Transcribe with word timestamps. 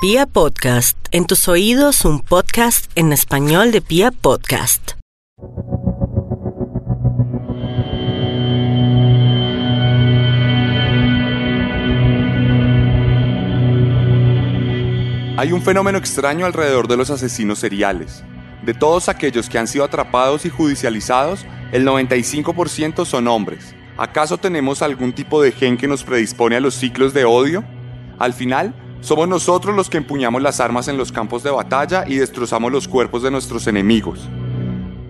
Pia 0.00 0.26
Podcast, 0.26 0.96
en 1.10 1.26
tus 1.26 1.48
oídos 1.48 2.04
un 2.04 2.20
podcast 2.20 2.88
en 2.94 3.12
español 3.12 3.72
de 3.72 3.80
Pia 3.80 4.12
Podcast. 4.12 4.92
Hay 15.36 15.50
un 15.50 15.62
fenómeno 15.62 15.98
extraño 15.98 16.46
alrededor 16.46 16.86
de 16.86 16.96
los 16.96 17.10
asesinos 17.10 17.58
seriales. 17.58 18.22
De 18.64 18.74
todos 18.74 19.08
aquellos 19.08 19.48
que 19.48 19.58
han 19.58 19.66
sido 19.66 19.84
atrapados 19.84 20.46
y 20.46 20.48
judicializados, 20.48 21.44
el 21.72 21.84
95% 21.84 23.04
son 23.04 23.26
hombres. 23.26 23.74
¿Acaso 23.96 24.38
tenemos 24.38 24.80
algún 24.80 25.12
tipo 25.12 25.42
de 25.42 25.50
gen 25.50 25.76
que 25.76 25.88
nos 25.88 26.04
predispone 26.04 26.54
a 26.54 26.60
los 26.60 26.74
ciclos 26.74 27.12
de 27.14 27.24
odio? 27.24 27.64
Al 28.20 28.32
final, 28.32 28.72
somos 29.00 29.28
nosotros 29.28 29.76
los 29.76 29.88
que 29.88 29.98
empuñamos 29.98 30.42
las 30.42 30.60
armas 30.60 30.88
en 30.88 30.96
los 30.96 31.12
campos 31.12 31.42
de 31.42 31.50
batalla 31.50 32.04
y 32.06 32.16
destrozamos 32.16 32.72
los 32.72 32.88
cuerpos 32.88 33.22
de 33.22 33.30
nuestros 33.30 33.66
enemigos. 33.66 34.28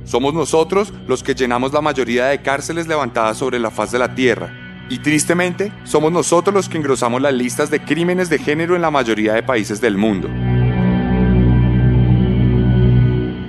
Somos 0.05 0.35
nosotros 0.35 0.93
los 1.07 1.23
que 1.23 1.35
llenamos 1.35 1.73
la 1.73 1.81
mayoría 1.81 2.27
de 2.27 2.43
cárceles 2.43 2.87
levantadas 2.87 3.39
sobre 3.39 3.59
la 3.59 3.71
faz 3.71 3.91
de 3.91 3.99
la 3.99 4.15
Tierra. 4.15 4.53
Y 4.91 5.01
tristemente, 5.01 5.73
somos 5.85 6.13
nosotros 6.13 6.55
los 6.55 6.69
que 6.69 6.79
engrosamos 6.79 7.21
las 7.21 7.35
listas 7.35 7.71
de 7.71 7.83
crímenes 7.83 8.31
de 8.31 8.39
género 8.39 8.75
en 8.75 8.83
la 8.83 8.91
mayoría 8.91 9.35
de 9.35 9.43
países 9.43 9.81
del 9.81 9.99
mundo. 9.99 10.29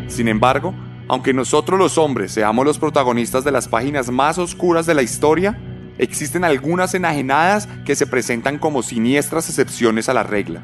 Sin 0.08 0.28
embargo, 0.28 0.74
aunque 1.08 1.34
nosotros 1.34 1.80
los 1.80 1.98
hombres 1.98 2.34
seamos 2.34 2.66
los 2.66 2.78
protagonistas 2.78 3.44
de 3.44 3.52
las 3.52 3.68
páginas 3.68 4.10
más 4.10 4.38
oscuras 4.38 4.86
de 4.86 4.94
la 4.96 5.02
historia, 5.02 5.58
existen 6.00 6.44
algunas 6.44 6.96
enajenadas 6.96 7.68
que 7.86 7.96
se 7.96 8.08
presentan 8.08 8.58
como 8.58 8.82
siniestras 8.82 9.50
excepciones 9.50 10.10
a 10.10 10.14
la 10.14 10.24
regla. 10.24 10.64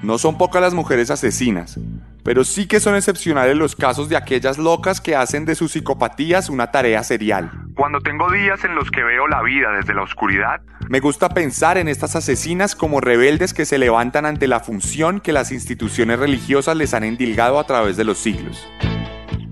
No 0.00 0.16
son 0.16 0.38
pocas 0.38 0.62
las 0.62 0.74
mujeres 0.74 1.10
asesinas, 1.10 1.78
pero 2.22 2.44
sí 2.44 2.68
que 2.68 2.78
son 2.78 2.94
excepcionales 2.94 3.56
los 3.56 3.74
casos 3.74 4.08
de 4.08 4.16
aquellas 4.16 4.56
locas 4.56 5.00
que 5.00 5.16
hacen 5.16 5.44
de 5.44 5.56
sus 5.56 5.72
psicopatías 5.72 6.48
una 6.48 6.70
tarea 6.70 7.02
serial. 7.02 7.50
Cuando 7.74 8.00
tengo 8.00 8.30
días 8.30 8.64
en 8.64 8.76
los 8.76 8.92
que 8.92 9.02
veo 9.02 9.26
la 9.26 9.42
vida 9.42 9.72
desde 9.72 9.94
la 9.94 10.02
oscuridad, 10.02 10.60
me 10.88 11.00
gusta 11.00 11.30
pensar 11.30 11.78
en 11.78 11.88
estas 11.88 12.14
asesinas 12.14 12.76
como 12.76 13.00
rebeldes 13.00 13.52
que 13.52 13.66
se 13.66 13.78
levantan 13.78 14.24
ante 14.24 14.46
la 14.46 14.60
función 14.60 15.20
que 15.20 15.32
las 15.32 15.50
instituciones 15.50 16.20
religiosas 16.20 16.76
les 16.76 16.94
han 16.94 17.02
endilgado 17.02 17.58
a 17.58 17.64
través 17.64 17.96
de 17.96 18.04
los 18.04 18.18
siglos. 18.18 18.68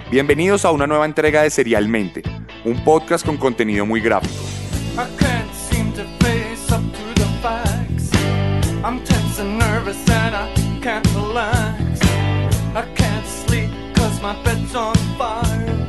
Bienvenidos 0.08 0.64
a 0.64 0.70
una 0.70 0.86
nueva 0.86 1.06
entrega 1.06 1.42
de 1.42 1.50
Serialmente, 1.50 2.22
un 2.64 2.84
podcast 2.84 3.26
con 3.26 3.36
contenido 3.36 3.84
muy 3.84 4.00
gráfico. 4.00 4.45
On 14.76 14.94
fire. 15.16 15.88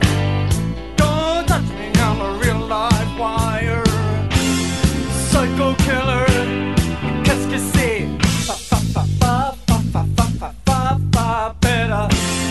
Don't 0.96 1.46
touch 1.46 1.70
me, 1.78 1.92
I'm 1.96 2.22
a 2.22 2.32
real 2.42 2.60
live 2.68 3.20
wire. 3.20 3.84
Psycho 5.30 5.76
killer, 5.76 6.26
better. 11.60 12.08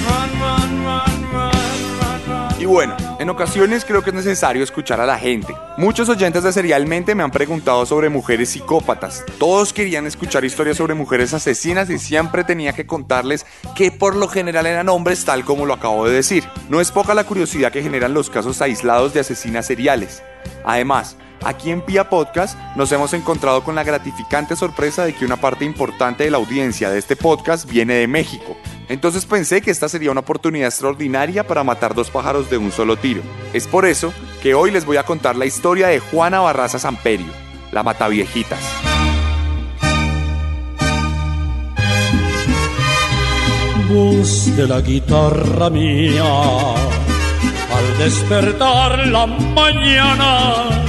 Run, 0.08 0.30
run, 0.40 0.84
run, 0.84 1.32
run, 1.32 1.52
run, 2.00 2.20
run. 2.28 2.60
Y 2.60 2.66
bueno, 2.66 2.96
en 3.26 3.30
ocasiones 3.30 3.84
creo 3.84 4.04
que 4.04 4.10
es 4.10 4.14
necesario 4.14 4.62
escuchar 4.62 5.00
a 5.00 5.04
la 5.04 5.18
gente. 5.18 5.52
Muchos 5.78 6.08
oyentes 6.08 6.44
de 6.44 6.52
Serialmente 6.52 7.16
me 7.16 7.24
han 7.24 7.32
preguntado 7.32 7.84
sobre 7.84 8.08
mujeres 8.08 8.50
psicópatas. 8.50 9.24
Todos 9.40 9.72
querían 9.72 10.06
escuchar 10.06 10.44
historias 10.44 10.76
sobre 10.76 10.94
mujeres 10.94 11.34
asesinas 11.34 11.90
y 11.90 11.98
siempre 11.98 12.44
tenía 12.44 12.72
que 12.72 12.86
contarles 12.86 13.44
que 13.74 13.90
por 13.90 14.14
lo 14.14 14.28
general 14.28 14.64
eran 14.66 14.88
hombres 14.88 15.24
tal 15.24 15.44
como 15.44 15.66
lo 15.66 15.74
acabo 15.74 16.06
de 16.06 16.14
decir. 16.14 16.44
No 16.68 16.80
es 16.80 16.92
poca 16.92 17.14
la 17.14 17.24
curiosidad 17.24 17.72
que 17.72 17.82
generan 17.82 18.14
los 18.14 18.30
casos 18.30 18.62
aislados 18.62 19.12
de 19.12 19.18
asesinas 19.18 19.66
seriales. 19.66 20.22
Además, 20.64 21.16
Aquí 21.44 21.70
en 21.70 21.80
Pia 21.80 22.08
Podcast 22.08 22.58
nos 22.76 22.90
hemos 22.92 23.12
encontrado 23.12 23.62
con 23.62 23.74
la 23.74 23.84
gratificante 23.84 24.56
sorpresa 24.56 25.04
de 25.04 25.14
que 25.14 25.24
una 25.24 25.36
parte 25.36 25.64
importante 25.64 26.24
de 26.24 26.30
la 26.30 26.38
audiencia 26.38 26.90
de 26.90 26.98
este 26.98 27.16
podcast 27.16 27.68
viene 27.70 27.94
de 27.94 28.06
México. 28.06 28.56
Entonces 28.88 29.24
pensé 29.24 29.62
que 29.62 29.70
esta 29.70 29.88
sería 29.88 30.10
una 30.10 30.20
oportunidad 30.20 30.68
extraordinaria 30.68 31.46
para 31.46 31.64
matar 31.64 31.94
dos 31.94 32.10
pájaros 32.10 32.50
de 32.50 32.58
un 32.58 32.72
solo 32.72 32.96
tiro. 32.96 33.22
Es 33.52 33.66
por 33.66 33.86
eso 33.86 34.12
que 34.42 34.54
hoy 34.54 34.70
les 34.70 34.84
voy 34.84 34.96
a 34.96 35.04
contar 35.04 35.36
la 35.36 35.46
historia 35.46 35.88
de 35.88 36.00
Juana 36.00 36.40
Barraza 36.40 36.78
Samperio, 36.78 37.32
la 37.72 37.82
Mataviejitas. 37.82 38.60
voz 43.88 44.56
de 44.56 44.66
la 44.66 44.80
guitarra 44.80 45.70
mía 45.70 46.24
al 47.76 47.98
despertar 47.98 49.06
la 49.06 49.26
mañana 49.26 50.85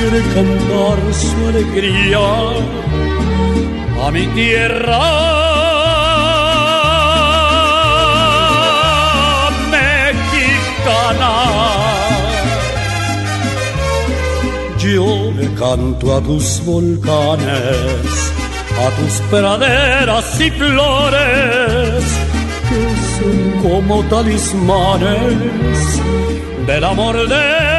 quiere 0.00 0.22
cantar 0.34 0.98
su 1.12 1.48
alegría 1.48 2.18
a 4.04 4.10
mi 4.10 4.26
tierra. 4.28 5.00
Yo 14.78 15.30
le 15.38 15.54
canto 15.54 16.16
a 16.16 16.20
tus 16.22 16.64
volcanes 16.64 18.32
a 18.84 18.90
tus 18.96 19.14
praderas 19.30 20.40
y 20.40 20.50
flores 20.50 22.04
que 22.68 22.82
son 23.14 23.38
como 23.62 24.02
talismanes 24.04 26.00
del 26.66 26.84
amor 26.84 27.28
de 27.28 27.69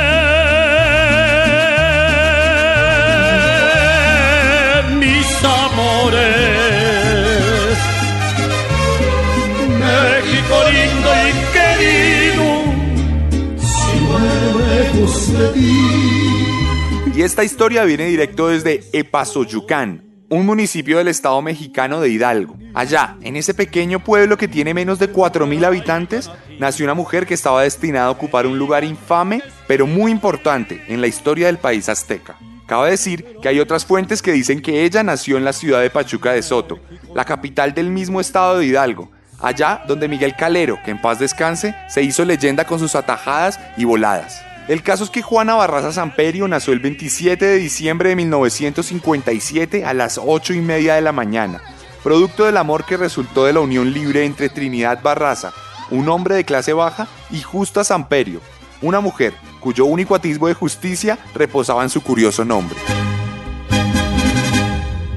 Y 17.14 17.22
esta 17.24 17.44
historia 17.44 17.84
viene 17.84 18.06
directo 18.06 18.48
desde 18.48 18.84
Epazoyucán, 18.94 20.04
un 20.30 20.46
municipio 20.46 20.98
del 20.98 21.08
estado 21.08 21.42
mexicano 21.42 22.00
de 22.00 22.10
Hidalgo. 22.10 22.58
Allá, 22.74 23.18
en 23.22 23.36
ese 23.36 23.54
pequeño 23.54 24.04
pueblo 24.04 24.38
que 24.38 24.48
tiene 24.48 24.74
menos 24.74 24.98
de 25.00 25.12
4.000 25.12 25.66
habitantes, 25.66 26.32
nació 26.60 26.86
una 26.86 26.94
mujer 26.94 27.26
que 27.26 27.34
estaba 27.34 27.64
destinada 27.64 28.08
a 28.08 28.12
ocupar 28.12 28.48
un 28.48 28.58
lugar 28.58 28.84
infame, 28.84 29.42
pero 29.68 29.88
muy 29.88 30.12
importante 30.12 30.84
en 30.88 31.02
la 31.02 31.08
historia 31.08 31.48
del 31.48 31.58
país 31.58 31.90
azteca. 31.90 32.38
Cabe 32.66 32.92
decir 32.92 33.38
que 33.42 33.50
hay 33.50 33.60
otras 33.60 33.86
fuentes 33.86 34.22
que 34.22 34.32
dicen 34.32 34.62
que 34.62 34.84
ella 34.86 35.04
nació 35.04 35.38
en 35.38 35.46
la 35.46 35.54
ciudad 35.54 35.82
de 35.82 35.90
Pachuca 35.90 36.32
de 36.32 36.42
Soto, 36.42 36.80
la 37.14 37.26
capital 37.26 37.74
del 37.74 37.90
mismo 37.90 38.22
estado 38.22 38.58
de 38.58 38.66
Hidalgo, 38.66 39.12
allá 39.40 39.84
donde 39.88 40.08
Miguel 40.08 40.36
Calero, 40.38 40.80
que 40.84 40.92
en 40.92 41.02
paz 41.02 41.20
descanse, 41.20 41.76
se 41.90 42.02
hizo 42.04 42.24
leyenda 42.24 42.66
con 42.66 42.80
sus 42.80 42.96
atajadas 42.96 43.60
y 43.76 43.84
voladas. 43.84 44.51
El 44.72 44.84
caso 44.84 45.04
es 45.04 45.10
que 45.10 45.22
Juana 45.22 45.56
Barraza 45.56 45.92
Samperio 45.92 46.48
nació 46.48 46.72
el 46.72 46.80
27 46.80 47.46
de 47.46 47.58
diciembre 47.58 48.08
de 48.08 48.16
1957 48.16 49.84
a 49.84 49.94
las 49.94 50.18
8 50.18 50.54
y 50.54 50.62
media 50.62 50.96
de 50.96 51.02
la 51.02 51.12
mañana, 51.12 51.62
producto 52.06 52.46
del 52.46 52.56
amor 52.56 52.86
que 52.86 52.96
resultó 52.96 53.44
de 53.44 53.52
la 53.52 53.60
unión 53.60 53.92
libre 53.92 54.24
entre 54.24 54.48
Trinidad 54.48 55.02
Barraza, 55.04 55.52
un 55.90 56.08
hombre 56.08 56.36
de 56.36 56.46
clase 56.46 56.72
baja, 56.72 57.10
y 57.32 57.42
Justa 57.42 57.84
Samperio, 57.84 58.40
una 58.82 59.02
mujer 59.02 59.34
cuyo 59.60 59.84
único 59.84 60.16
atisbo 60.16 60.48
de 60.48 60.54
justicia 60.54 61.20
reposaba 61.36 61.84
en 61.84 61.90
su 61.90 62.00
curioso 62.00 62.46
nombre. 62.46 62.80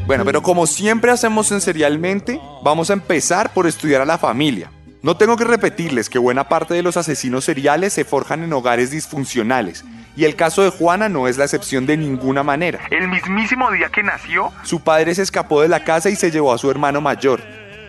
Bueno, 0.04 0.24
pero 0.24 0.42
como 0.42 0.66
siempre 0.66 1.12
hacemos 1.12 1.52
en 1.52 1.60
Serialmente, 1.60 2.40
vamos 2.64 2.90
a 2.90 2.94
empezar 2.94 3.52
por 3.54 3.68
estudiar 3.68 4.00
a 4.00 4.04
la 4.04 4.18
familia. 4.18 4.72
No 5.04 5.18
tengo 5.18 5.36
que 5.36 5.44
repetirles 5.44 6.08
que 6.08 6.18
buena 6.18 6.48
parte 6.48 6.72
de 6.72 6.82
los 6.82 6.96
asesinos 6.96 7.44
seriales 7.44 7.92
se 7.92 8.06
forjan 8.06 8.42
en 8.42 8.54
hogares 8.54 8.90
disfuncionales, 8.90 9.84
y 10.16 10.24
el 10.24 10.34
caso 10.34 10.62
de 10.62 10.70
Juana 10.70 11.10
no 11.10 11.28
es 11.28 11.36
la 11.36 11.44
excepción 11.44 11.84
de 11.84 11.98
ninguna 11.98 12.42
manera. 12.42 12.80
El 12.90 13.08
mismísimo 13.08 13.70
día 13.70 13.90
que 13.90 14.02
nació, 14.02 14.50
su 14.62 14.80
padre 14.80 15.14
se 15.14 15.20
escapó 15.20 15.60
de 15.60 15.68
la 15.68 15.84
casa 15.84 16.08
y 16.08 16.16
se 16.16 16.30
llevó 16.30 16.54
a 16.54 16.58
su 16.58 16.70
hermano 16.70 17.02
mayor. 17.02 17.42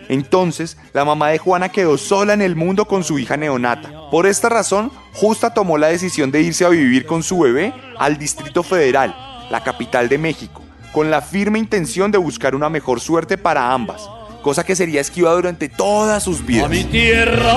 Entonces, 0.09 0.77
la 0.91 1.05
mamá 1.05 1.29
de 1.29 1.37
Juana 1.37 1.69
quedó 1.69 1.97
sola 1.97 2.33
en 2.33 2.41
el 2.41 2.57
mundo 2.57 2.83
con 2.83 3.05
su 3.05 3.17
hija 3.17 3.37
neonata. 3.37 3.89
Por 4.11 4.25
esta 4.25 4.49
razón, 4.49 4.91
Justa 5.13 5.53
tomó 5.53 5.77
la 5.77 5.87
decisión 5.87 6.31
de 6.31 6.41
irse 6.41 6.65
a 6.65 6.69
vivir 6.69 7.05
con 7.05 7.23
su 7.23 7.39
bebé 7.39 7.73
al 7.97 8.17
Distrito 8.17 8.61
Federal, 8.61 9.15
la 9.49 9.63
capital 9.63 10.09
de 10.09 10.17
México, 10.17 10.61
con 10.91 11.09
la 11.09 11.21
firme 11.21 11.59
intención 11.59 12.11
de 12.11 12.17
buscar 12.17 12.55
una 12.55 12.67
mejor 12.67 12.99
suerte 12.99 13.37
para 13.37 13.71
ambas 13.71 14.05
cosa 14.45 14.63
que 14.63 14.75
sería 14.75 15.01
esquiva 15.01 15.33
durante 15.33 15.69
todas 15.69 16.21
sus 16.21 16.45
vidas. 16.45 16.65
A 16.65 16.69
mi 16.69 16.83
tierra. 16.83 17.51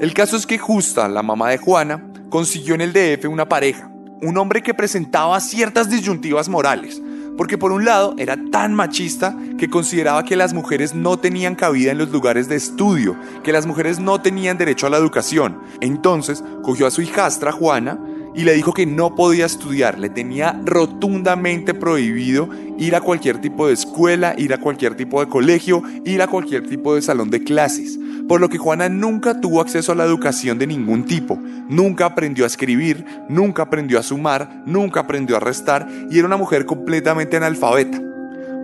El 0.00 0.14
caso 0.14 0.36
es 0.36 0.46
que 0.46 0.58
Justa, 0.58 1.08
la 1.08 1.24
mamá 1.24 1.50
de 1.50 1.58
Juana, 1.58 2.04
consiguió 2.28 2.76
en 2.76 2.82
el 2.82 2.92
DF 2.92 3.24
una 3.28 3.48
pareja, 3.48 3.90
un 4.22 4.38
hombre 4.38 4.62
que 4.62 4.74
presentaba 4.74 5.40
ciertas 5.40 5.90
disyuntivas 5.90 6.48
morales, 6.48 7.02
porque 7.40 7.56
por 7.56 7.72
un 7.72 7.86
lado 7.86 8.14
era 8.18 8.36
tan 8.50 8.74
machista 8.74 9.34
que 9.56 9.70
consideraba 9.70 10.26
que 10.26 10.36
las 10.36 10.52
mujeres 10.52 10.94
no 10.94 11.18
tenían 11.18 11.54
cabida 11.54 11.90
en 11.90 11.96
los 11.96 12.10
lugares 12.10 12.50
de 12.50 12.56
estudio, 12.56 13.16
que 13.42 13.50
las 13.50 13.64
mujeres 13.64 13.98
no 13.98 14.20
tenían 14.20 14.58
derecho 14.58 14.86
a 14.86 14.90
la 14.90 14.98
educación. 14.98 15.58
Entonces 15.80 16.44
cogió 16.62 16.86
a 16.86 16.90
su 16.90 17.00
hijastra 17.00 17.50
Juana 17.50 17.98
y 18.34 18.44
le 18.44 18.52
dijo 18.52 18.74
que 18.74 18.84
no 18.84 19.14
podía 19.14 19.46
estudiar, 19.46 19.98
le 19.98 20.10
tenía 20.10 20.60
rotundamente 20.66 21.72
prohibido 21.72 22.50
ir 22.76 22.94
a 22.94 23.00
cualquier 23.00 23.40
tipo 23.40 23.68
de 23.68 23.72
escuela, 23.72 24.34
ir 24.36 24.52
a 24.52 24.60
cualquier 24.60 24.94
tipo 24.94 25.24
de 25.24 25.30
colegio, 25.30 25.82
ir 26.04 26.20
a 26.20 26.26
cualquier 26.26 26.68
tipo 26.68 26.94
de 26.94 27.00
salón 27.00 27.30
de 27.30 27.42
clases, 27.42 27.98
por 28.30 28.40
lo 28.40 28.48
que 28.48 28.58
Juana 28.58 28.88
nunca 28.88 29.40
tuvo 29.40 29.60
acceso 29.60 29.90
a 29.90 29.96
la 29.96 30.04
educación 30.04 30.56
de 30.56 30.68
ningún 30.68 31.04
tipo, 31.04 31.36
nunca 31.68 32.06
aprendió 32.06 32.44
a 32.44 32.46
escribir, 32.46 33.04
nunca 33.28 33.64
aprendió 33.64 33.98
a 33.98 34.04
sumar, 34.04 34.62
nunca 34.66 35.00
aprendió 35.00 35.36
a 35.36 35.40
restar 35.40 35.88
y 36.08 36.16
era 36.16 36.28
una 36.28 36.36
mujer 36.36 36.64
completamente 36.64 37.38
analfabeta. 37.38 38.00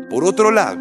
Por 0.08 0.22
otro 0.22 0.52
lado, 0.52 0.78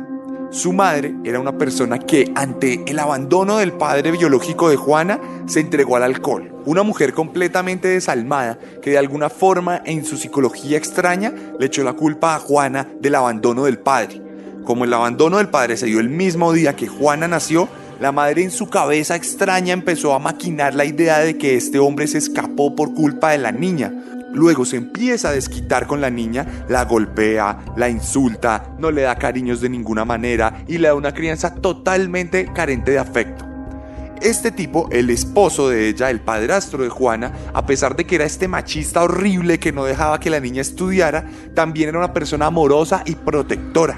su 0.51 0.71
madre 0.71 1.15
era 1.23 1.39
una 1.39 1.57
persona 1.57 1.97
que 1.97 2.31
ante 2.35 2.83
el 2.85 2.99
abandono 2.99 3.57
del 3.57 3.73
padre 3.73 4.11
biológico 4.11 4.69
de 4.69 4.75
Juana 4.75 5.19
se 5.47 5.61
entregó 5.61 5.95
al 5.95 6.03
alcohol. 6.03 6.53
Una 6.65 6.83
mujer 6.83 7.13
completamente 7.13 7.87
desalmada 7.87 8.59
que 8.83 8.91
de 8.91 8.99
alguna 8.99 9.31
forma 9.31 9.81
en 9.83 10.05
su 10.05 10.15
psicología 10.15 10.77
extraña 10.77 11.33
le 11.59 11.65
echó 11.65 11.83
la 11.83 11.93
culpa 11.93 12.35
a 12.35 12.39
Juana 12.39 12.87
del 13.01 13.15
abandono 13.15 13.63
del 13.63 13.79
padre. 13.79 14.21
Como 14.63 14.83
el 14.83 14.93
abandono 14.93 15.37
del 15.37 15.49
padre 15.49 15.75
se 15.75 15.87
dio 15.87 15.99
el 15.99 16.09
mismo 16.09 16.53
día 16.53 16.75
que 16.75 16.87
Juana 16.87 17.27
nació, 17.27 17.67
la 17.99 18.11
madre 18.11 18.43
en 18.43 18.51
su 18.51 18.69
cabeza 18.69 19.15
extraña 19.15 19.73
empezó 19.73 20.13
a 20.13 20.19
maquinar 20.19 20.75
la 20.75 20.85
idea 20.85 21.19
de 21.19 21.37
que 21.37 21.55
este 21.55 21.79
hombre 21.79 22.07
se 22.07 22.17
escapó 22.17 22.75
por 22.75 22.93
culpa 22.93 23.31
de 23.31 23.37
la 23.37 23.51
niña, 23.51 23.91
Luego 24.35 24.65
se 24.65 24.75
empieza 24.75 25.29
a 25.29 25.31
desquitar 25.31 25.87
con 25.87 26.01
la 26.01 26.09
niña, 26.09 26.65
la 26.67 26.83
golpea, 26.83 27.57
la 27.77 27.87
insulta, 27.87 28.75
no 28.77 28.91
le 28.91 29.03
da 29.03 29.15
cariños 29.15 29.61
de 29.61 29.69
ninguna 29.69 30.03
manera 30.03 30.65
y 30.67 30.77
le 30.77 30.89
da 30.89 30.93
una 30.93 31.13
crianza 31.13 31.55
totalmente 31.55 32.51
carente 32.53 32.91
de 32.91 32.99
afecto. 32.99 33.45
Este 34.21 34.51
tipo, 34.51 34.89
el 34.91 35.09
esposo 35.09 35.69
de 35.69 35.87
ella, 35.87 36.09
el 36.09 36.19
padrastro 36.19 36.83
de 36.83 36.89
Juana, 36.89 37.31
a 37.53 37.65
pesar 37.65 37.95
de 37.95 38.05
que 38.05 38.15
era 38.15 38.25
este 38.25 38.49
machista 38.49 39.03
horrible 39.03 39.57
que 39.57 39.71
no 39.71 39.85
dejaba 39.85 40.19
que 40.19 40.29
la 40.29 40.41
niña 40.41 40.61
estudiara, 40.61 41.25
también 41.53 41.89
era 41.89 41.99
una 41.99 42.13
persona 42.13 42.47
amorosa 42.47 43.03
y 43.05 43.15
protectora. 43.15 43.97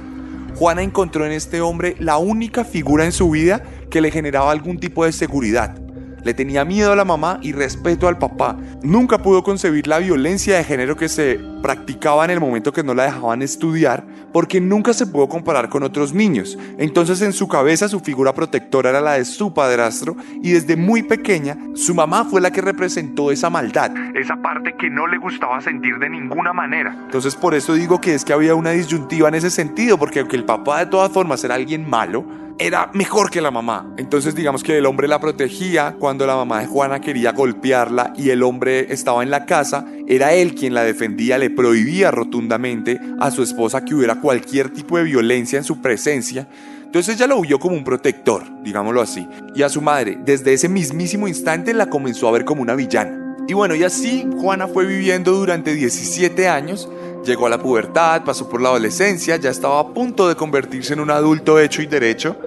Juana 0.55 0.83
encontró 0.83 1.25
en 1.25 1.31
este 1.31 1.61
hombre 1.61 1.95
la 1.99 2.17
única 2.17 2.63
figura 2.63 3.05
en 3.05 3.11
su 3.11 3.31
vida 3.31 3.63
que 3.89 4.01
le 4.01 4.12
generaba 4.12 4.51
algún 4.51 4.80
tipo 4.80 5.06
de 5.06 5.12
seguridad. 5.12 5.75
Le 6.24 6.34
tenía 6.34 6.66
miedo 6.66 6.92
a 6.92 6.95
la 6.98 7.06
mamá 7.06 7.39
y 7.42 7.54
respeto 7.54 8.07
al 8.07 8.18
papá. 8.18 8.57
Nunca 8.84 9.19
pudo 9.19 9.44
concebir 9.44 9.88
la 9.88 10.00
violencia 10.00 10.57
de 10.57 10.63
género 10.66 10.98
que 10.98 11.07
se 11.07 11.39
practicaba 11.62 12.25
en 12.25 12.31
el 12.31 12.42
momento 12.42 12.74
que 12.74 12.84
no 12.84 12.94
la 12.94 13.04
dejaban 13.06 13.42
estudiar, 13.42 14.06
porque 14.34 14.60
nunca 14.60 14.94
se 14.94 15.07
pudo 15.07 15.30
comparar 15.30 15.69
con 15.69 15.84
otros 15.84 16.13
niños. 16.13 16.57
Entonces 16.78 17.22
en 17.22 17.31
su 17.31 17.48
cabeza 17.48 17.88
su 17.88 18.01
figura 18.01 18.34
protectora 18.34 18.89
era 18.89 19.00
la 19.00 19.13
de 19.13 19.24
su 19.24 19.54
padrastro 19.54 20.18
y 20.44 20.51
desde 20.51 20.75
muy 20.75 21.04
pequeña 21.04 21.57
su 21.75 21.95
mamá 21.95 22.25
fue 22.25 22.42
la 22.42 22.51
que 22.51 22.62
representó 22.62 23.31
esa 23.31 23.50
maldad, 23.50 23.92
esa 24.13 24.36
parte 24.42 24.75
que 24.75 24.90
no 24.90 25.07
le 25.07 25.18
gustaba 25.18 25.62
sentir 25.62 25.98
de 25.98 26.10
ninguna 26.10 26.51
manera. 26.51 26.94
Entonces 27.06 27.36
por 27.36 27.54
eso 27.56 27.74
digo 27.74 28.01
que 28.01 28.16
es 28.16 28.25
que 28.25 28.33
había 28.33 28.54
una 28.54 28.72
disyuntiva 28.72 29.30
en 29.30 29.36
ese 29.36 29.50
sentido, 29.50 29.98
porque 29.98 30.19
aunque 30.19 30.36
el 30.36 30.44
papá 30.44 30.80
de 30.80 30.88
todas 30.88 31.10
formas 31.12 31.42
era 31.45 31.56
alguien 31.56 31.90
malo, 31.90 32.25
era 32.59 32.89
mejor 32.94 33.30
que 33.30 33.42
la 33.42 33.51
mamá. 33.51 33.94
Entonces 33.98 34.36
digamos 34.36 34.63
que 34.63 34.77
el 34.77 34.86
hombre 34.86 35.07
la 35.07 35.19
protegía 35.19 35.95
cuando 36.00 36.25
la 36.25 36.36
mamá 36.36 36.62
de 36.62 36.68
Juana 36.68 37.00
quería 37.00 37.31
golpearla 37.31 38.13
y 38.18 38.30
el 38.30 38.44
hombre 38.44 38.92
estaba 38.92 39.24
en 39.24 39.30
la 39.30 39.45
casa, 39.45 39.86
era 40.07 40.33
él 40.33 40.56
quien 40.56 40.74
la 40.74 40.83
defendía, 40.83 41.38
le 41.38 41.50
prohibía 41.50 42.12
rotundamente 42.12 43.00
a 43.19 43.31
su 43.31 43.44
esposa 43.44 43.86
que 43.86 43.95
hubiera 43.95 44.19
cualquier 44.19 44.69
tipo 44.69 44.98
de 44.98 45.04
violencia 45.04 45.57
en 45.57 45.63
su 45.63 45.81
presencia. 45.81 46.48
Entonces 46.83 47.15
ella 47.15 47.27
lo 47.27 47.42
vio 47.42 47.59
como 47.59 47.75
un 47.75 47.83
protector, 47.83 48.44
digámoslo 48.63 49.01
así. 49.01 49.27
Y 49.54 49.62
a 49.62 49.69
su 49.69 49.81
madre, 49.81 50.18
desde 50.24 50.54
ese 50.54 50.69
mismísimo 50.69 51.27
instante, 51.27 51.74
la 51.74 51.88
comenzó 51.88 52.27
a 52.27 52.31
ver 52.31 52.45
como 52.45 52.62
una 52.62 52.75
villana. 52.75 53.36
Y 53.48 53.54
bueno, 53.54 53.75
y 53.75 53.83
así 53.83 54.27
Juana 54.39 54.68
fue 54.68 54.86
viviendo 54.86 55.31
durante 55.33 55.74
17 55.74 56.48
años 56.48 56.89
Llegó 57.27 57.47
a 57.47 57.50
la 57.50 57.59
pubertad, 57.59 58.24
pasó 58.24 58.47
por 58.47 58.62
la 58.62 58.69
adolescencia, 58.69 59.35
ya 59.35 59.50
estaba 59.50 59.81
a 59.81 59.88
punto 59.89 60.29
de 60.29 60.35
convertirse 60.35 60.94
en 60.94 61.01
un 61.01 61.12
adulto 61.12 61.59
hecho 61.59 61.81
y 61.81 61.85
derecho. 61.85 62.38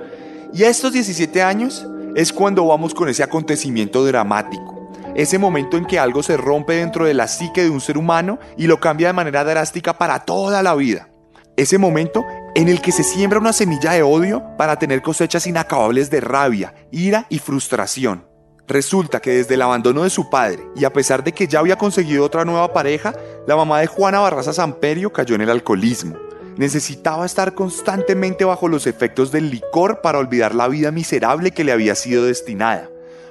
Y 0.55 0.63
a 0.63 0.71
estos 0.71 0.95
17 0.95 1.43
años 1.43 1.87
es 2.17 2.33
cuando 2.33 2.67
vamos 2.67 2.95
con 2.95 3.07
ese 3.11 3.23
acontecimiento 3.23 4.07
dramático. 4.07 4.91
Ese 5.15 5.37
momento 5.37 5.77
en 5.77 5.85
que 5.85 5.99
algo 5.99 6.23
se 6.23 6.39
rompe 6.39 6.77
dentro 6.77 7.05
de 7.05 7.13
la 7.13 7.29
psique 7.29 7.63
de 7.63 7.69
un 7.69 7.83
ser 7.83 7.99
humano 7.99 8.39
y 8.57 8.69
lo 8.69 8.81
cambia 8.81 9.09
de 9.09 9.13
manera 9.13 9.45
drástica 9.45 9.99
para 9.99 10.21
toda 10.21 10.63
la 10.63 10.75
vida. 10.75 11.11
Ese 11.59 11.77
momento 11.77 12.25
en 12.55 12.71
el 12.71 12.81
que 12.81 12.91
se 12.91 13.05
siembra 13.05 13.39
una 13.39 13.53
semilla 13.53 13.93
de 13.93 14.03
odio 14.03 14.43
para 14.57 14.79
tener 14.79 15.03
cosechas 15.03 15.47
inacabables 15.47 16.09
de 16.09 16.23
rabia, 16.23 16.73
ira 16.91 17.27
y 17.29 17.39
frustración. 17.39 18.30
Resulta 18.71 19.19
que 19.19 19.33
desde 19.33 19.55
el 19.55 19.63
abandono 19.63 20.05
de 20.05 20.11
su 20.11 20.31
padre 20.31 20.65
y 20.77 20.85
a 20.85 20.93
pesar 20.93 21.25
de 21.25 21.33
que 21.33 21.49
ya 21.49 21.59
había 21.59 21.75
conseguido 21.75 22.25
otra 22.25 22.45
nueva 22.45 22.73
pareja, 22.73 23.13
la 23.45 23.57
mamá 23.57 23.81
de 23.81 23.89
Juana 23.89 24.21
Barraza 24.21 24.53
Samperio 24.53 25.13
cayó 25.13 25.35
en 25.35 25.41
el 25.41 25.51
alcoholismo. 25.51 26.17
Necesitaba 26.57 27.27
estar 27.27 27.55
constantemente 27.55 28.45
bajo 28.45 28.69
los 28.69 28.87
efectos 28.87 29.33
del 29.33 29.51
licor 29.51 30.03
para 30.03 30.21
olvidar 30.21 30.55
la 30.55 30.69
vida 30.69 30.93
miserable 30.93 31.51
que 31.51 31.65
le 31.65 31.73
había 31.73 31.97
sido 31.97 32.27
destinada. 32.27 32.89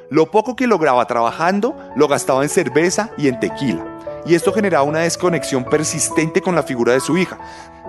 Lo 0.10 0.30
poco 0.30 0.58
que 0.58 0.68
lograba 0.68 1.08
trabajando 1.08 1.74
lo 1.96 2.10
gastaba 2.10 2.44
en 2.44 2.50
cerveza 2.50 3.12
y 3.18 3.30
en 3.30 3.40
tequila, 3.40 3.86
y 4.26 4.36
esto 4.36 4.52
generaba 4.52 4.84
una 4.84 5.00
desconexión 5.00 5.64
persistente 5.64 6.42
con 6.42 6.54
la 6.54 6.64
figura 6.64 6.92
de 6.92 7.00
su 7.00 7.18
hija. 7.18 7.40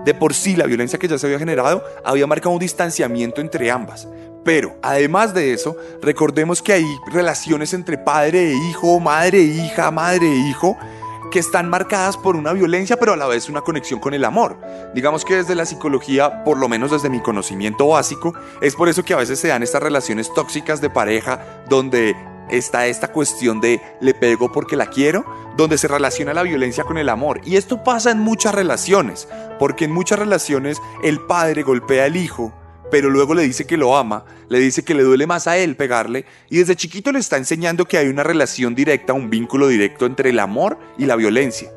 De 0.04 0.14
por 0.14 0.34
sí, 0.34 0.54
la 0.54 0.66
violencia 0.66 1.00
que 1.00 1.08
ya 1.08 1.18
se 1.18 1.26
había 1.26 1.40
generado 1.40 1.82
había 2.04 2.28
marcado 2.28 2.52
un 2.52 2.60
distanciamiento 2.60 3.40
entre 3.40 3.72
ambas, 3.72 4.06
pero, 4.44 4.76
además 4.82 5.34
de 5.34 5.52
eso, 5.52 5.76
recordemos 6.00 6.62
que 6.62 6.72
hay 6.72 6.86
relaciones 7.12 7.74
entre 7.74 7.98
padre 7.98 8.50
e 8.50 8.54
hijo, 8.70 8.98
madre 8.98 9.38
e 9.38 9.44
hija, 9.44 9.90
madre 9.90 10.26
e 10.26 10.48
hijo, 10.48 10.78
que 11.30 11.38
están 11.38 11.68
marcadas 11.68 12.16
por 12.16 12.36
una 12.36 12.52
violencia, 12.52 12.98
pero 12.98 13.12
a 13.12 13.16
la 13.16 13.26
vez 13.26 13.48
una 13.48 13.60
conexión 13.60 14.00
con 14.00 14.14
el 14.14 14.24
amor. 14.24 14.58
Digamos 14.94 15.24
que 15.24 15.36
desde 15.36 15.54
la 15.54 15.66
psicología, 15.66 16.42
por 16.42 16.58
lo 16.58 16.68
menos 16.68 16.90
desde 16.90 17.08
mi 17.08 17.20
conocimiento 17.20 17.86
básico, 17.88 18.34
es 18.60 18.74
por 18.74 18.88
eso 18.88 19.04
que 19.04 19.14
a 19.14 19.18
veces 19.18 19.38
se 19.38 19.48
dan 19.48 19.62
estas 19.62 19.82
relaciones 19.82 20.32
tóxicas 20.34 20.80
de 20.80 20.90
pareja 20.90 21.62
donde 21.68 22.16
está 22.50 22.86
esta 22.86 23.08
cuestión 23.08 23.60
de 23.60 23.80
le 24.00 24.12
pego 24.12 24.50
porque 24.50 24.74
la 24.74 24.86
quiero, 24.86 25.24
donde 25.56 25.78
se 25.78 25.86
relaciona 25.86 26.34
la 26.34 26.42
violencia 26.42 26.84
con 26.84 26.98
el 26.98 27.08
amor. 27.08 27.40
Y 27.44 27.56
esto 27.56 27.84
pasa 27.84 28.10
en 28.10 28.18
muchas 28.18 28.54
relaciones, 28.54 29.28
porque 29.58 29.84
en 29.84 29.92
muchas 29.92 30.18
relaciones 30.18 30.78
el 31.04 31.20
padre 31.20 31.62
golpea 31.62 32.06
al 32.06 32.16
hijo 32.16 32.52
pero 32.90 33.10
luego 33.10 33.34
le 33.34 33.42
dice 33.42 33.66
que 33.66 33.76
lo 33.76 33.96
ama, 33.96 34.24
le 34.48 34.58
dice 34.58 34.84
que 34.84 34.94
le 34.94 35.02
duele 35.02 35.26
más 35.26 35.46
a 35.46 35.56
él 35.56 35.76
pegarle 35.76 36.24
y 36.48 36.58
desde 36.58 36.76
chiquito 36.76 37.12
le 37.12 37.18
está 37.18 37.36
enseñando 37.36 37.84
que 37.84 37.98
hay 37.98 38.08
una 38.08 38.22
relación 38.22 38.74
directa, 38.74 39.12
un 39.12 39.30
vínculo 39.30 39.68
directo 39.68 40.06
entre 40.06 40.30
el 40.30 40.38
amor 40.38 40.78
y 40.98 41.06
la 41.06 41.16
violencia. 41.16 41.70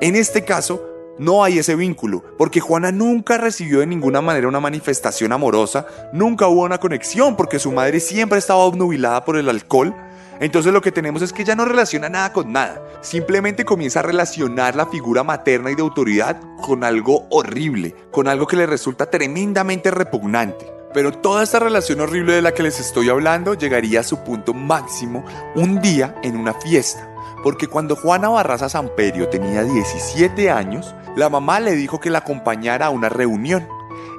En 0.00 0.16
este 0.16 0.44
caso, 0.44 0.82
no 1.18 1.42
hay 1.42 1.58
ese 1.58 1.76
vínculo, 1.76 2.22
porque 2.36 2.60
Juana 2.60 2.92
nunca 2.92 3.38
recibió 3.38 3.80
de 3.80 3.86
ninguna 3.86 4.20
manera 4.20 4.48
una 4.48 4.60
manifestación 4.60 5.32
amorosa, 5.32 5.86
nunca 6.12 6.48
hubo 6.48 6.64
una 6.64 6.78
conexión, 6.78 7.36
porque 7.36 7.58
su 7.58 7.72
madre 7.72 8.00
siempre 8.00 8.38
estaba 8.38 8.60
obnubilada 8.60 9.24
por 9.24 9.38
el 9.38 9.48
alcohol, 9.48 9.94
entonces 10.40 10.72
lo 10.72 10.80
que 10.80 10.92
tenemos 10.92 11.22
es 11.22 11.32
que 11.32 11.42
ella 11.42 11.54
no 11.54 11.64
relaciona 11.64 12.08
nada 12.08 12.32
con 12.32 12.52
nada, 12.52 12.82
simplemente 13.00 13.64
comienza 13.64 14.00
a 14.00 14.04
relacionar 14.04 14.76
la 14.76 14.86
figura 14.86 15.24
materna 15.24 15.70
y 15.70 15.74
de 15.74 15.82
autoridad 15.82 16.40
con 16.62 16.84
algo 16.84 17.26
horrible, 17.30 17.94
con 18.10 18.28
algo 18.28 18.46
que 18.46 18.56
le 18.56 18.66
resulta 18.66 19.06
tremendamente 19.06 19.90
repugnante. 19.90 20.72
Pero 20.96 21.12
toda 21.12 21.42
esta 21.42 21.58
relación 21.58 22.00
horrible 22.00 22.32
de 22.32 22.42
la 22.42 22.54
que 22.54 22.62
les 22.62 22.80
estoy 22.80 23.10
hablando 23.10 23.52
llegaría 23.52 24.00
a 24.00 24.02
su 24.02 24.24
punto 24.24 24.54
máximo 24.54 25.24
un 25.54 25.82
día 25.82 26.14
en 26.22 26.36
una 26.38 26.54
fiesta. 26.54 27.06
Porque 27.42 27.66
cuando 27.66 27.96
Juana 27.96 28.30
Barraza 28.30 28.68
Samperio 28.68 29.28
tenía 29.28 29.62
17 29.62 30.50
años, 30.50 30.94
la 31.14 31.28
mamá 31.28 31.60
le 31.60 31.72
dijo 31.72 32.00
que 32.00 32.10
la 32.10 32.18
acompañara 32.18 32.86
a 32.86 32.90
una 32.90 33.08
reunión. 33.08 33.68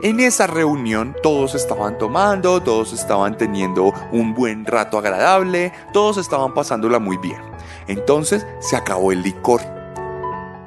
En 0.03 0.19
esa 0.19 0.45
reunión 0.45 1.15
todos 1.23 1.55
estaban 1.55 1.97
tomando, 1.97 2.61
todos 2.61 2.93
estaban 2.93 3.35
teniendo 3.35 3.91
un 4.11 4.35
buen 4.35 4.63
rato 4.63 4.99
agradable, 4.99 5.73
todos 5.91 6.17
estaban 6.17 6.53
pasándola 6.53 6.99
muy 6.99 7.17
bien. 7.17 7.41
Entonces 7.87 8.45
se 8.59 8.75
acabó 8.75 9.11
el 9.11 9.23
licor. 9.23 9.61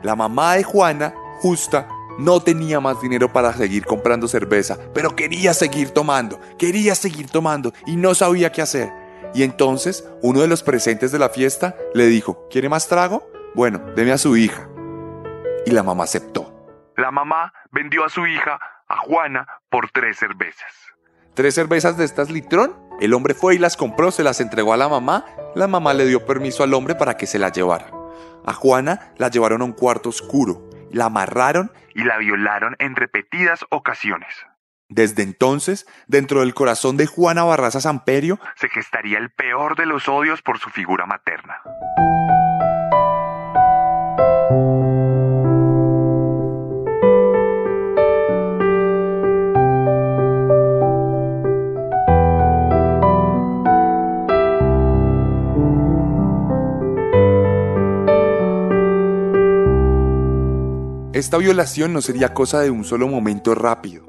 La 0.03 0.17
mamá 0.17 0.55
de 0.55 0.65
Juana, 0.65 1.15
justa, 1.39 1.87
no 2.19 2.41
tenía 2.41 2.81
más 2.81 3.01
dinero 3.01 3.33
para 3.33 3.53
seguir 3.53 3.87
comprando 3.87 4.27
cerveza, 4.27 4.77
pero 4.93 5.15
quería 5.15 5.55
seguir 5.55 5.91
tomando, 5.91 6.41
quería 6.59 6.97
seguir 6.97 7.31
tomando 7.31 7.73
y 7.87 7.95
no 7.95 8.15
sabía 8.15 8.51
qué 8.51 8.63
hacer. 8.63 8.93
Y 9.33 9.45
entonces 9.45 10.09
uno 10.23 10.41
de 10.41 10.49
los 10.49 10.65
presentes 10.65 11.13
de 11.13 11.21
la 11.21 11.29
fiesta 11.29 11.77
le 11.95 12.07
dijo, 12.07 12.49
¿quiere 12.51 12.69
más 12.69 12.89
trago? 12.89 13.31
Bueno, 13.55 13.81
deme 13.95 14.11
a 14.11 14.19
su 14.19 14.37
hija. 14.37 14.69
Y 15.67 15.71
la 15.71 15.85
mamá 15.85 16.03
aceptó. 16.03 16.53
La 16.97 17.13
mamá 17.13 17.53
vendió 17.71 18.05
a 18.05 18.09
su 18.09 18.27
hija 18.27 18.59
a 18.91 18.97
Juana 18.97 19.47
por 19.71 19.91
tres 19.91 20.19
cervezas. 20.19 20.73
¿Tres 21.35 21.55
cervezas 21.55 21.97
de 21.97 22.05
estas 22.05 22.29
litrón? 22.29 22.77
El 23.01 23.15
hombre 23.15 23.35
fue 23.35 23.55
y 23.55 23.59
las 23.59 23.77
compró, 23.77 24.11
se 24.11 24.25
las 24.25 24.41
entregó 24.41 24.75
a 24.75 24.77
la 24.77 24.89
mamá, 24.89 25.25
la 25.55 25.69
mamá 25.69 25.95
le 25.95 26.07
dio 26.07 26.27
permiso 26.27 26.65
al 26.65 26.75
hombre 26.75 26.97
para 26.97 27.17
que 27.17 27.27
se 27.27 27.39
las 27.39 27.53
llevara. 27.53 27.87
A 28.45 28.53
Juana 28.53 29.13
la 29.17 29.29
llevaron 29.29 29.63
a 29.63 29.65
un 29.65 29.73
cuarto 29.73 30.09
oscuro, 30.09 30.69
la 30.91 31.07
amarraron 31.07 31.73
y 31.95 32.03
la 32.03 32.19
violaron 32.19 32.75
en 32.79 32.97
repetidas 32.97 33.65
ocasiones. 33.71 34.35
Desde 34.89 35.23
entonces, 35.23 35.87
dentro 36.09 36.41
del 36.41 36.53
corazón 36.53 36.97
de 36.97 37.07
Juana 37.07 37.45
Barraza 37.45 37.81
Samperio, 37.81 38.41
se 38.57 38.69
gestaría 38.69 39.19
el 39.19 39.31
peor 39.31 39.77
de 39.77 39.87
los 39.87 40.09
odios 40.09 40.43
por 40.43 40.59
su 40.59 40.69
figura 40.69 41.07
materna. 41.07 41.63
Esta 61.21 61.37
violación 61.37 61.93
no 61.93 62.01
sería 62.01 62.33
cosa 62.33 62.61
de 62.61 62.71
un 62.71 62.83
solo 62.83 63.07
momento 63.07 63.55
rápido. 63.55 64.07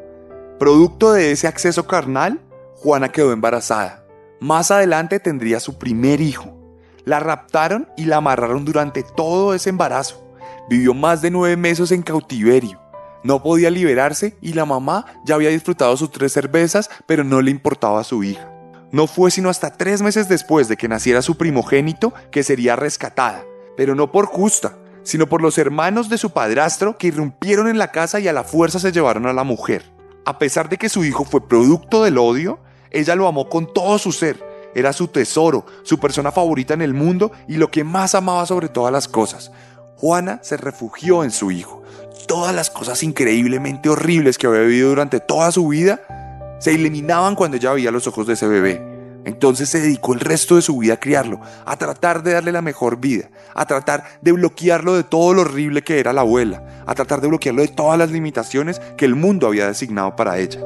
Producto 0.58 1.12
de 1.12 1.34
ese 1.34 1.46
acceso 1.46 1.86
carnal, 1.86 2.40
Juana 2.76 3.10
quedó 3.12 3.34
embarazada. 3.34 4.06
Más 4.40 4.72
adelante 4.72 5.20
tendría 5.20 5.60
su 5.60 5.78
primer 5.78 6.22
hijo. 6.22 6.58
La 7.04 7.20
raptaron 7.20 7.90
y 7.98 8.06
la 8.06 8.16
amarraron 8.16 8.64
durante 8.64 9.04
todo 9.04 9.54
ese 9.54 9.72
embarazo. 9.72 10.26
Vivió 10.70 10.94
más 10.94 11.22
de 11.22 11.32
nueve 11.32 11.58
meses 11.58 11.92
en 11.92 12.02
cautiverio. 12.02 12.80
No 13.26 13.44
podía 13.44 13.70
liberarse 13.70 14.38
y 14.40 14.54
la 14.54 14.64
mamá 14.64 15.06
ya 15.26 15.36
había 15.36 15.50
disfrutado 15.50 15.98
sus 15.98 16.12
tres 16.12 16.32
cervezas, 16.32 16.90
pero 17.08 17.26
no 17.26 17.42
le 17.42 17.52
importaba 17.52 18.00
a 18.00 18.06
su 18.06 18.24
hija. 18.24 18.50
No 18.94 19.06
fue 19.06 19.32
sino 19.32 19.50
hasta 19.50 19.76
tres 19.76 20.02
meses 20.02 20.30
después 20.30 20.70
de 20.70 20.78
que 20.78 20.88
naciera 20.88 21.22
su 21.22 21.36
primogénito 21.36 22.14
que 22.32 22.42
sería 22.42 22.78
rescatada, 22.78 23.44
pero 23.76 23.96
no 23.96 24.14
por 24.14 24.28
justa, 24.28 24.78
sino 25.04 25.28
por 25.28 25.42
los 25.42 25.58
hermanos 25.58 26.10
de 26.10 26.18
su 26.18 26.32
padrastro 26.32 26.98
que 26.98 27.08
irrumpieron 27.08 27.68
en 27.68 27.78
la 27.78 27.92
casa 27.92 28.20
y 28.20 28.28
a 28.28 28.34
la 28.34 28.44
fuerza 28.44 28.80
se 28.80 28.92
llevaron 28.92 29.26
a 29.26 29.34
la 29.34 29.44
mujer. 29.44 29.92
A 30.26 30.38
pesar 30.38 30.70
de 30.70 30.78
que 30.78 30.90
su 30.90 31.04
hijo 31.04 31.26
fue 31.26 31.48
producto 31.48 32.04
del 32.04 32.18
odio, 32.18 32.60
ella 32.92 33.16
lo 33.16 33.28
amó 33.28 33.50
con 33.50 33.74
todo 33.74 33.98
su 33.98 34.12
ser. 34.12 34.44
Era 34.74 34.94
su 34.94 35.08
tesoro, 35.08 35.66
su 35.84 36.00
persona 36.00 36.32
favorita 36.32 36.74
en 36.74 36.82
el 36.82 36.94
mundo 36.94 37.32
y 37.48 37.56
lo 37.56 37.72
que 37.72 37.84
más 37.84 38.16
amaba 38.16 38.46
sobre 38.46 38.70
todas 38.70 38.94
las 38.94 39.08
cosas. 39.08 39.52
Juana 39.98 40.40
se 40.44 40.58
refugió 40.58 41.24
en 41.24 41.32
su 41.32 41.52
hijo. 41.52 41.82
Todas 42.28 42.56
las 42.56 42.70
cosas 42.70 43.04
increíblemente 43.04 43.90
horribles 43.90 44.38
que 44.38 44.48
había 44.48 44.62
vivido 44.62 44.90
durante 44.90 45.20
toda 45.20 45.52
su 45.52 45.68
vida 45.68 46.58
se 46.60 46.72
eliminaban 46.72 47.36
cuando 47.36 47.58
ella 47.58 47.74
veía 47.74 47.92
los 47.92 48.08
ojos 48.08 48.28
de 48.28 48.34
ese 48.34 48.48
bebé. 48.48 48.91
Entonces 49.26 49.70
se 49.70 49.80
dedicó 49.80 50.14
el 50.14 50.20
resto 50.20 50.56
de 50.56 50.62
su 50.62 50.78
vida 50.78 50.96
a 50.96 51.00
criarlo, 51.00 51.40
a 51.66 51.78
tratar 51.78 52.24
de 52.24 52.34
darle 52.34 52.52
la 52.52 52.62
mejor 52.62 53.00
vida, 53.00 53.30
a 53.54 53.66
tratar 53.66 54.04
de 54.22 54.32
bloquearlo 54.32 54.96
de 54.96 55.04
todo 55.04 55.34
lo 55.34 55.42
horrible 55.42 55.84
que 55.84 56.00
era 56.00 56.14
la 56.14 56.22
abuela, 56.22 56.84
a 56.88 56.96
tratar 56.96 57.22
de 57.22 57.28
bloquearlo 57.28 57.62
de 57.62 57.68
todas 57.68 58.00
las 58.00 58.12
limitaciones 58.12 58.80
que 58.98 59.06
el 59.06 59.16
mundo 59.16 59.48
había 59.48 59.68
designado 59.68 60.16
para 60.16 60.40
ella. 60.40 60.60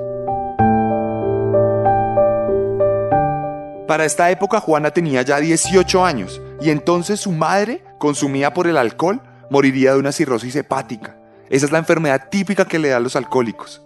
Para 3.87 4.05
esta 4.05 4.31
época 4.31 4.59
Juana 4.59 4.91
tenía 4.91 5.21
ya 5.21 5.39
18 5.39 6.03
años 6.03 6.41
y 6.59 6.69
entonces 6.69 7.19
su 7.19 7.31
madre, 7.31 7.83
consumida 7.99 8.53
por 8.53 8.67
el 8.67 8.77
alcohol, 8.77 9.21
moriría 9.51 9.93
de 9.93 9.99
una 9.99 10.11
cirrosis 10.11 10.55
hepática. 10.55 11.17
Esa 11.49 11.67
es 11.67 11.71
la 11.71 11.77
enfermedad 11.77 12.29
típica 12.29 12.65
que 12.65 12.79
le 12.79 12.89
da 12.89 12.97
a 12.97 12.99
los 12.99 13.15
alcohólicos. 13.15 13.83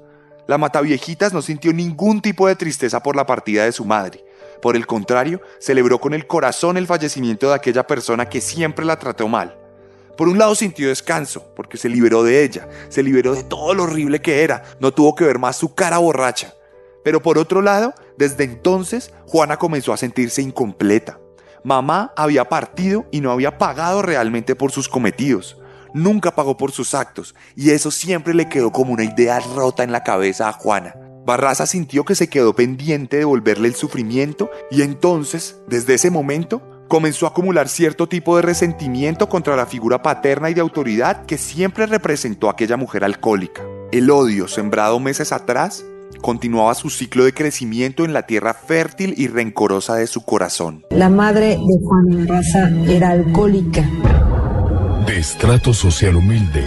La 0.47 0.57
mataviejitas 0.57 1.33
no 1.33 1.41
sintió 1.41 1.73
ningún 1.73 2.21
tipo 2.21 2.47
de 2.47 2.55
tristeza 2.55 3.03
por 3.03 3.15
la 3.15 3.25
partida 3.25 3.65
de 3.65 3.71
su 3.71 3.83
madre. 3.83 4.23
Por 4.61 4.75
el 4.75 4.85
contrario, 4.85 5.41
celebró 5.59 5.99
con 5.99 6.13
el 6.13 6.27
corazón 6.27 6.77
el 6.77 6.87
fallecimiento 6.87 7.47
de 7.49 7.55
aquella 7.55 7.87
persona 7.87 8.27
que 8.27 8.41
siempre 8.41 8.85
la 8.85 8.99
trató 8.99 9.27
mal. 9.27 9.57
Por 10.17 10.27
un 10.27 10.37
lado 10.37 10.53
sintió 10.53 10.89
descanso, 10.89 11.53
porque 11.55 11.77
se 11.77 11.87
liberó 11.87 12.23
de 12.23 12.43
ella, 12.43 12.67
se 12.89 13.03
liberó 13.03 13.33
de 13.33 13.43
todo 13.43 13.73
lo 13.73 13.83
horrible 13.83 14.21
que 14.21 14.43
era, 14.43 14.63
no 14.81 14.91
tuvo 14.93 15.15
que 15.15 15.23
ver 15.23 15.39
más 15.39 15.55
su 15.55 15.73
cara 15.73 15.97
borracha. 15.97 16.53
Pero 17.05 17.21
por 17.21 17.37
otro 17.37 17.61
lado, 17.61 17.93
desde 18.17 18.43
entonces, 18.43 19.13
Juana 19.27 19.55
comenzó 19.55 19.93
a 19.93 19.97
sentirse 19.97 20.41
incompleta. 20.41 21.19
Mamá 21.63 22.13
había 22.17 22.49
partido 22.49 23.05
y 23.11 23.21
no 23.21 23.31
había 23.31 23.57
pagado 23.57 24.01
realmente 24.01 24.55
por 24.55 24.73
sus 24.73 24.89
cometidos. 24.89 25.57
Nunca 25.93 26.35
pagó 26.35 26.57
por 26.57 26.73
sus 26.73 26.93
actos, 26.93 27.33
y 27.55 27.71
eso 27.71 27.89
siempre 27.89 28.33
le 28.33 28.49
quedó 28.49 28.71
como 28.71 28.91
una 28.91 29.05
idea 29.05 29.39
rota 29.39 29.83
en 29.83 29.93
la 29.93 30.03
cabeza 30.03 30.49
a 30.49 30.53
Juana. 30.53 31.08
Barraza 31.29 31.67
sintió 31.67 32.05
que 32.05 32.15
se 32.15 32.27
quedó 32.27 32.55
pendiente 32.55 33.17
de 33.17 33.19
devolverle 33.19 33.67
el 33.67 33.75
sufrimiento 33.75 34.49
y 34.71 34.81
entonces, 34.81 35.61
desde 35.67 35.93
ese 35.93 36.09
momento, 36.09 36.59
comenzó 36.87 37.27
a 37.27 37.29
acumular 37.29 37.69
cierto 37.69 38.09
tipo 38.09 38.35
de 38.35 38.41
resentimiento 38.41 39.29
contra 39.29 39.55
la 39.55 39.67
figura 39.67 40.01
paterna 40.01 40.49
y 40.49 40.55
de 40.55 40.61
autoridad 40.61 41.27
que 41.27 41.37
siempre 41.37 41.85
representó 41.85 42.49
aquella 42.49 42.77
mujer 42.77 43.03
alcohólica. 43.03 43.61
El 43.91 44.09
odio 44.09 44.47
sembrado 44.47 44.99
meses 44.99 45.31
atrás 45.31 45.85
continuaba 46.19 46.73
su 46.73 46.89
ciclo 46.89 47.25
de 47.25 47.33
crecimiento 47.35 48.05
en 48.05 48.13
la 48.13 48.23
tierra 48.23 48.55
fértil 48.55 49.13
y 49.15 49.27
rencorosa 49.27 49.97
de 49.97 50.07
su 50.07 50.25
corazón. 50.25 50.83
La 50.89 51.09
madre 51.09 51.49
de 51.49 51.79
Juan 51.83 52.25
Barraza 52.25 52.71
era 52.87 53.09
alcohólica. 53.09 53.87
De 55.05 55.19
estrato 55.19 55.75
social 55.75 56.15
humilde, 56.15 56.63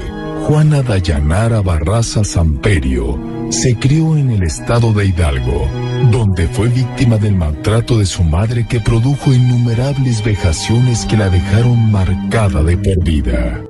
Juana 0.47 0.83
Dayanara 0.83 1.63
Barraza 1.63 2.23
Samperio 2.23 3.32
se 3.53 3.77
crió 3.77 4.17
en 4.17 4.31
el 4.31 4.43
estado 4.45 4.95
de 4.95 5.05
Hidalgo, 5.07 5.69
donde 6.11 6.49
fue 6.49 6.69
víctima 6.69 7.19
del 7.19 7.37
maltrato 7.37 7.99
de 7.99 8.07
su 8.07 8.25
madre 8.25 8.67
que 8.67 8.81
produjo 8.81 9.33
innumerables 9.33 10.25
vejaciones 10.25 11.05
que 11.05 11.19
la 11.19 11.29
dejaron 11.29 11.93
marcada 11.93 12.63
de 12.63 12.79
por 12.79 13.05
vida. 13.05 13.63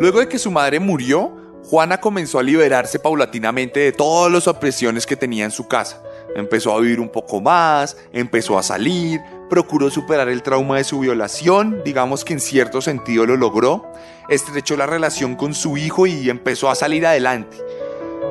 Luego 0.00 0.20
de 0.20 0.28
que 0.28 0.38
su 0.38 0.50
madre 0.50 0.80
murió, 0.80 1.36
Juana 1.64 2.00
comenzó 2.00 2.38
a 2.38 2.42
liberarse 2.42 2.98
paulatinamente 2.98 3.80
de 3.80 3.92
todas 3.92 4.32
las 4.32 4.48
opresiones 4.48 5.06
que 5.06 5.16
tenía 5.16 5.44
en 5.44 5.50
su 5.50 5.68
casa. 5.68 6.02
Empezó 6.34 6.72
a 6.74 6.80
vivir 6.80 6.98
un 6.98 7.10
poco 7.10 7.42
más, 7.42 7.96
empezó 8.12 8.58
a 8.58 8.62
salir, 8.62 9.20
procuró 9.52 9.90
superar 9.90 10.30
el 10.30 10.42
trauma 10.42 10.78
de 10.78 10.84
su 10.84 11.00
violación, 11.00 11.82
digamos 11.84 12.24
que 12.24 12.32
en 12.32 12.40
cierto 12.40 12.80
sentido 12.80 13.26
lo 13.26 13.36
logró, 13.36 13.92
estrechó 14.30 14.78
la 14.78 14.86
relación 14.86 15.36
con 15.36 15.52
su 15.52 15.76
hijo 15.76 16.06
y 16.06 16.30
empezó 16.30 16.70
a 16.70 16.74
salir 16.74 17.06
adelante. 17.06 17.58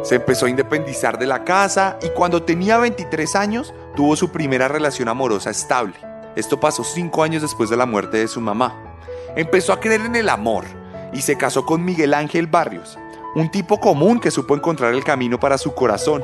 Se 0.01 0.15
empezó 0.15 0.47
a 0.47 0.49
independizar 0.49 1.19
de 1.19 1.27
la 1.27 1.43
casa 1.43 1.99
y 2.01 2.09
cuando 2.09 2.41
tenía 2.41 2.79
23 2.79 3.35
años 3.35 3.71
tuvo 3.95 4.15
su 4.15 4.31
primera 4.31 4.67
relación 4.67 5.09
amorosa 5.09 5.51
estable. 5.51 5.93
Esto 6.35 6.59
pasó 6.59 6.83
5 6.83 7.21
años 7.21 7.43
después 7.43 7.69
de 7.69 7.77
la 7.77 7.85
muerte 7.85 8.17
de 8.17 8.27
su 8.27 8.41
mamá. 8.41 8.75
Empezó 9.35 9.73
a 9.73 9.79
creer 9.79 10.01
en 10.01 10.15
el 10.15 10.27
amor 10.27 10.65
y 11.13 11.21
se 11.21 11.37
casó 11.37 11.67
con 11.67 11.85
Miguel 11.85 12.15
Ángel 12.15 12.47
Barrios, 12.47 12.97
un 13.35 13.51
tipo 13.51 13.79
común 13.79 14.19
que 14.19 14.31
supo 14.31 14.55
encontrar 14.55 14.91
el 14.95 15.03
camino 15.03 15.39
para 15.39 15.59
su 15.59 15.75
corazón. 15.75 16.23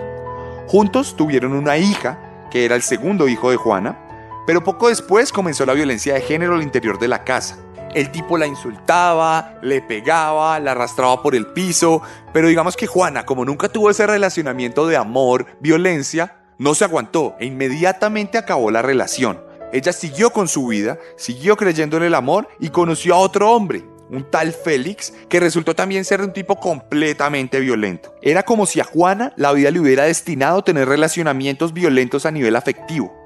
Juntos 0.66 1.16
tuvieron 1.16 1.54
una 1.54 1.78
hija, 1.78 2.48
que 2.50 2.66
era 2.66 2.74
el 2.74 2.82
segundo 2.82 3.28
hijo 3.28 3.52
de 3.52 3.58
Juana, 3.58 4.07
pero 4.48 4.64
poco 4.64 4.88
después 4.88 5.34
comenzó 5.34 5.66
la 5.66 5.74
violencia 5.74 6.14
de 6.14 6.22
género 6.22 6.56
al 6.56 6.64
interior 6.64 6.98
de 6.98 7.10
la 7.10 7.26
casa. 7.26 7.60
El 7.94 8.12
tipo 8.12 8.38
la 8.38 8.48
insultaba, 8.48 9.60
le 9.62 9.82
pegaba, 9.82 10.58
la 10.60 10.72
arrastraba 10.72 11.22
por 11.22 11.36
el 11.36 11.48
piso, 11.48 12.02
pero 12.32 12.48
digamos 12.48 12.78
que 12.78 12.88
Juana, 12.88 13.26
como 13.26 13.44
nunca 13.44 13.68
tuvo 13.68 13.90
ese 13.90 14.08
relacionamiento 14.08 14.88
de 14.88 14.96
amor, 14.96 15.48
violencia, 15.60 16.38
no 16.58 16.76
se 16.76 16.86
aguantó 16.86 17.36
e 17.40 17.46
inmediatamente 17.46 18.38
acabó 18.38 18.72
la 18.72 18.82
relación. 18.82 19.42
Ella 19.74 19.92
siguió 19.92 20.30
con 20.30 20.48
su 20.48 20.68
vida, 20.68 20.98
siguió 21.18 21.58
creyendo 21.58 21.98
en 21.98 22.04
el 22.04 22.16
amor 22.16 22.48
y 22.60 22.70
conoció 22.70 23.16
a 23.16 23.20
otro 23.20 23.52
hombre, 23.52 23.84
un 24.10 24.24
tal 24.32 24.54
Félix, 24.54 25.14
que 25.28 25.42
resultó 25.42 25.76
también 25.76 26.06
ser 26.06 26.22
un 26.22 26.32
tipo 26.32 26.56
completamente 26.58 27.60
violento. 27.60 28.16
Era 28.22 28.44
como 28.44 28.66
si 28.66 28.80
a 28.80 28.86
Juana 28.86 29.34
la 29.36 29.52
vida 29.52 29.72
le 29.72 29.82
hubiera 29.82 30.06
destinado 30.06 30.60
a 30.60 30.64
tener 30.64 30.88
relacionamientos 30.88 31.74
violentos 31.74 32.26
a 32.26 32.32
nivel 32.32 32.56
afectivo. 32.56 33.17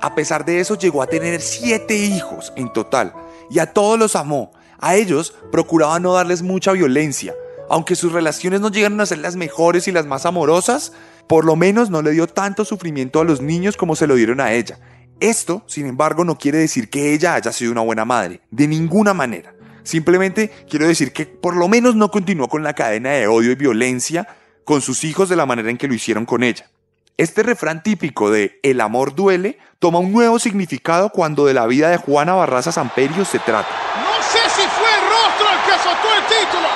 A 0.00 0.14
pesar 0.14 0.44
de 0.44 0.60
eso 0.60 0.78
llegó 0.78 1.02
a 1.02 1.06
tener 1.06 1.40
siete 1.40 1.96
hijos 1.96 2.52
en 2.56 2.72
total 2.72 3.12
y 3.50 3.58
a 3.58 3.72
todos 3.72 3.98
los 3.98 4.16
amó. 4.16 4.52
A 4.78 4.96
ellos 4.96 5.34
procuraba 5.52 6.00
no 6.00 6.14
darles 6.14 6.42
mucha 6.42 6.72
violencia. 6.72 7.34
Aunque 7.68 7.94
sus 7.94 8.12
relaciones 8.12 8.60
no 8.60 8.70
llegaron 8.70 9.00
a 9.00 9.06
ser 9.06 9.18
las 9.18 9.36
mejores 9.36 9.86
y 9.88 9.92
las 9.92 10.06
más 10.06 10.26
amorosas, 10.26 10.92
por 11.28 11.44
lo 11.44 11.54
menos 11.54 11.90
no 11.90 12.02
le 12.02 12.12
dio 12.12 12.26
tanto 12.26 12.64
sufrimiento 12.64 13.20
a 13.20 13.24
los 13.24 13.40
niños 13.42 13.76
como 13.76 13.94
se 13.94 14.06
lo 14.06 14.14
dieron 14.14 14.40
a 14.40 14.52
ella. 14.52 14.78
Esto, 15.20 15.62
sin 15.66 15.86
embargo, 15.86 16.24
no 16.24 16.38
quiere 16.38 16.58
decir 16.58 16.88
que 16.88 17.12
ella 17.12 17.34
haya 17.34 17.52
sido 17.52 17.70
una 17.70 17.82
buena 17.82 18.06
madre, 18.06 18.40
de 18.50 18.66
ninguna 18.66 19.12
manera. 19.12 19.54
Simplemente 19.82 20.50
quiero 20.68 20.88
decir 20.88 21.12
que 21.12 21.26
por 21.26 21.56
lo 21.56 21.68
menos 21.68 21.94
no 21.94 22.10
continuó 22.10 22.48
con 22.48 22.62
la 22.62 22.72
cadena 22.74 23.10
de 23.10 23.26
odio 23.26 23.52
y 23.52 23.54
violencia 23.54 24.26
con 24.64 24.80
sus 24.80 25.04
hijos 25.04 25.28
de 25.28 25.36
la 25.36 25.46
manera 25.46 25.70
en 25.70 25.76
que 25.76 25.88
lo 25.88 25.94
hicieron 25.94 26.24
con 26.24 26.42
ella. 26.42 26.70
Este 27.16 27.42
refrán 27.42 27.82
típico 27.82 28.30
de 28.30 28.58
El 28.62 28.80
amor 28.80 29.14
duele 29.14 29.58
toma 29.78 29.98
un 29.98 30.12
nuevo 30.12 30.38
significado 30.38 31.10
cuando 31.10 31.44
de 31.44 31.54
la 31.54 31.66
vida 31.66 31.90
de 31.90 31.96
Juana 31.98 32.34
Barraza 32.34 32.72
Samperio 32.72 33.24
se 33.24 33.38
trata. 33.38 33.68
No 33.96 34.22
sé 34.22 34.40
si 34.48 34.66
fue 34.68 34.88
el 34.88 35.02
rostro 35.08 35.46
el 35.52 35.60
que 35.66 35.82
soltó 35.82 36.08
el 36.16 36.24
título, 36.24 36.68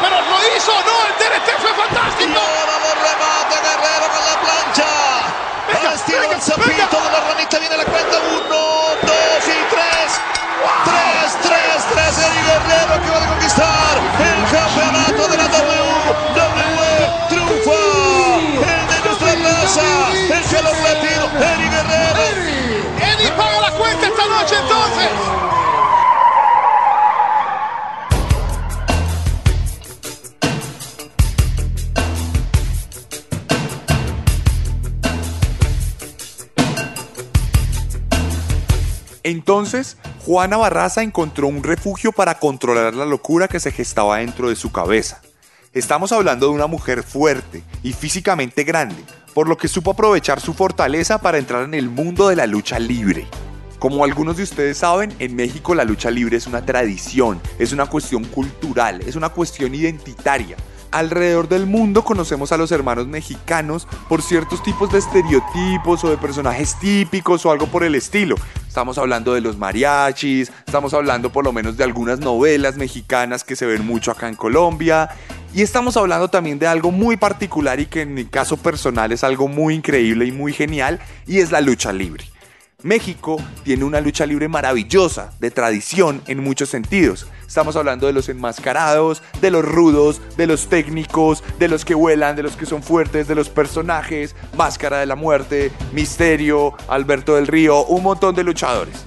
pero 0.00 0.16
lo 0.16 0.56
hizo 0.56 0.72
o 0.72 0.82
no, 0.82 0.96
el 1.06 1.14
DRT 1.18 1.48
fue 1.60 1.72
fantástico. 1.74 2.30
Y 2.30 2.34
ahora 2.34 2.74
lo 2.82 2.90
remata 2.98 3.56
Guerrero 3.62 4.06
con 4.10 4.24
la 4.26 4.36
plancha. 4.42 4.90
Venga, 5.68 5.90
Bastión, 5.90 6.20
venga, 6.20 6.36
venga. 6.66 6.86
de 6.86 7.12
la 7.12 7.20
ranita 7.32 7.58
viene 7.58 7.76
la 7.76 7.84
cuenta 7.84 8.16
1. 8.48 8.51
Entonces, 39.24 39.96
Juana 40.24 40.56
Barraza 40.56 41.02
encontró 41.02 41.46
un 41.46 41.62
refugio 41.62 42.12
para 42.12 42.38
controlar 42.38 42.94
la 42.94 43.06
locura 43.06 43.48
que 43.48 43.60
se 43.60 43.70
gestaba 43.70 44.18
dentro 44.18 44.48
de 44.48 44.56
su 44.56 44.72
cabeza. 44.72 45.20
Estamos 45.72 46.12
hablando 46.12 46.46
de 46.46 46.52
una 46.52 46.66
mujer 46.66 47.02
fuerte 47.02 47.62
y 47.82 47.92
físicamente 47.92 48.64
grande, 48.64 49.02
por 49.32 49.48
lo 49.48 49.56
que 49.56 49.68
supo 49.68 49.92
aprovechar 49.92 50.40
su 50.40 50.54
fortaleza 50.54 51.18
para 51.18 51.38
entrar 51.38 51.64
en 51.64 51.74
el 51.74 51.88
mundo 51.88 52.28
de 52.28 52.36
la 52.36 52.46
lucha 52.46 52.78
libre. 52.78 53.26
Como 53.78 54.04
algunos 54.04 54.36
de 54.36 54.42
ustedes 54.42 54.78
saben, 54.78 55.14
en 55.18 55.34
México 55.34 55.74
la 55.74 55.84
lucha 55.84 56.10
libre 56.10 56.36
es 56.36 56.46
una 56.46 56.64
tradición, 56.64 57.40
es 57.58 57.72
una 57.72 57.86
cuestión 57.86 58.24
cultural, 58.24 59.00
es 59.02 59.16
una 59.16 59.30
cuestión 59.30 59.74
identitaria. 59.74 60.56
Alrededor 60.92 61.48
del 61.48 61.64
mundo 61.64 62.04
conocemos 62.04 62.52
a 62.52 62.58
los 62.58 62.70
hermanos 62.70 63.06
mexicanos 63.06 63.88
por 64.10 64.20
ciertos 64.20 64.62
tipos 64.62 64.92
de 64.92 64.98
estereotipos 64.98 66.04
o 66.04 66.10
de 66.10 66.18
personajes 66.18 66.78
típicos 66.78 67.46
o 67.46 67.50
algo 67.50 67.66
por 67.66 67.82
el 67.82 67.94
estilo. 67.94 68.36
Estamos 68.68 68.98
hablando 68.98 69.32
de 69.32 69.40
los 69.40 69.56
mariachis, 69.56 70.52
estamos 70.66 70.92
hablando 70.92 71.32
por 71.32 71.44
lo 71.44 71.52
menos 71.52 71.78
de 71.78 71.84
algunas 71.84 72.20
novelas 72.20 72.76
mexicanas 72.76 73.42
que 73.42 73.56
se 73.56 73.64
ven 73.64 73.86
mucho 73.86 74.10
acá 74.10 74.28
en 74.28 74.34
Colombia. 74.34 75.08
Y 75.54 75.62
estamos 75.62 75.96
hablando 75.96 76.28
también 76.28 76.58
de 76.58 76.66
algo 76.66 76.90
muy 76.90 77.16
particular 77.16 77.80
y 77.80 77.86
que 77.86 78.02
en 78.02 78.12
mi 78.12 78.26
caso 78.26 78.58
personal 78.58 79.12
es 79.12 79.24
algo 79.24 79.48
muy 79.48 79.74
increíble 79.74 80.26
y 80.26 80.32
muy 80.32 80.52
genial 80.52 81.00
y 81.26 81.38
es 81.38 81.50
la 81.52 81.62
lucha 81.62 81.90
libre. 81.94 82.31
México 82.82 83.36
tiene 83.64 83.84
una 83.84 84.00
lucha 84.00 84.26
libre 84.26 84.48
maravillosa, 84.48 85.32
de 85.40 85.50
tradición 85.50 86.22
en 86.26 86.42
muchos 86.42 86.68
sentidos. 86.68 87.26
Estamos 87.46 87.76
hablando 87.76 88.06
de 88.06 88.12
los 88.12 88.28
enmascarados, 88.28 89.22
de 89.40 89.50
los 89.50 89.64
rudos, 89.64 90.20
de 90.36 90.46
los 90.46 90.68
técnicos, 90.68 91.44
de 91.58 91.68
los 91.68 91.84
que 91.84 91.94
vuelan, 91.94 92.34
de 92.34 92.42
los 92.42 92.56
que 92.56 92.66
son 92.66 92.82
fuertes, 92.82 93.28
de 93.28 93.34
los 93.34 93.48
personajes, 93.48 94.34
Máscara 94.56 94.98
de 94.98 95.06
la 95.06 95.16
Muerte, 95.16 95.70
Misterio, 95.92 96.74
Alberto 96.88 97.36
del 97.36 97.46
Río, 97.46 97.84
un 97.84 98.02
montón 98.02 98.34
de 98.34 98.44
luchadores. 98.44 99.04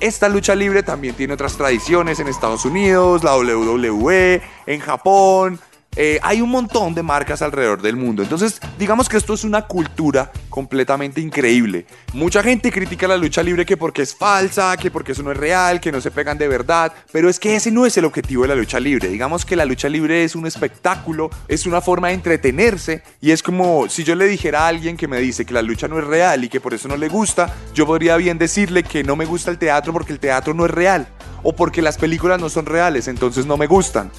Esta 0.00 0.28
lucha 0.28 0.54
libre 0.54 0.82
también 0.82 1.14
tiene 1.14 1.34
otras 1.34 1.56
tradiciones 1.56 2.20
en 2.20 2.28
Estados 2.28 2.64
Unidos, 2.64 3.22
la 3.22 3.36
WWE, 3.36 4.40
en 4.66 4.80
Japón, 4.80 5.60
eh, 5.96 6.20
hay 6.22 6.40
un 6.40 6.50
montón 6.50 6.94
de 6.94 7.02
marcas 7.02 7.42
alrededor 7.42 7.82
del 7.82 7.96
mundo. 7.96 8.22
Entonces, 8.22 8.60
digamos 8.78 9.08
que 9.08 9.16
esto 9.16 9.34
es 9.34 9.42
una 9.42 9.66
cultura 9.66 10.30
completamente 10.50 11.20
increíble. 11.20 11.86
Mucha 12.12 12.42
gente 12.42 12.70
critica 12.70 13.08
la 13.08 13.16
lucha 13.16 13.42
libre 13.42 13.64
que 13.64 13.76
porque 13.76 14.02
es 14.02 14.14
falsa, 14.14 14.76
que 14.76 14.90
porque 14.90 15.12
eso 15.12 15.22
no 15.22 15.32
es 15.32 15.38
real, 15.38 15.80
que 15.80 15.92
no 15.92 16.00
se 16.00 16.10
pegan 16.10 16.36
de 16.36 16.48
verdad. 16.48 16.92
Pero 17.12 17.30
es 17.30 17.38
que 17.38 17.56
ese 17.56 17.70
no 17.70 17.86
es 17.86 17.96
el 17.96 18.04
objetivo 18.04 18.42
de 18.42 18.48
la 18.48 18.54
lucha 18.56 18.78
libre. 18.78 19.08
Digamos 19.08 19.44
que 19.46 19.56
la 19.56 19.64
lucha 19.64 19.88
libre 19.88 20.24
es 20.24 20.34
un 20.34 20.46
espectáculo, 20.46 21.30
es 21.48 21.64
una 21.64 21.80
forma 21.80 22.08
de 22.08 22.14
entretenerse. 22.14 23.02
Y 23.20 23.30
es 23.30 23.42
como 23.42 23.88
si 23.88 24.04
yo 24.04 24.14
le 24.14 24.26
dijera 24.26 24.64
a 24.64 24.68
alguien 24.68 24.96
que 24.96 25.08
me 25.08 25.20
dice 25.20 25.46
que 25.46 25.54
la 25.54 25.62
lucha 25.62 25.88
no 25.88 25.98
es 25.98 26.04
real 26.04 26.44
y 26.44 26.48
que 26.48 26.60
por 26.60 26.74
eso 26.74 26.88
no 26.88 26.96
le 26.96 27.08
gusta, 27.08 27.54
yo 27.72 27.86
podría 27.86 28.16
bien 28.16 28.36
decirle 28.36 28.82
que 28.82 29.04
no 29.04 29.16
me 29.16 29.24
gusta 29.24 29.50
el 29.50 29.58
teatro 29.58 29.92
porque 29.92 30.12
el 30.12 30.18
teatro 30.18 30.52
no 30.52 30.66
es 30.66 30.70
real. 30.70 31.08
O 31.42 31.54
porque 31.54 31.80
las 31.80 31.96
películas 31.96 32.38
no 32.38 32.50
son 32.50 32.66
reales, 32.66 33.08
entonces 33.08 33.46
no 33.46 33.56
me 33.56 33.66
gustan. 33.66 34.10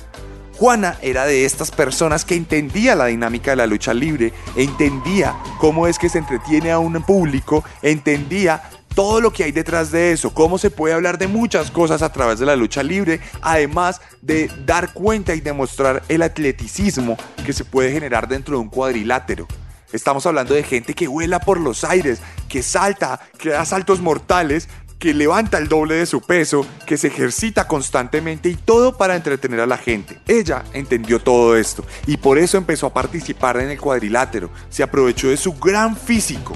Juana 0.62 0.96
era 1.02 1.26
de 1.26 1.44
estas 1.44 1.72
personas 1.72 2.24
que 2.24 2.36
entendía 2.36 2.94
la 2.94 3.08
dinámica 3.08 3.50
de 3.50 3.58
la 3.58 3.66
lucha 3.66 3.96
libre, 3.96 4.32
entendía 4.56 5.36
cómo 5.58 5.88
es 5.88 5.98
que 5.98 6.08
se 6.08 6.20
entretiene 6.20 6.70
a 6.70 6.78
un 6.78 7.02
público, 7.02 7.64
entendía 7.82 8.62
todo 8.94 9.22
lo 9.22 9.34
que 9.34 9.44
hay 9.44 9.52
detrás 9.52 9.90
de 9.90 10.12
eso, 10.12 10.36
cómo 10.36 10.60
se 10.60 10.70
puede 10.70 10.94
hablar 10.94 11.18
de 11.18 11.26
muchas 11.26 11.72
cosas 11.72 12.04
a 12.04 12.14
través 12.14 12.38
de 12.38 12.46
la 12.46 12.56
lucha 12.56 12.84
libre, 12.84 13.22
además 13.42 14.02
de 14.22 14.52
dar 14.64 14.94
cuenta 14.94 15.34
y 15.34 15.42
demostrar 15.42 16.04
el 16.10 16.22
atleticismo 16.22 17.18
que 17.44 17.54
se 17.54 17.66
puede 17.66 17.92
generar 17.92 18.28
dentro 18.28 18.56
de 18.56 18.62
un 18.62 18.70
cuadrilátero. 18.70 19.48
Estamos 19.92 20.28
hablando 20.28 20.54
de 20.54 20.62
gente 20.62 20.94
que 20.94 21.08
vuela 21.08 21.40
por 21.40 21.60
los 21.60 21.84
aires, 21.84 22.22
que 22.48 22.62
salta, 22.62 23.20
que 23.40 23.50
da 23.50 23.66
saltos 23.66 24.00
mortales, 24.00 24.70
que 25.02 25.16
levanta 25.16 25.58
el 25.58 25.68
doble 25.68 25.96
de 25.96 26.06
su 26.06 26.22
peso, 26.22 26.64
que 26.86 26.96
se 26.96 27.08
ejercita 27.08 27.68
constantemente 27.68 28.50
y 28.50 28.56
todo 28.56 28.98
para 28.98 29.16
entretener 29.16 29.60
a 29.60 29.66
la 29.66 29.80
gente. 29.80 30.20
Ella 30.28 30.64
entendió 30.74 31.20
todo 31.20 31.58
esto 31.58 31.84
y 32.06 32.18
por 32.18 32.38
eso 32.38 32.60
empezó 32.60 32.86
a 32.86 32.94
participar 32.94 33.58
en 33.58 33.72
el 33.72 33.82
cuadrilátero, 33.82 34.52
se 34.70 34.84
aprovechó 34.84 35.30
de 35.30 35.38
su 35.38 35.54
gran 35.54 35.98
físico. 35.98 36.54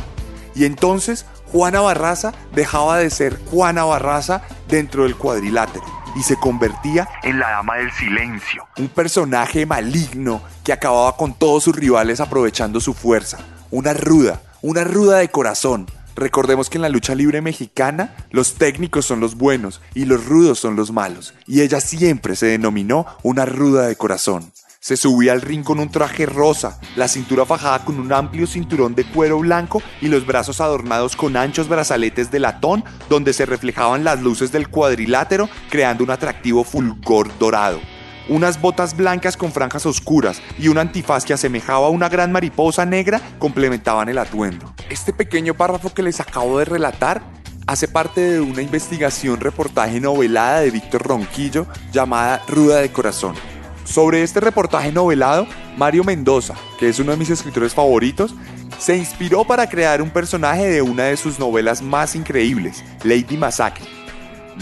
Y 0.54 0.66
entonces 0.66 1.26
Juana 1.52 1.82
Barraza 1.82 2.34
dejaba 2.54 3.00
de 3.00 3.10
ser 3.10 3.40
Juana 3.46 3.84
Barraza 3.84 4.44
dentro 4.68 5.04
del 5.04 5.16
cuadrilátero 5.16 5.84
y 6.16 6.22
se 6.22 6.38
convertía 6.38 7.10
en 7.24 7.40
la 7.40 7.50
Dama 7.50 7.78
del 7.78 7.92
Silencio, 7.94 8.68
un 8.78 8.90
personaje 8.90 9.66
maligno 9.66 10.44
que 10.64 10.72
acababa 10.72 11.18
con 11.18 11.34
todos 11.34 11.64
sus 11.64 11.76
rivales 11.76 12.20
aprovechando 12.20 12.80
su 12.80 12.94
fuerza, 12.94 13.40
una 13.72 13.96
ruda, 13.96 14.40
una 14.62 14.84
ruda 14.84 15.18
de 15.18 15.30
corazón, 15.30 15.88
Recordemos 16.16 16.70
que 16.70 16.78
en 16.78 16.84
la 16.84 16.90
lucha 16.90 17.14
libre 17.14 17.42
mexicana 17.42 18.16
los 18.32 18.54
técnicos 18.54 19.06
son 19.06 19.20
los 19.20 19.36
buenos 19.36 19.82
y 19.94 20.06
los 20.06 20.26
rudos 20.26 20.60
son 20.60 20.78
los 20.78 20.92
malos, 20.92 21.34
y 21.46 21.62
ella 21.62 21.82
siempre 21.82 22.38
se 22.38 22.46
denominó 22.46 23.06
una 23.22 23.46
ruda 23.46 23.88
de 23.88 23.98
corazón. 23.98 24.52
Se 24.80 24.96
subía 24.96 25.34
al 25.34 25.42
ring 25.42 25.64
con 25.64 25.80
un 25.80 25.90
traje 25.90 26.26
rosa, 26.26 26.80
la 26.96 27.08
cintura 27.08 27.46
fajada 27.46 27.84
con 27.84 28.00
un 28.00 28.14
amplio 28.14 28.48
cinturón 28.48 28.96
de 28.96 29.04
cuero 29.04 29.40
blanco 29.40 29.82
y 30.00 30.08
los 30.08 30.26
brazos 30.26 30.62
adornados 30.62 31.16
con 31.16 31.36
anchos 31.36 31.68
brazaletes 31.68 32.32
de 32.32 32.40
latón 32.40 32.86
donde 33.10 33.34
se 33.34 33.46
reflejaban 33.46 34.04
las 34.04 34.22
luces 34.22 34.52
del 34.52 34.70
cuadrilátero 34.70 35.50
creando 35.70 36.04
un 36.04 36.12
atractivo 36.12 36.64
fulgor 36.64 37.38
dorado 37.40 37.82
unas 38.30 38.60
botas 38.60 38.96
blancas 38.96 39.38
con 39.38 39.52
franjas 39.52 39.86
oscuras 39.86 40.42
y 40.58 40.68
un 40.68 40.78
antifaz 40.78 41.26
que 41.26 41.34
asemejaba 41.34 41.88
a 41.88 41.90
una 41.90 42.10
gran 42.10 42.32
mariposa 42.32 42.86
negra 42.86 43.22
complementaban 43.40 44.10
el 44.10 44.18
atuendo. 44.18 44.74
Este 44.90 45.14
pequeño 45.14 45.54
párrafo 45.54 45.94
que 45.94 46.04
les 46.04 46.20
acabo 46.20 46.60
de 46.60 46.66
relatar 46.66 47.22
hace 47.68 47.88
parte 47.88 48.22
de 48.22 48.42
una 48.42 48.62
investigación 48.62 49.40
reportaje 49.40 50.00
novelada 50.00 50.62
de 50.62 50.72
Víctor 50.72 51.04
Ronquillo 51.04 51.68
llamada 51.92 52.42
Ruda 52.48 52.78
de 52.78 52.92
Corazón. 52.92 53.36
Sobre 53.84 54.24
este 54.24 54.40
reportaje 54.40 54.92
novelado, 54.92 55.48
Mario 55.78 56.04
Mendoza, 56.04 56.56
que 56.80 56.90
es 56.90 57.00
uno 57.00 57.12
de 57.12 57.18
mis 57.18 57.30
escritores 57.30 57.74
favoritos, 57.74 58.34
se 58.80 58.98
inspiró 58.98 59.46
para 59.46 59.70
crear 59.70 60.02
un 60.02 60.10
personaje 60.10 60.68
de 60.68 60.82
una 60.82 61.04
de 61.04 61.18
sus 61.18 61.40
novelas 61.40 61.82
más 61.82 62.16
increíbles, 62.16 62.84
Lady 63.04 63.38
Massacre. 63.38 63.86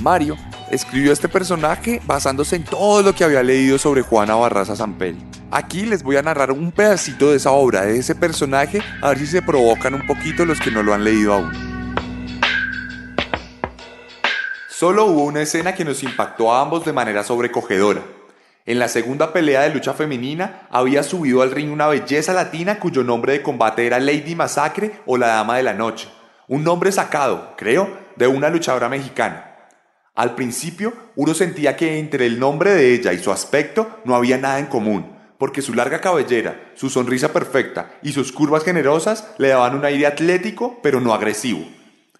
Mario 0.01 0.37
escribió 0.71 1.13
este 1.13 1.29
personaje 1.29 2.01
basándose 2.05 2.55
en 2.55 2.63
todo 2.63 3.01
lo 3.01 3.13
que 3.13 3.23
había 3.23 3.43
leído 3.43 3.77
sobre 3.77 4.01
Juana 4.01 4.35
Barraza 4.35 4.75
Zampel. 4.75 5.17
Aquí 5.51 5.85
les 5.85 6.01
voy 6.01 6.15
a 6.15 6.23
narrar 6.23 6.51
un 6.51 6.71
pedacito 6.71 7.29
de 7.29 7.37
esa 7.37 7.51
obra, 7.51 7.85
de 7.85 7.97
ese 7.99 8.15
personaje, 8.15 8.81
a 9.01 9.09
ver 9.09 9.19
si 9.19 9.27
se 9.27 9.41
provocan 9.41 9.93
un 9.93 10.07
poquito 10.07 10.45
los 10.45 10.59
que 10.59 10.71
no 10.71 10.81
lo 10.81 10.93
han 10.93 11.03
leído 11.03 11.33
aún. 11.33 11.51
Solo 14.67 15.05
hubo 15.05 15.25
una 15.25 15.41
escena 15.41 15.75
que 15.75 15.85
nos 15.85 16.01
impactó 16.03 16.51
a 16.51 16.61
ambos 16.61 16.83
de 16.83 16.91
manera 16.91 17.23
sobrecogedora. 17.23 18.01
En 18.65 18.79
la 18.79 18.87
segunda 18.87 19.31
pelea 19.31 19.61
de 19.61 19.69
lucha 19.69 19.93
femenina 19.93 20.67
había 20.71 21.03
subido 21.03 21.41
al 21.41 21.51
ring 21.51 21.71
una 21.71 21.87
belleza 21.87 22.33
latina 22.33 22.79
cuyo 22.79 23.03
nombre 23.03 23.33
de 23.33 23.43
combate 23.43 23.85
era 23.85 23.99
Lady 23.99 24.35
Masacre 24.35 25.01
o 25.05 25.17
la 25.17 25.27
Dama 25.27 25.57
de 25.57 25.63
la 25.63 25.73
Noche, 25.73 26.09
un 26.47 26.63
nombre 26.63 26.91
sacado, 26.91 27.53
creo, 27.57 27.89
de 28.15 28.27
una 28.27 28.49
luchadora 28.49 28.89
mexicana. 28.89 29.52
Al 30.15 30.35
principio, 30.35 30.93
uno 31.15 31.33
sentía 31.33 31.75
que 31.75 31.97
entre 31.97 32.27
el 32.27 32.39
nombre 32.39 32.71
de 32.71 32.93
ella 32.93 33.13
y 33.13 33.19
su 33.19 33.31
aspecto 33.31 33.99
no 34.05 34.15
había 34.15 34.37
nada 34.37 34.59
en 34.59 34.67
común, 34.67 35.11
porque 35.39 35.63
su 35.63 35.73
larga 35.73 36.01
cabellera, 36.01 36.71
su 36.75 36.91
sonrisa 36.91 37.33
perfecta 37.33 37.95
y 38.03 38.11
sus 38.11 38.31
curvas 38.31 38.63
generosas 38.63 39.33
le 39.39 39.47
daban 39.47 39.75
un 39.75 39.85
aire 39.85 40.05
atlético 40.05 40.79
pero 40.83 41.01
no 41.01 41.15
agresivo. 41.15 41.65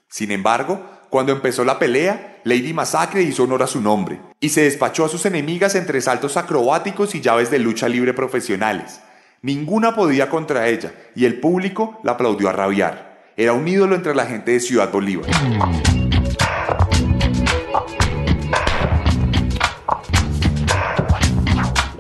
Sin 0.10 0.32
embargo, 0.32 0.82
cuando 1.12 1.34
empezó 1.34 1.64
la 1.64 1.78
pelea, 1.78 2.40
Lady 2.46 2.74
Masacre 2.74 3.22
hizo 3.22 3.44
honor 3.44 3.62
a 3.62 3.68
su 3.68 3.80
nombre 3.80 4.20
y 4.40 4.50
se 4.50 4.64
despachó 4.64 5.06
a 5.06 5.10
sus 5.10 5.28
enemigas 5.28 5.76
entre 5.76 6.02
saltos 6.02 6.36
acrobáticos 6.36 7.14
y 7.14 7.22
llaves 7.22 7.52
de 7.52 7.60
lucha 7.60 7.88
libre 7.88 8.16
profesionales. 8.16 9.02
Ninguna 9.44 9.94
podía 9.94 10.32
contra 10.32 10.68
ella 10.68 10.94
y 11.16 11.26
el 11.26 11.40
público 11.40 12.00
la 12.04 12.14
aplaudió 12.14 12.50
a 12.50 12.54
rabiar. 12.54 13.22
Era 13.38 13.54
un 13.54 13.68
ídolo 13.68 13.94
entre 13.94 14.16
la 14.16 14.26
gente 14.26 14.54
de 14.54 14.60
Ciudad 14.60 14.92
Bolívar. 14.92 15.30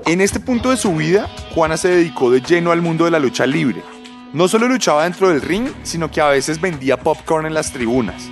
En 0.05 0.19
este 0.19 0.41
punto 0.41 0.69
de 0.69 0.75
su 0.75 0.93
vida, 0.93 1.29
Juana 1.55 1.77
se 1.77 1.87
dedicó 1.87 2.29
de 2.29 2.41
lleno 2.41 2.73
al 2.73 2.81
mundo 2.81 3.05
de 3.05 3.11
la 3.11 3.19
lucha 3.19 3.45
libre. 3.45 3.81
No 4.33 4.49
solo 4.49 4.67
luchaba 4.67 5.05
dentro 5.05 5.29
del 5.29 5.39
ring, 5.39 5.69
sino 5.83 6.11
que 6.11 6.19
a 6.19 6.27
veces 6.27 6.59
vendía 6.59 6.99
popcorn 6.99 7.45
en 7.45 7.53
las 7.53 7.71
tribunas. 7.71 8.29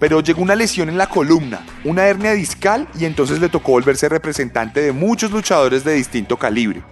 Pero 0.00 0.18
llegó 0.18 0.42
una 0.42 0.56
lesión 0.56 0.88
en 0.88 0.98
la 0.98 1.06
columna, 1.06 1.64
una 1.84 2.06
hernia 2.06 2.32
discal 2.32 2.88
y 2.98 3.04
entonces 3.04 3.38
le 3.38 3.48
tocó 3.48 3.70
volverse 3.70 4.08
representante 4.08 4.80
de 4.80 4.90
muchos 4.90 5.30
luchadores 5.30 5.84
de 5.84 5.94
distinto 5.94 6.36
calibre. 6.38 6.82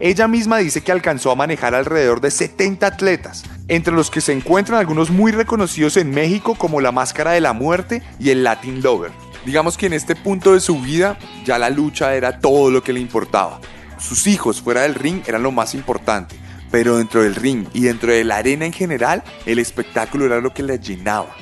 Ella 0.00 0.28
misma 0.28 0.58
dice 0.58 0.82
que 0.82 0.92
alcanzó 0.92 1.30
a 1.30 1.36
manejar 1.36 1.74
alrededor 1.74 2.20
de 2.20 2.30
70 2.30 2.86
atletas, 2.86 3.44
entre 3.68 3.94
los 3.94 4.10
que 4.10 4.20
se 4.20 4.34
encuentran 4.34 4.80
algunos 4.80 5.08
muy 5.08 5.32
reconocidos 5.32 5.96
en 5.96 6.10
México 6.10 6.56
como 6.56 6.82
la 6.82 6.92
Máscara 6.92 7.32
de 7.32 7.40
la 7.40 7.54
Muerte 7.54 8.02
y 8.20 8.28
el 8.30 8.44
Latin 8.44 8.82
Lover. 8.82 9.12
Digamos 9.46 9.78
que 9.78 9.86
en 9.86 9.94
este 9.94 10.14
punto 10.14 10.52
de 10.52 10.60
su 10.60 10.78
vida 10.78 11.18
ya 11.46 11.58
la 11.58 11.70
lucha 11.70 12.14
era 12.14 12.38
todo 12.38 12.70
lo 12.70 12.82
que 12.82 12.92
le 12.92 13.00
importaba. 13.00 13.60
Sus 13.98 14.26
hijos 14.26 14.62
fuera 14.62 14.82
del 14.82 14.94
ring 14.94 15.22
eran 15.26 15.42
lo 15.42 15.50
más 15.50 15.74
importante, 15.74 16.36
pero 16.70 16.98
dentro 16.98 17.22
del 17.22 17.34
ring 17.34 17.66
y 17.74 17.82
dentro 17.82 18.12
de 18.12 18.24
la 18.24 18.36
arena 18.36 18.64
en 18.64 18.72
general, 18.72 19.22
el 19.44 19.58
espectáculo 19.58 20.26
era 20.26 20.40
lo 20.40 20.54
que 20.54 20.62
le 20.62 20.78
llenaba. 20.78 21.34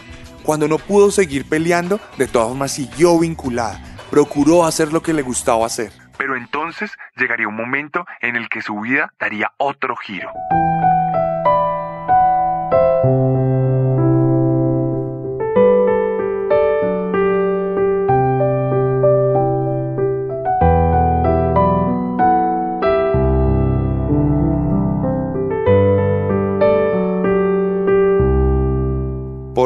Cuando 0.43 0.67
no 0.69 0.79
pudo 0.79 1.11
seguir 1.11 1.49
peleando, 1.49 2.01
de 2.17 2.27
todas 2.27 2.49
formas 2.49 2.73
siguió 2.73 3.19
vinculada, 3.19 3.81
procuró 4.11 4.65
hacer 4.65 4.93
lo 4.93 5.03
que 5.03 5.13
le 5.13 5.23
gustaba 5.23 5.67
hacer. 5.67 5.93
Pero 6.17 6.37
entonces 6.37 6.93
llegaría 7.17 7.49
un 7.49 7.57
momento 7.57 8.07
en 8.23 8.37
el 8.37 8.49
que 8.49 8.63
su 8.63 8.81
vida 8.81 9.13
daría 9.19 9.53
otro 9.59 9.95
giro. 9.97 10.31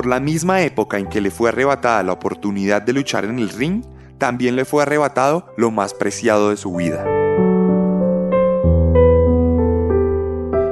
Por 0.00 0.08
la 0.08 0.18
misma 0.18 0.62
época 0.62 0.96
en 0.96 1.10
que 1.10 1.20
le 1.20 1.30
fue 1.30 1.50
arrebatada 1.50 2.02
la 2.02 2.14
oportunidad 2.14 2.80
de 2.80 2.94
luchar 2.94 3.26
en 3.26 3.38
el 3.38 3.50
ring, 3.50 3.84
también 4.16 4.56
le 4.56 4.64
fue 4.64 4.82
arrebatado 4.82 5.52
lo 5.58 5.70
más 5.70 5.92
preciado 5.92 6.48
de 6.48 6.56
su 6.56 6.74
vida. 6.74 7.04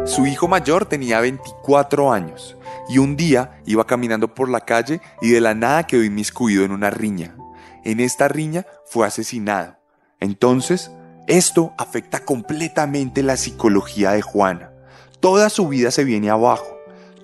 Su 0.07 0.25
hijo 0.25 0.49
mayor 0.49 0.87
tenía 0.87 1.21
24 1.21 2.11
años 2.11 2.57
y 2.89 2.97
un 2.97 3.19
día 3.19 3.61
iba 3.67 3.87
caminando 3.87 4.35
por 4.35 4.49
la 4.49 4.61
calle 4.61 5.03
y 5.21 5.29
de 5.29 5.43
la 5.43 5.53
nada 5.53 5.87
quedó 5.87 6.05
inmiscuido 6.05 6.65
en 6.65 6.73
una 6.73 6.89
riña. 6.89 7.37
En 7.85 8.01
esta 8.01 8.29
riña 8.29 8.65
fue 8.87 9.07
asesinado. 9.07 9.77
Entonces, 10.21 10.91
esto 11.27 11.75
afecta 11.77 12.21
completamente 12.21 13.23
la 13.23 13.37
psicología 13.37 14.13
de 14.13 14.23
Juana. 14.23 14.71
Toda 15.21 15.51
su 15.51 15.69
vida 15.69 15.91
se 15.91 16.05
viene 16.05 16.31
abajo 16.31 16.78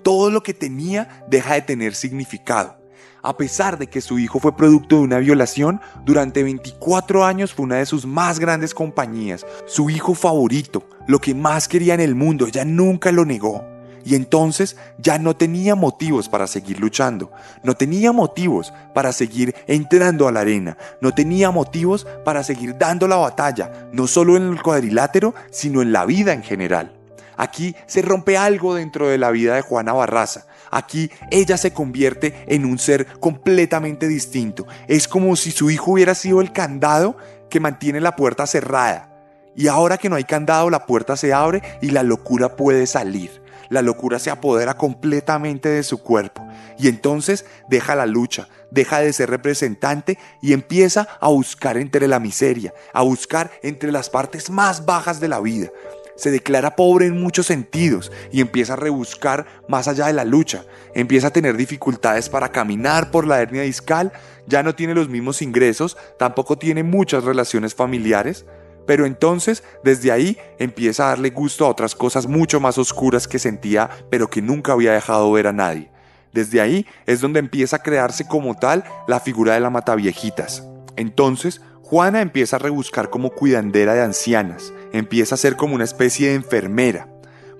todo 0.05 0.29
lo 0.29 0.43
que 0.43 0.53
tenía 0.53 1.25
deja 1.27 1.55
de 1.55 1.63
tener 1.63 1.95
significado. 1.95 2.77
A 3.23 3.35
pesar 3.37 3.79
de 3.79 3.87
que 3.87 4.01
su 4.01 4.19
hijo 4.19 4.39
fue 4.39 4.55
producto 4.55 4.97
de 4.97 5.01
una 5.01 5.17
violación, 5.17 5.81
durante 6.05 6.43
24 6.43 7.25
años 7.25 7.55
fue 7.55 7.63
una 7.63 7.77
de 7.77 7.87
sus 7.87 8.05
más 8.05 8.37
grandes 8.37 8.75
compañías, 8.75 9.47
su 9.65 9.89
hijo 9.89 10.13
favorito, 10.13 10.87
lo 11.07 11.17
que 11.17 11.33
más 11.33 11.67
quería 11.67 11.95
en 11.95 12.01
el 12.01 12.13
mundo, 12.13 12.45
ella 12.45 12.63
nunca 12.63 13.11
lo 13.11 13.25
negó. 13.25 13.65
Y 14.05 14.13
entonces 14.13 14.77
ya 14.99 15.17
no 15.17 15.35
tenía 15.35 15.73
motivos 15.73 16.29
para 16.29 16.45
seguir 16.45 16.79
luchando, 16.79 17.31
no 17.63 17.73
tenía 17.73 18.11
motivos 18.11 18.71
para 18.93 19.11
seguir 19.11 19.55
entrando 19.65 20.27
a 20.27 20.31
la 20.31 20.41
arena, 20.41 20.77
no 21.01 21.15
tenía 21.15 21.49
motivos 21.49 22.05
para 22.23 22.43
seguir 22.43 22.77
dando 22.77 23.07
la 23.07 23.15
batalla, 23.15 23.89
no 23.91 24.05
solo 24.05 24.37
en 24.37 24.49
el 24.49 24.61
cuadrilátero, 24.61 25.33
sino 25.49 25.81
en 25.81 25.91
la 25.91 26.05
vida 26.05 26.31
en 26.31 26.43
general. 26.43 26.94
Aquí 27.37 27.75
se 27.85 28.01
rompe 28.01 28.37
algo 28.37 28.75
dentro 28.75 29.07
de 29.07 29.17
la 29.17 29.31
vida 29.31 29.55
de 29.55 29.61
Juana 29.61 29.93
Barraza. 29.93 30.45
Aquí 30.71 31.11
ella 31.31 31.57
se 31.57 31.73
convierte 31.73 32.45
en 32.47 32.65
un 32.65 32.79
ser 32.79 33.07
completamente 33.19 34.07
distinto. 34.07 34.65
Es 34.87 35.07
como 35.07 35.35
si 35.35 35.51
su 35.51 35.69
hijo 35.69 35.91
hubiera 35.91 36.15
sido 36.15 36.41
el 36.41 36.51
candado 36.51 37.17
que 37.49 37.59
mantiene 37.59 38.01
la 38.01 38.15
puerta 38.15 38.47
cerrada. 38.47 39.11
Y 39.55 39.67
ahora 39.67 39.97
que 39.97 40.09
no 40.09 40.17
hay 40.17 40.25
candado, 40.25 40.69
la 40.69 40.85
puerta 40.85 41.15
se 41.15 41.33
abre 41.33 41.61
y 41.81 41.91
la 41.91 42.03
locura 42.03 42.55
puede 42.55 42.87
salir. 42.87 43.41
La 43.69 43.81
locura 43.81 44.19
se 44.19 44.29
apodera 44.29 44.75
completamente 44.75 45.69
de 45.69 45.83
su 45.83 45.99
cuerpo. 45.99 46.45
Y 46.77 46.87
entonces 46.87 47.45
deja 47.69 47.95
la 47.95 48.05
lucha, 48.05 48.47
deja 48.69 48.99
de 48.99 49.13
ser 49.13 49.29
representante 49.29 50.19
y 50.41 50.53
empieza 50.53 51.07
a 51.19 51.29
buscar 51.29 51.77
entre 51.77 52.07
la 52.07 52.19
miseria, 52.19 52.73
a 52.93 53.01
buscar 53.01 53.51
entre 53.63 53.91
las 53.91 54.09
partes 54.09 54.49
más 54.49 54.85
bajas 54.85 55.19
de 55.19 55.29
la 55.29 55.39
vida 55.39 55.69
se 56.15 56.31
declara 56.31 56.75
pobre 56.75 57.05
en 57.05 57.19
muchos 57.19 57.45
sentidos 57.45 58.11
y 58.31 58.41
empieza 58.41 58.73
a 58.73 58.77
rebuscar 58.77 59.45
más 59.67 59.87
allá 59.87 60.07
de 60.07 60.13
la 60.13 60.25
lucha, 60.25 60.63
empieza 60.93 61.27
a 61.27 61.33
tener 61.33 61.57
dificultades 61.57 62.29
para 62.29 62.49
caminar 62.49 63.11
por 63.11 63.27
la 63.27 63.41
hernia 63.41 63.63
discal, 63.63 64.11
ya 64.47 64.63
no 64.63 64.75
tiene 64.75 64.93
los 64.93 65.09
mismos 65.09 65.41
ingresos, 65.41 65.97
tampoco 66.17 66.57
tiene 66.57 66.83
muchas 66.83 67.23
relaciones 67.23 67.75
familiares, 67.75 68.45
pero 68.85 69.05
entonces 69.05 69.63
desde 69.83 70.11
ahí 70.11 70.37
empieza 70.59 71.05
a 71.05 71.09
darle 71.09 71.31
gusto 71.31 71.65
a 71.65 71.69
otras 71.69 71.95
cosas 71.95 72.27
mucho 72.27 72.59
más 72.59 72.77
oscuras 72.77 73.27
que 73.27 73.39
sentía 73.39 73.89
pero 74.09 74.29
que 74.29 74.41
nunca 74.41 74.73
había 74.73 74.93
dejado 74.93 75.31
ver 75.31 75.47
a 75.47 75.53
nadie. 75.53 75.89
Desde 76.33 76.59
ahí 76.61 76.85
es 77.05 77.21
donde 77.21 77.39
empieza 77.39 77.77
a 77.77 77.81
crearse 77.81 78.27
como 78.27 78.55
tal 78.55 78.83
la 79.07 79.19
figura 79.19 79.53
de 79.53 79.61
la 79.61 79.69
mataviejitas. 79.69 80.67
Entonces, 80.97 81.61
Juana 81.81 82.21
empieza 82.21 82.55
a 82.55 82.59
rebuscar 82.59 83.09
como 83.09 83.29
cuidandera 83.29 83.93
de 83.93 84.01
ancianas, 84.01 84.73
empieza 84.95 85.35
a 85.35 85.37
ser 85.37 85.55
como 85.55 85.75
una 85.75 85.83
especie 85.83 86.29
de 86.29 86.35
enfermera. 86.35 87.07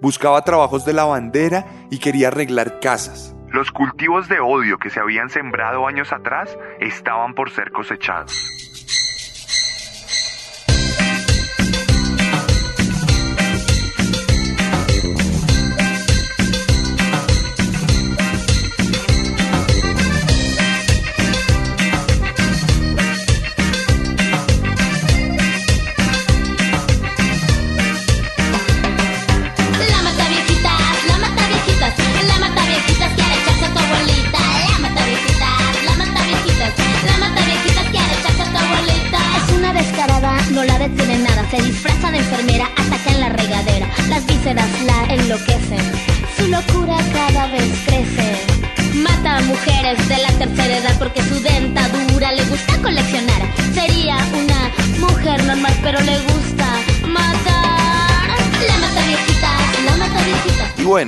Buscaba 0.01 0.43
trabajos 0.43 0.85
de 0.85 0.93
lavandera 0.93 1.65
y 1.89 1.99
quería 1.99 2.27
arreglar 2.27 2.79
casas. 2.79 3.35
Los 3.49 3.71
cultivos 3.71 4.27
de 4.27 4.39
odio 4.39 4.77
que 4.77 4.89
se 4.89 4.99
habían 4.99 5.29
sembrado 5.29 5.87
años 5.87 6.11
atrás 6.11 6.57
estaban 6.79 7.33
por 7.33 7.51
ser 7.51 7.71
cosechados. 7.71 8.74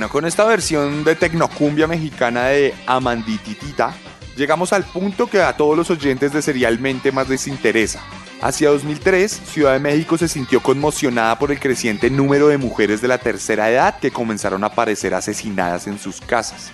Con 0.08 0.24
esta 0.24 0.44
versión 0.44 1.04
de 1.04 1.14
tecnocumbia 1.14 1.86
mexicana 1.86 2.46
de 2.46 2.74
Amandititita, 2.86 3.94
llegamos 4.36 4.72
al 4.72 4.84
punto 4.84 5.28
que 5.28 5.42
a 5.42 5.56
todos 5.56 5.76
los 5.76 5.90
oyentes 5.90 6.32
de 6.32 6.42
Serialmente 6.42 7.12
más 7.12 7.28
les 7.28 7.46
interesa. 7.46 8.00
Hacia 8.40 8.70
2003, 8.70 9.30
Ciudad 9.30 9.72
de 9.72 9.80
México 9.80 10.16
se 10.16 10.28
sintió 10.28 10.62
conmocionada 10.62 11.38
por 11.38 11.50
el 11.50 11.60
creciente 11.60 12.08
número 12.10 12.48
de 12.48 12.56
mujeres 12.56 13.00
de 13.00 13.08
la 13.08 13.18
tercera 13.18 13.70
edad 13.70 13.98
que 13.98 14.10
comenzaron 14.10 14.64
a 14.64 14.68
aparecer 14.68 15.14
asesinadas 15.14 15.86
en 15.86 15.98
sus 15.98 16.20
casas. 16.20 16.70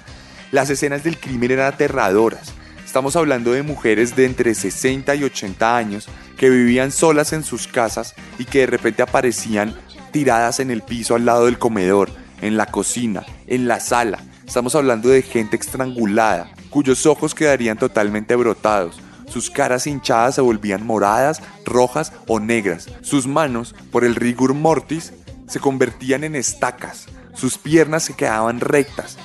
Las 0.53 0.71
escenas 0.71 1.03
del 1.03 1.19
crimen 1.19 1.51
eran 1.51 1.73
aterradoras. 1.73 2.53
Estamos 2.85 3.17
hablando 3.17 3.53
de 3.53 3.63
mujeres 3.63 4.15
de 4.15 4.27
entre 4.27 4.55
60 4.55 5.15
y 5.15 5.25
80 5.25 5.77
años 5.77 6.09
que 6.37 6.51
vivían 6.51 6.93
solas 6.93 7.33
en 7.33 7.43
sus 7.43 7.67
casas 7.67 8.15
y 8.39 8.45
que 8.45 8.61
de 8.61 8.67
repente 8.67 9.03
aparecían 9.03 9.75
tiradas 10.13 10.61
en 10.61 10.71
el 10.71 10.83
piso 10.83 11.17
al 11.17 11.25
lado 11.25 11.47
del 11.47 11.59
comedor, 11.59 12.11
en 12.45 12.59
la 12.59 12.67
cocina, 12.67 13.25
en 13.47 13.67
la 13.67 13.81
sala. 13.81 14.19
Estamos 14.47 14.75
hablando 14.75 15.09
de 15.09 15.23
gente 15.23 15.57
estrangulada, 15.57 16.51
cuyos 16.69 17.07
ojos 17.07 17.35
quedarían 17.35 17.79
totalmente 17.79 18.37
brotados. 18.37 19.01
Sus 19.27 19.49
caras 19.49 19.87
hinchadas 19.87 20.35
se 20.35 20.43
volvían 20.43 20.87
moradas, 20.87 21.41
rojas 21.65 22.13
o 22.27 22.41
negras. 22.41 22.91
Sus 23.01 23.27
manos, 23.27 23.75
por 23.91 24.05
el 24.05 24.15
rigor 24.15 24.53
mortis, 24.53 25.15
se 25.49 25.59
convertían 25.59 26.23
en 26.23 26.37
estacas. 26.37 27.07
Sus 27.33 27.57
piernas 27.57 28.03
se 28.03 28.15
quedaban 28.15 28.61
rectas. 28.61 29.17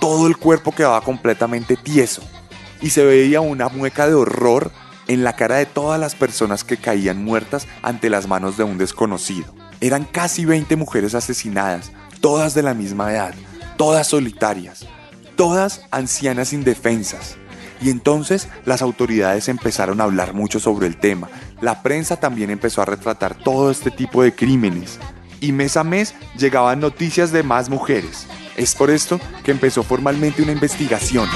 Todo 0.00 0.28
el 0.28 0.36
cuerpo 0.36 0.70
quedaba 0.70 1.00
completamente 1.00 1.76
tieso. 1.76 2.22
Y 2.80 2.90
se 2.90 3.04
veía 3.04 3.40
una 3.40 3.68
mueca 3.68 4.06
de 4.06 4.14
horror 4.14 4.70
en 5.08 5.24
la 5.24 5.34
cara 5.34 5.56
de 5.56 5.66
todas 5.66 5.98
las 5.98 6.14
personas 6.14 6.62
que 6.62 6.76
caían 6.76 7.24
muertas 7.24 7.66
ante 7.82 8.08
las 8.08 8.28
manos 8.28 8.56
de 8.56 8.62
un 8.62 8.78
desconocido. 8.78 9.52
Eran 9.80 10.04
casi 10.04 10.44
20 10.44 10.76
mujeres 10.76 11.16
asesinadas, 11.16 11.90
todas 12.20 12.54
de 12.54 12.62
la 12.62 12.74
misma 12.74 13.12
edad, 13.12 13.34
todas 13.76 14.06
solitarias, 14.06 14.86
todas 15.36 15.82
ancianas 15.90 16.52
indefensas. 16.52 17.36
Y 17.80 17.90
entonces 17.90 18.48
las 18.64 18.82
autoridades 18.82 19.48
empezaron 19.48 20.00
a 20.00 20.04
hablar 20.04 20.34
mucho 20.34 20.58
sobre 20.58 20.86
el 20.86 20.96
tema. 20.96 21.28
La 21.60 21.82
prensa 21.82 22.16
también 22.16 22.50
empezó 22.50 22.82
a 22.82 22.86
retratar 22.86 23.36
todo 23.36 23.70
este 23.70 23.90
tipo 23.90 24.22
de 24.22 24.34
crímenes. 24.34 24.98
Y 25.40 25.52
mes 25.52 25.76
a 25.76 25.84
mes 25.84 26.14
llegaban 26.36 26.80
noticias 26.80 27.30
de 27.30 27.44
más 27.44 27.68
mujeres. 27.68 28.26
Es 28.56 28.74
por 28.74 28.90
esto 28.90 29.20
que 29.44 29.52
empezó 29.52 29.84
formalmente 29.84 30.42
una 30.42 30.52
investigación. 30.52 31.28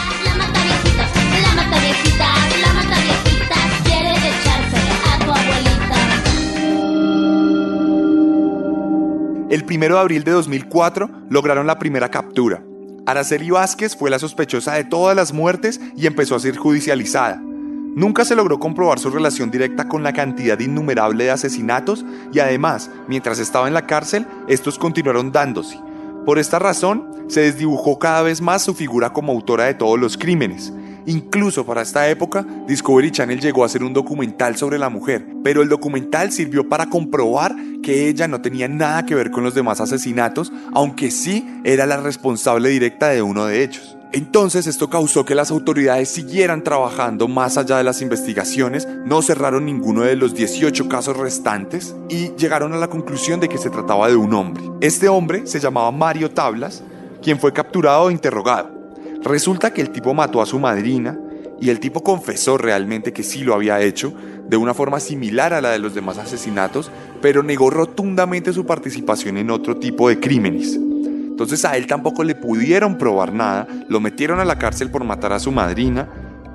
El 9.53 9.67
1 9.69 9.81
de 9.81 9.99
abril 9.99 10.25
de 10.25 10.31
2004 10.31 11.11
lograron 11.29 11.67
la 11.67 11.79
primera 11.79 12.11
captura. 12.11 12.65
Araceli 13.05 13.51
Vázquez 13.51 13.95
fue 13.95 14.09
la 14.09 14.19
sospechosa 14.19 14.73
de 14.73 14.85
todas 14.85 15.15
las 15.15 15.35
muertes 15.35 15.79
y 15.95 16.07
empezó 16.07 16.35
a 16.35 16.41
ser 16.41 16.57
judicializada. 16.57 17.37
Nunca 17.39 18.25
se 18.25 18.35
logró 18.35 18.59
comprobar 18.59 18.99
su 18.99 19.11
relación 19.11 19.51
directa 19.51 19.89
con 19.89 20.03
la 20.03 20.15
cantidad 20.15 20.59
innumerable 20.59 21.25
de 21.25 21.33
asesinatos 21.33 22.03
y 22.33 22.39
además, 22.39 22.91
mientras 23.09 23.39
estaba 23.39 23.69
en 23.69 23.75
la 23.75 23.87
cárcel, 23.87 24.27
estos 24.49 24.79
continuaron 24.79 25.33
dándose. 25.33 25.79
Por 26.25 26.39
esta 26.39 26.59
razón, 26.59 27.11
se 27.29 27.41
desdibujó 27.41 27.99
cada 27.99 28.23
vez 28.23 28.41
más 28.41 28.63
su 28.63 28.73
figura 28.73 29.13
como 29.13 29.33
autora 29.33 29.65
de 29.65 29.75
todos 29.75 30.01
los 30.01 30.17
crímenes. 30.17 30.73
Incluso 31.07 31.67
para 31.67 31.83
esta 31.83 32.09
época, 32.09 32.47
Discovery 32.67 33.11
Channel 33.11 33.41
llegó 33.41 33.63
a 33.63 33.67
hacer 33.67 33.83
un 33.83 33.93
documental 33.93 34.57
sobre 34.57 34.79
la 34.79 34.89
mujer, 34.89 35.27
pero 35.43 35.63
el 35.63 35.69
documental 35.69 36.33
sirvió 36.33 36.69
para 36.69 36.87
comprobar 36.87 37.55
que 37.83 38.09
ella 38.09 38.29
no 38.29 38.41
tenía 38.41 38.69
nada 38.69 39.05
que 39.05 39.15
ver 39.15 39.31
con 39.31 39.43
los 39.43 39.55
demás 39.55 39.81
asesinatos, 39.81 40.53
aunque 40.73 41.11
sí 41.11 41.61
era 41.65 41.87
la 41.87 41.97
responsable 41.97 42.69
directa 42.69 43.09
de 43.09 43.23
uno 43.23 43.47
de 43.47 43.65
ellos. 43.65 43.97
Entonces 44.13 44.67
esto 44.67 44.91
causó 44.91 45.25
que 45.25 45.35
las 45.35 45.51
autoridades 45.51 46.11
siguieran 46.11 46.63
trabajando 46.63 47.29
más 47.29 47.57
allá 47.57 47.79
de 47.79 47.85
las 47.85 48.03
investigaciones, 48.03 48.87
no 49.07 49.23
cerraron 49.23 49.65
ninguno 49.65 50.03
de 50.03 50.17
los 50.17 50.35
18 50.35 50.87
casos 50.87 51.17
restantes 51.17 51.97
y 52.11 52.31
llegaron 52.37 52.75
a 52.75 52.77
la 52.77 52.89
conclusión 52.89 53.41
de 53.41 53.49
que 53.49 53.57
se 53.57 53.71
trataba 53.71 54.09
de 54.09 54.17
un 54.17 54.35
hombre. 54.35 54.65
Este 54.83 55.09
hombre 55.09 55.47
se 55.47 55.61
llamaba 55.61 55.91
Mario 55.91 56.31
Tablas, 56.31 56.83
quien 57.23 57.41
fue 57.41 57.55
capturado 57.55 58.11
e 58.11 58.13
interrogado. 58.13 58.82
Resulta 59.25 59.73
que 59.73 59.81
el 59.81 59.91
tipo 59.91 60.15
mató 60.15 60.43
a 60.43 60.47
su 60.47 60.59
madrina 60.59 61.19
y 61.61 61.71
el 61.71 61.79
tipo 61.79 62.03
confesó 62.03 62.59
realmente 62.59 63.13
que 63.13 63.23
sí 63.23 63.45
lo 63.45 63.55
había 63.55 63.81
hecho, 63.81 64.13
de 64.49 64.57
una 64.57 64.75
forma 64.75 64.99
similar 64.99 65.55
a 65.55 65.61
la 65.61 65.71
de 65.71 65.79
los 65.79 65.95
demás 65.95 66.19
asesinatos, 66.19 66.91
pero 67.21 67.45
negó 67.45 67.71
rotundamente 67.71 68.53
su 68.53 68.67
participación 68.67 69.37
en 69.37 69.51
otro 69.51 69.77
tipo 69.77 70.09
de 70.09 70.19
crímenes. 70.19 70.75
Entonces 70.75 71.65
a 71.65 71.77
él 71.77 71.87
tampoco 71.87 72.25
le 72.25 72.35
pudieron 72.35 72.99
probar 72.99 73.33
nada, 73.33 73.69
lo 73.89 74.01
metieron 74.01 74.41
a 74.41 74.45
la 74.45 74.59
cárcel 74.59 74.91
por 74.91 75.05
matar 75.05 75.33
a 75.33 75.39
su 75.39 75.53
madrina, 75.53 76.09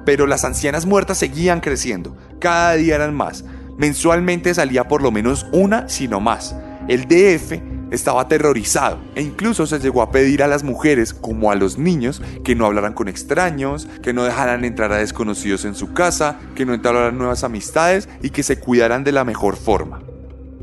pero 0.06 0.27
las 0.27 0.43
ancianas 0.43 0.86
muertas 0.86 1.17
seguían 1.17 1.62
creciendo, 1.62 2.15
cada 2.39 2.73
día 2.73 2.95
eran 2.95 3.15
más. 3.15 3.45
Mensualmente 3.77 4.53
salía 4.53 4.88
por 4.88 5.01
lo 5.01 5.12
menos 5.12 5.45
una, 5.53 5.88
si 5.88 6.08
no 6.08 6.19
más. 6.19 6.56
El 6.88 7.06
DF 7.06 7.77
estaba 7.91 8.21
aterrorizado 8.21 9.00
e 9.15 9.21
incluso 9.21 9.65
se 9.65 9.80
llegó 9.80 10.02
a 10.02 10.12
pedir 10.12 10.43
a 10.43 10.47
las 10.47 10.63
mujeres, 10.63 11.13
como 11.13 11.52
a 11.52 11.56
los 11.56 11.78
niños, 11.78 12.21
que 12.43 12.56
no 12.56 12.65
hablaran 12.65 12.93
con 12.93 13.08
extraños, 13.08 13.88
que 14.02 14.13
no 14.13 14.23
dejaran 14.23 14.65
entrar 14.65 14.91
a 14.91 14.97
desconocidos 14.97 15.65
en 15.65 15.76
su 15.76 15.93
casa, 15.93 16.39
que 16.56 16.65
no 16.65 16.73
entraran 16.73 17.17
nuevas 17.17 17.43
amistades 17.43 18.10
y 18.21 18.30
que 18.30 18.43
se 18.43 18.60
cuidaran 18.60 19.04
de 19.04 19.12
la 19.12 19.23
mejor 19.23 19.56
forma. 19.56 20.02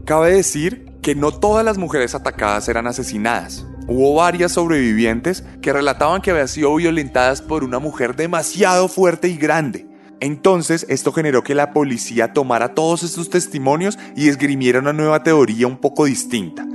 Cabe 0.04 0.34
decir 0.34 0.92
que 1.02 1.14
no 1.14 1.32
todas 1.32 1.64
las 1.64 1.78
mujeres 1.78 2.14
atacadas 2.14 2.68
eran 2.68 2.87
asesinadas. 2.87 3.66
Hubo 3.87 4.14
varias 4.14 4.52
sobrevivientes 4.52 5.44
que 5.60 5.72
relataban 5.72 6.22
que 6.22 6.30
habían 6.30 6.48
sido 6.48 6.74
violentadas 6.74 7.42
por 7.42 7.64
una 7.64 7.78
mujer 7.78 8.16
demasiado 8.16 8.88
fuerte 8.88 9.28
y 9.28 9.37
grande. 9.37 9.87
Entonces, 10.20 10.87
esto 10.88 11.12
generó 11.12 11.42
que 11.42 11.54
la 11.54 11.72
policía 11.72 12.32
tomara 12.32 12.74
todos 12.74 13.02
estos 13.02 13.28
testimonios 13.28 13.98
y 14.16 14.28
esgrimiera 14.28 14.78
una 14.78 14.94
nueva 14.94 15.22
teoría 15.22 15.66
un 15.66 15.76
poco 15.76 16.06
distinta. 16.06 16.66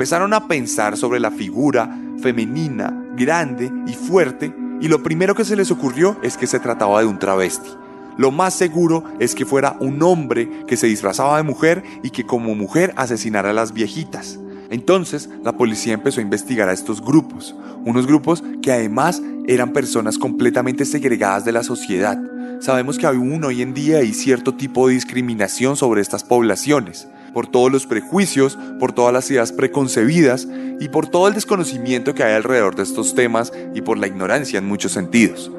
Empezaron 0.00 0.32
a 0.32 0.48
pensar 0.48 0.96
sobre 0.96 1.20
la 1.20 1.30
figura 1.30 1.94
femenina, 2.22 3.04
grande 3.14 3.70
y 3.86 3.92
fuerte, 3.92 4.50
y 4.80 4.88
lo 4.88 5.02
primero 5.02 5.34
que 5.34 5.44
se 5.44 5.56
les 5.56 5.70
ocurrió 5.70 6.16
es 6.22 6.38
que 6.38 6.46
se 6.46 6.58
trataba 6.58 7.00
de 7.00 7.06
un 7.06 7.18
travesti. 7.18 7.68
Lo 8.16 8.30
más 8.30 8.54
seguro 8.54 9.04
es 9.18 9.34
que 9.34 9.44
fuera 9.44 9.76
un 9.78 10.02
hombre 10.02 10.64
que 10.66 10.78
se 10.78 10.86
disfrazaba 10.86 11.36
de 11.36 11.42
mujer 11.42 11.82
y 12.02 12.08
que 12.08 12.24
como 12.24 12.54
mujer 12.54 12.94
asesinara 12.96 13.50
a 13.50 13.52
las 13.52 13.74
viejitas. 13.74 14.38
Entonces, 14.70 15.28
la 15.44 15.52
policía 15.52 15.92
empezó 15.92 16.20
a 16.20 16.22
investigar 16.22 16.70
a 16.70 16.72
estos 16.72 17.02
grupos, 17.02 17.54
unos 17.84 18.06
grupos 18.06 18.42
que 18.62 18.72
además 18.72 19.20
eran 19.48 19.74
personas 19.74 20.16
completamente 20.16 20.86
segregadas 20.86 21.44
de 21.44 21.52
la 21.52 21.62
sociedad. 21.62 22.18
Sabemos 22.60 22.96
que 22.96 23.04
aún 23.04 23.44
hoy 23.44 23.60
en 23.60 23.74
día 23.74 23.98
hay 23.98 24.14
cierto 24.14 24.54
tipo 24.54 24.88
de 24.88 24.94
discriminación 24.94 25.76
sobre 25.76 26.00
estas 26.00 26.24
poblaciones, 26.24 27.06
por 27.32 27.46
todos 27.46 27.70
los 27.70 27.86
prejuicios, 27.86 28.58
por 28.78 28.92
todas 28.92 29.12
las 29.12 29.30
ideas 29.30 29.52
preconcebidas 29.52 30.46
y 30.80 30.88
por 30.88 31.08
todo 31.08 31.28
el 31.28 31.34
desconocimiento 31.34 32.14
que 32.14 32.22
hay 32.22 32.34
alrededor 32.34 32.76
de 32.76 32.82
estos 32.82 33.14
temas 33.14 33.52
y 33.74 33.82
por 33.82 33.98
la 33.98 34.06
ignorancia 34.06 34.58
en 34.58 34.66
muchos 34.66 34.92
sentidos. 34.92 35.50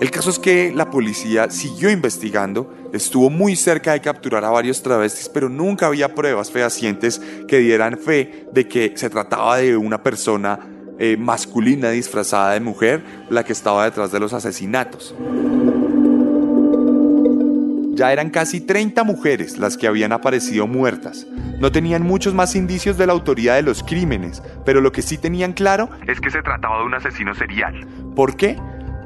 El 0.00 0.10
caso 0.10 0.30
es 0.30 0.40
que 0.40 0.72
la 0.74 0.90
policía 0.90 1.48
siguió 1.50 1.88
investigando, 1.88 2.74
estuvo 2.92 3.30
muy 3.30 3.54
cerca 3.54 3.92
de 3.92 4.00
capturar 4.00 4.44
a 4.44 4.50
varios 4.50 4.82
travestis, 4.82 5.28
pero 5.28 5.48
nunca 5.48 5.86
había 5.86 6.14
pruebas 6.14 6.50
fehacientes 6.50 7.20
que 7.46 7.58
dieran 7.58 7.96
fe 7.98 8.46
de 8.52 8.66
que 8.66 8.94
se 8.96 9.08
trataba 9.10 9.58
de 9.58 9.76
una 9.76 10.02
persona 10.02 10.58
eh, 10.98 11.16
masculina 11.16 11.90
disfrazada 11.90 12.52
de 12.52 12.60
mujer 12.60 13.02
la 13.30 13.44
que 13.44 13.52
estaba 13.52 13.84
detrás 13.84 14.10
de 14.10 14.18
los 14.18 14.32
asesinatos. 14.32 15.14
Ya 17.94 18.10
eran 18.10 18.30
casi 18.30 18.62
30 18.62 19.04
mujeres 19.04 19.58
las 19.58 19.76
que 19.76 19.86
habían 19.86 20.12
aparecido 20.12 20.66
muertas. 20.66 21.26
No 21.60 21.70
tenían 21.70 22.02
muchos 22.02 22.32
más 22.32 22.56
indicios 22.56 22.96
de 22.96 23.06
la 23.06 23.12
autoría 23.12 23.52
de 23.52 23.60
los 23.60 23.82
crímenes, 23.82 24.42
pero 24.64 24.80
lo 24.80 24.92
que 24.92 25.02
sí 25.02 25.18
tenían 25.18 25.52
claro 25.52 25.90
es 26.06 26.18
que 26.18 26.30
se 26.30 26.40
trataba 26.40 26.78
de 26.78 26.84
un 26.84 26.94
asesino 26.94 27.34
serial. 27.34 27.86
¿Por 28.16 28.34
qué? 28.34 28.58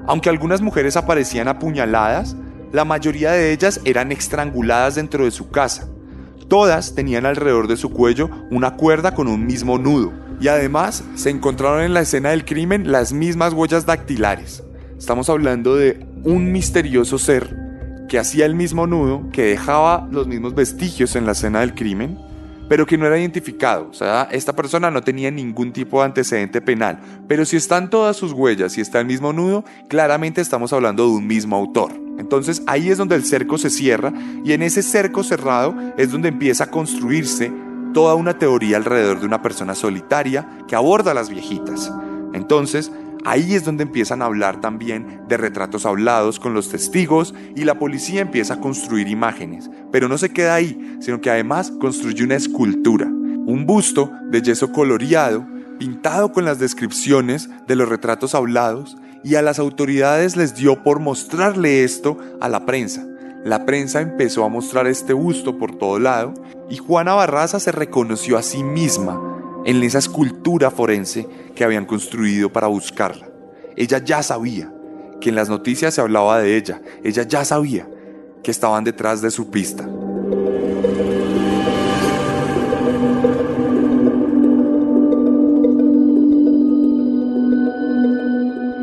Aunque 0.06 0.28
algunas 0.28 0.60
mujeres 0.60 0.96
aparecían 0.96 1.48
apuñaladas, 1.48 2.36
la 2.70 2.84
mayoría 2.84 3.32
de 3.32 3.52
ellas 3.52 3.80
eran 3.84 4.12
estranguladas 4.12 4.94
dentro 4.94 5.24
de 5.24 5.32
su 5.32 5.50
casa. 5.50 5.88
Todas 6.46 6.94
tenían 6.94 7.26
alrededor 7.26 7.66
de 7.66 7.76
su 7.76 7.90
cuello 7.90 8.30
una 8.52 8.76
cuerda 8.76 9.14
con 9.14 9.26
un 9.26 9.46
mismo 9.46 9.78
nudo, 9.78 10.12
y 10.40 10.46
además 10.46 11.02
se 11.16 11.30
encontraron 11.30 11.82
en 11.82 11.92
la 11.92 12.02
escena 12.02 12.30
del 12.30 12.44
crimen 12.44 12.92
las 12.92 13.12
mismas 13.12 13.52
huellas 13.52 13.84
dactilares. 13.84 14.62
Estamos 14.96 15.28
hablando 15.28 15.74
de 15.74 16.06
un 16.22 16.52
misterioso 16.52 17.18
ser 17.18 17.65
que 18.08 18.18
hacía 18.18 18.46
el 18.46 18.54
mismo 18.54 18.86
nudo, 18.86 19.28
que 19.32 19.42
dejaba 19.42 20.08
los 20.10 20.26
mismos 20.26 20.54
vestigios 20.54 21.16
en 21.16 21.26
la 21.26 21.32
escena 21.32 21.60
del 21.60 21.74
crimen, 21.74 22.18
pero 22.68 22.86
que 22.86 22.98
no 22.98 23.06
era 23.06 23.18
identificado. 23.18 23.88
O 23.90 23.94
sea, 23.94 24.28
esta 24.30 24.54
persona 24.54 24.90
no 24.90 25.02
tenía 25.02 25.30
ningún 25.30 25.72
tipo 25.72 26.00
de 26.00 26.06
antecedente 26.06 26.60
penal. 26.60 26.98
Pero 27.28 27.44
si 27.44 27.56
están 27.56 27.90
todas 27.90 28.16
sus 28.16 28.32
huellas 28.32 28.76
y 28.76 28.80
está 28.80 29.00
el 29.00 29.06
mismo 29.06 29.32
nudo, 29.32 29.64
claramente 29.88 30.40
estamos 30.40 30.72
hablando 30.72 31.04
de 31.04 31.10
un 31.10 31.26
mismo 31.26 31.56
autor. 31.56 31.92
Entonces 32.18 32.62
ahí 32.66 32.90
es 32.90 32.98
donde 32.98 33.14
el 33.14 33.24
cerco 33.24 33.58
se 33.58 33.70
cierra 33.70 34.12
y 34.44 34.52
en 34.52 34.62
ese 34.62 34.82
cerco 34.82 35.22
cerrado 35.22 35.74
es 35.96 36.10
donde 36.10 36.28
empieza 36.28 36.64
a 36.64 36.70
construirse 36.70 37.52
toda 37.92 38.14
una 38.14 38.38
teoría 38.38 38.76
alrededor 38.76 39.20
de 39.20 39.26
una 39.26 39.42
persona 39.42 39.74
solitaria 39.74 40.48
que 40.66 40.76
aborda 40.76 41.14
las 41.14 41.28
viejitas. 41.28 41.92
Entonces, 42.32 42.90
Ahí 43.26 43.56
es 43.56 43.64
donde 43.64 43.82
empiezan 43.82 44.22
a 44.22 44.26
hablar 44.26 44.60
también 44.60 45.22
de 45.26 45.36
retratos 45.36 45.84
hablados 45.84 46.38
con 46.38 46.54
los 46.54 46.68
testigos 46.68 47.34
y 47.56 47.64
la 47.64 47.76
policía 47.76 48.20
empieza 48.20 48.54
a 48.54 48.60
construir 48.60 49.08
imágenes. 49.08 49.68
Pero 49.90 50.06
no 50.06 50.16
se 50.16 50.30
queda 50.30 50.54
ahí, 50.54 50.96
sino 51.00 51.20
que 51.20 51.28
además 51.28 51.72
construye 51.80 52.22
una 52.22 52.36
escultura, 52.36 53.06
un 53.06 53.64
busto 53.66 54.12
de 54.30 54.42
yeso 54.42 54.70
coloreado, 54.70 55.44
pintado 55.76 56.30
con 56.30 56.44
las 56.44 56.60
descripciones 56.60 57.50
de 57.66 57.74
los 57.74 57.88
retratos 57.88 58.32
hablados 58.36 58.96
y 59.24 59.34
a 59.34 59.42
las 59.42 59.58
autoridades 59.58 60.36
les 60.36 60.54
dio 60.54 60.84
por 60.84 61.00
mostrarle 61.00 61.82
esto 61.82 62.18
a 62.40 62.48
la 62.48 62.64
prensa. 62.64 63.08
La 63.44 63.66
prensa 63.66 64.02
empezó 64.02 64.44
a 64.44 64.48
mostrar 64.48 64.86
este 64.86 65.14
busto 65.14 65.58
por 65.58 65.76
todo 65.76 65.98
lado 65.98 66.32
y 66.70 66.76
Juana 66.76 67.14
Barraza 67.14 67.58
se 67.58 67.72
reconoció 67.72 68.38
a 68.38 68.42
sí 68.42 68.62
misma 68.62 69.35
en 69.66 69.82
esa 69.82 69.98
escultura 69.98 70.70
forense 70.70 71.26
que 71.56 71.64
habían 71.64 71.86
construido 71.86 72.52
para 72.52 72.68
buscarla. 72.68 73.28
Ella 73.76 73.98
ya 73.98 74.22
sabía 74.22 74.72
que 75.20 75.30
en 75.30 75.34
las 75.34 75.48
noticias 75.48 75.92
se 75.92 76.00
hablaba 76.00 76.38
de 76.38 76.56
ella, 76.56 76.80
ella 77.02 77.24
ya 77.24 77.44
sabía 77.44 77.88
que 78.44 78.52
estaban 78.52 78.84
detrás 78.84 79.20
de 79.22 79.30
su 79.32 79.50
pista. 79.50 79.84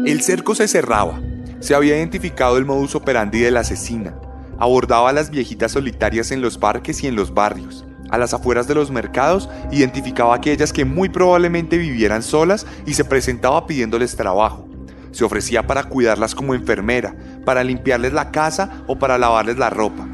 El 0.06 0.22
cerco 0.22 0.54
se 0.54 0.68
cerraba. 0.68 1.22
Se 1.62 1.76
había 1.76 1.96
identificado 1.98 2.58
el 2.58 2.66
modus 2.66 2.94
operandi 2.94 3.40
de 3.40 3.52
la 3.52 3.62
asesina. 3.62 4.16
Abordaba 4.60 5.12
a 5.12 5.14
las 5.14 5.30
viejitas 5.30 5.72
solitarias 5.72 6.32
en 6.32 6.42
los 6.42 6.58
parques 6.58 7.02
y 7.04 7.08
en 7.08 7.16
los 7.16 7.34
barrios 7.34 7.86
a 8.14 8.18
las 8.20 8.36
afueras 8.36 8.68
de 8.68 8.76
los 8.76 8.92
mercados, 8.92 9.50
identificaba 9.72 10.36
a 10.36 10.38
aquellas 10.38 10.72
que 10.72 10.86
muy 10.86 11.10
probablemente 11.10 11.80
vivieran 11.80 12.22
solas 12.22 12.68
y 12.86 12.94
se 12.94 13.04
presentaba 13.04 13.66
pidiéndoles 13.66 14.16
trabajo. 14.16 14.70
Se 15.12 15.24
ofrecía 15.24 15.66
para 15.66 15.86
cuidarlas 15.86 16.36
como 16.36 16.54
enfermera, 16.54 17.16
para 17.44 17.64
limpiarles 17.64 18.14
la 18.14 18.30
casa 18.30 18.84
o 18.86 19.00
para 19.00 19.18
lavarles 19.18 19.58
la 19.58 19.72
ropa. 19.72 20.08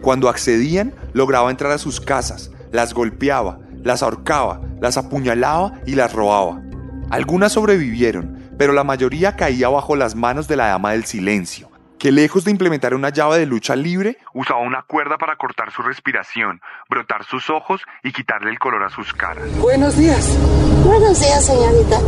Cuando 0.00 0.30
accedían, 0.30 0.94
lograba 1.12 1.50
entrar 1.50 1.72
a 1.72 1.78
sus 1.78 2.00
casas, 2.00 2.50
las 2.70 2.94
golpeaba, 2.94 3.58
las 3.82 4.02
ahorcaba, 4.02 4.62
las 4.80 4.96
apuñalaba 4.96 5.74
y 5.84 5.94
las 5.94 6.14
robaba. 6.14 6.62
Algunas 7.10 7.52
sobrevivieron, 7.52 8.38
pero 8.56 8.72
la 8.72 8.82
mayoría 8.82 9.36
caía 9.36 9.68
bajo 9.68 9.94
las 9.94 10.14
manos 10.14 10.48
de 10.48 10.56
la 10.56 10.68
dama 10.68 10.92
del 10.92 11.04
silencio 11.04 11.71
que 12.02 12.10
lejos 12.10 12.42
de 12.42 12.50
implementar 12.50 12.94
una 12.94 13.10
llave 13.10 13.38
de 13.38 13.46
lucha 13.46 13.76
libre, 13.76 14.18
usaba 14.34 14.58
una 14.58 14.82
cuerda 14.82 15.18
para 15.18 15.36
cortar 15.36 15.70
su 15.70 15.82
respiración, 15.82 16.60
brotar 16.90 17.22
sus 17.22 17.48
ojos 17.48 17.80
y 18.02 18.10
quitarle 18.10 18.50
el 18.50 18.58
color 18.58 18.82
a 18.82 18.90
sus 18.90 19.12
caras. 19.12 19.44
Buenos 19.58 19.96
días. 19.96 20.36
Buenos 20.84 21.20
días, 21.20 21.46
señorita. 21.46 22.00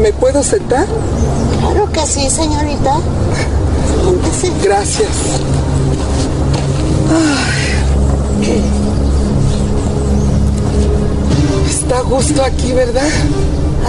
¿Me 0.00 0.12
puedo 0.12 0.44
sentar? 0.44 0.86
Claro 1.58 1.90
que 1.90 2.06
sí, 2.06 2.30
señorita. 2.30 3.00
Siéntese. 4.30 4.52
Gracias. 4.62 5.40
Ay. 7.10 8.62
Está 11.68 11.98
a 11.98 12.02
gusto 12.02 12.44
aquí, 12.44 12.70
¿verdad? 12.70 13.10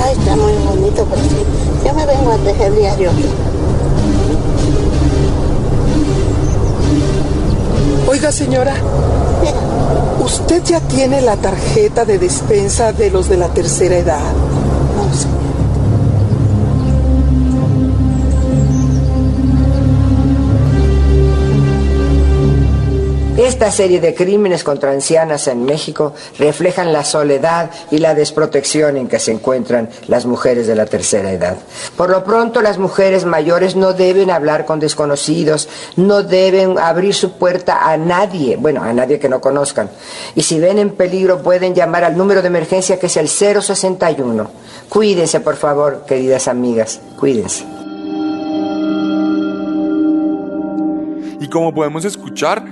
Ay, 0.03 0.17
está 0.17 0.35
muy 0.35 0.53
bonito, 0.53 1.07
pero 1.07 1.21
sí. 1.21 1.45
Yo 1.85 1.93
me 1.93 2.07
vengo 2.07 2.31
a 2.31 2.37
tejer 2.37 2.73
diario. 2.73 3.11
Oiga, 8.15 8.31
señora, 8.31 8.73
¿usted 10.23 10.63
ya 10.63 10.79
tiene 10.79 11.19
la 11.19 11.35
tarjeta 11.35 12.05
de 12.05 12.17
despensa 12.17 12.93
de 12.93 13.11
los 13.11 13.27
de 13.27 13.35
la 13.35 13.49
tercera 13.49 13.97
edad? 13.97 14.44
Esta 23.55 23.71
serie 23.71 24.01
de 24.01 24.13
crímenes 24.13 24.65
contra 24.65 24.91
ancianas 24.91 25.47
en 25.47 25.63
México 25.63 26.13
reflejan 26.37 26.91
la 26.91 27.05
soledad 27.05 27.71
y 27.89 27.99
la 27.99 28.13
desprotección 28.13 28.97
en 28.97 29.07
que 29.07 29.17
se 29.17 29.31
encuentran 29.31 29.89
las 30.09 30.25
mujeres 30.25 30.67
de 30.67 30.75
la 30.75 30.85
tercera 30.85 31.31
edad. 31.31 31.55
Por 31.95 32.09
lo 32.09 32.25
pronto, 32.25 32.61
las 32.61 32.79
mujeres 32.79 33.23
mayores 33.23 33.77
no 33.77 33.93
deben 33.93 34.29
hablar 34.29 34.65
con 34.65 34.81
desconocidos, 34.81 35.69
no 35.95 36.21
deben 36.21 36.77
abrir 36.77 37.13
su 37.13 37.37
puerta 37.37 37.89
a 37.89 37.95
nadie, 37.95 38.57
bueno, 38.57 38.83
a 38.83 38.91
nadie 38.91 39.19
que 39.19 39.29
no 39.29 39.39
conozcan. 39.39 39.89
Y 40.35 40.41
si 40.41 40.59
ven 40.59 40.77
en 40.77 40.89
peligro, 40.89 41.41
pueden 41.41 41.73
llamar 41.73 42.03
al 42.03 42.17
número 42.17 42.41
de 42.41 42.49
emergencia 42.49 42.99
que 42.99 43.05
es 43.05 43.15
el 43.15 43.29
061. 43.29 44.49
Cuídense, 44.89 45.39
por 45.39 45.55
favor, 45.55 46.03
queridas 46.05 46.49
amigas, 46.49 46.99
cuídense. 47.17 47.63
Y 51.45 51.47
como 51.47 51.73
podemos 51.73 52.03
escuchar, 52.03 52.24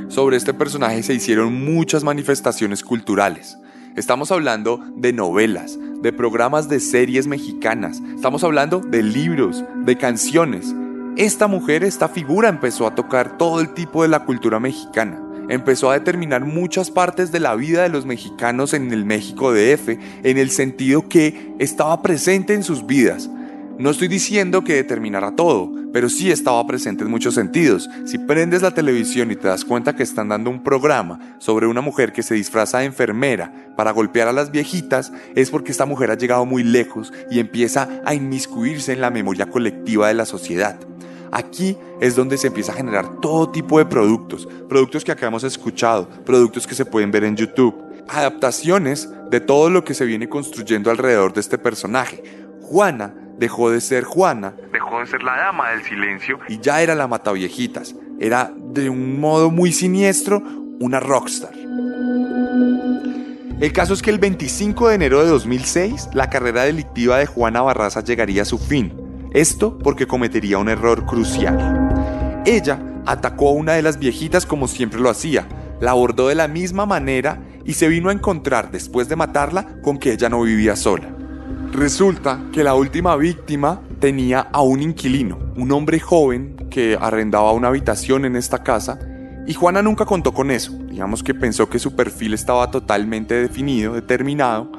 sobre 0.09 0.35
este 0.35 0.53
personaje 0.53 1.03
se 1.03 1.13
hicieron 1.13 1.63
muchas 1.63 2.03
manifestaciones 2.03 2.83
culturales. 2.83 3.57
Estamos 3.95 4.29
hablando 4.29 4.81
de 4.97 5.13
novelas, 5.13 5.79
de 6.01 6.11
programas 6.11 6.67
de 6.67 6.81
series 6.81 7.27
mexicanas, 7.27 8.01
estamos 8.13 8.43
hablando 8.43 8.81
de 8.81 9.01
libros, 9.01 9.63
de 9.85 9.97
canciones. 9.97 10.75
Esta 11.15 11.47
mujer, 11.47 11.85
esta 11.85 12.09
figura 12.09 12.49
empezó 12.49 12.85
a 12.87 12.93
tocar 12.93 13.37
todo 13.37 13.61
el 13.61 13.73
tipo 13.73 14.01
de 14.01 14.09
la 14.09 14.25
cultura 14.25 14.59
mexicana. 14.59 15.21
Empezó 15.47 15.89
a 15.89 15.93
determinar 15.93 16.43
muchas 16.43 16.91
partes 16.91 17.31
de 17.31 17.39
la 17.39 17.55
vida 17.55 17.83
de 17.83 17.89
los 17.89 18.05
mexicanos 18.05 18.73
en 18.73 18.91
el 18.91 19.05
México 19.05 19.53
DF, 19.53 19.97
en 20.23 20.37
el 20.37 20.49
sentido 20.49 21.07
que 21.07 21.53
estaba 21.59 22.01
presente 22.01 22.53
en 22.53 22.63
sus 22.63 22.85
vidas. 22.85 23.29
No 23.79 23.89
estoy 23.89 24.07
diciendo 24.07 24.63
que 24.63 24.75
determinara 24.75 25.35
todo, 25.35 25.71
pero 25.91 26.07
sí 26.07 26.31
estaba 26.31 26.65
presente 26.67 27.03
en 27.03 27.09
muchos 27.09 27.33
sentidos. 27.33 27.89
Si 28.05 28.19
prendes 28.19 28.61
la 28.61 28.71
televisión 28.71 29.31
y 29.31 29.35
te 29.35 29.47
das 29.47 29.65
cuenta 29.65 29.95
que 29.95 30.03
están 30.03 30.29
dando 30.29 30.51
un 30.51 30.61
programa 30.61 31.37
sobre 31.39 31.65
una 31.65 31.81
mujer 31.81 32.13
que 32.13 32.21
se 32.21 32.35
disfraza 32.35 32.79
de 32.79 32.85
enfermera 32.85 33.51
para 33.75 33.91
golpear 33.91 34.27
a 34.27 34.33
las 34.33 34.51
viejitas, 34.51 35.11
es 35.33 35.49
porque 35.49 35.71
esta 35.71 35.87
mujer 35.87 36.11
ha 36.11 36.17
llegado 36.17 36.45
muy 36.45 36.63
lejos 36.63 37.11
y 37.31 37.39
empieza 37.39 37.89
a 38.05 38.13
inmiscuirse 38.13 38.93
en 38.93 39.01
la 39.01 39.09
memoria 39.09 39.47
colectiva 39.47 40.07
de 40.07 40.13
la 40.13 40.25
sociedad. 40.25 40.79
Aquí 41.31 41.75
es 41.99 42.15
donde 42.15 42.37
se 42.37 42.47
empieza 42.47 42.73
a 42.73 42.75
generar 42.75 43.19
todo 43.21 43.49
tipo 43.49 43.79
de 43.79 43.85
productos, 43.85 44.47
productos 44.69 45.03
que 45.03 45.11
acá 45.11 45.27
hemos 45.27 45.43
escuchado, 45.43 46.07
productos 46.23 46.67
que 46.67 46.75
se 46.75 46.85
pueden 46.85 47.09
ver 47.09 47.23
en 47.23 47.35
YouTube, 47.35 47.75
adaptaciones 48.07 49.09
de 49.31 49.39
todo 49.39 49.71
lo 49.71 49.83
que 49.83 49.95
se 49.95 50.05
viene 50.05 50.29
construyendo 50.29 50.91
alrededor 50.91 51.33
de 51.33 51.41
este 51.41 51.57
personaje. 51.57 52.21
Juana 52.61 53.15
dejó 53.37 53.71
de 53.71 53.81
ser 53.81 54.03
Juana, 54.03 54.55
dejó 54.71 54.99
de 54.99 55.07
ser 55.07 55.23
la 55.23 55.35
dama 55.35 55.71
del 55.71 55.83
silencio 55.83 56.39
y 56.47 56.59
ya 56.59 56.81
era 56.81 56.95
la 56.95 57.07
mataviejitas. 57.07 57.95
Era 58.19 58.53
de 58.57 58.89
un 58.89 59.19
modo 59.19 59.51
muy 59.51 59.71
siniestro 59.71 60.41
una 60.79 60.99
rockstar. 60.99 61.53
El 63.59 63.71
caso 63.71 63.93
es 63.93 64.01
que 64.01 64.09
el 64.09 64.19
25 64.19 64.89
de 64.89 64.95
enero 64.95 65.23
de 65.23 65.29
2006 65.29 66.09
la 66.13 66.29
carrera 66.29 66.63
delictiva 66.63 67.17
de 67.17 67.25
Juana 67.25 67.61
Barraza 67.61 68.03
llegaría 68.03 68.41
a 68.41 68.45
su 68.45 68.57
fin. 68.57 68.93
Esto 69.31 69.77
porque 69.79 70.05
cometería 70.05 70.57
un 70.57 70.69
error 70.69 71.05
crucial. 71.05 72.41
Ella 72.45 72.79
atacó 73.05 73.49
a 73.49 73.53
una 73.53 73.73
de 73.73 73.81
las 73.81 73.97
viejitas 73.97 74.45
como 74.45 74.67
siempre 74.67 74.99
lo 74.99 75.09
hacía, 75.09 75.47
la 75.79 75.91
abordó 75.91 76.27
de 76.27 76.35
la 76.35 76.47
misma 76.47 76.85
manera 76.85 77.41
y 77.65 77.73
se 77.73 77.87
vino 77.87 78.09
a 78.09 78.13
encontrar 78.13 78.71
después 78.71 79.09
de 79.09 79.15
matarla 79.15 79.81
con 79.81 79.97
que 79.97 80.11
ella 80.11 80.29
no 80.29 80.41
vivía 80.41 80.75
sola. 80.75 81.22
Resulta 81.71 82.39
que 82.51 82.63
la 82.63 82.75
última 82.75 83.15
víctima 83.15 83.81
tenía 83.99 84.41
a 84.41 84.61
un 84.61 84.81
inquilino, 84.81 85.39
un 85.55 85.71
hombre 85.71 85.99
joven 85.99 86.55
que 86.69 86.97
arrendaba 86.99 87.51
una 87.51 87.69
habitación 87.69 88.25
en 88.25 88.35
esta 88.35 88.63
casa 88.63 88.99
y 89.45 89.53
Juana 89.53 89.81
nunca 89.81 90.05
contó 90.05 90.33
con 90.33 90.51
eso. 90.51 90.71
Digamos 90.89 91.23
que 91.23 91.33
pensó 91.33 91.69
que 91.69 91.79
su 91.79 91.95
perfil 91.95 92.33
estaba 92.33 92.69
totalmente 92.71 93.33
definido, 93.33 93.93
determinado, 93.93 94.71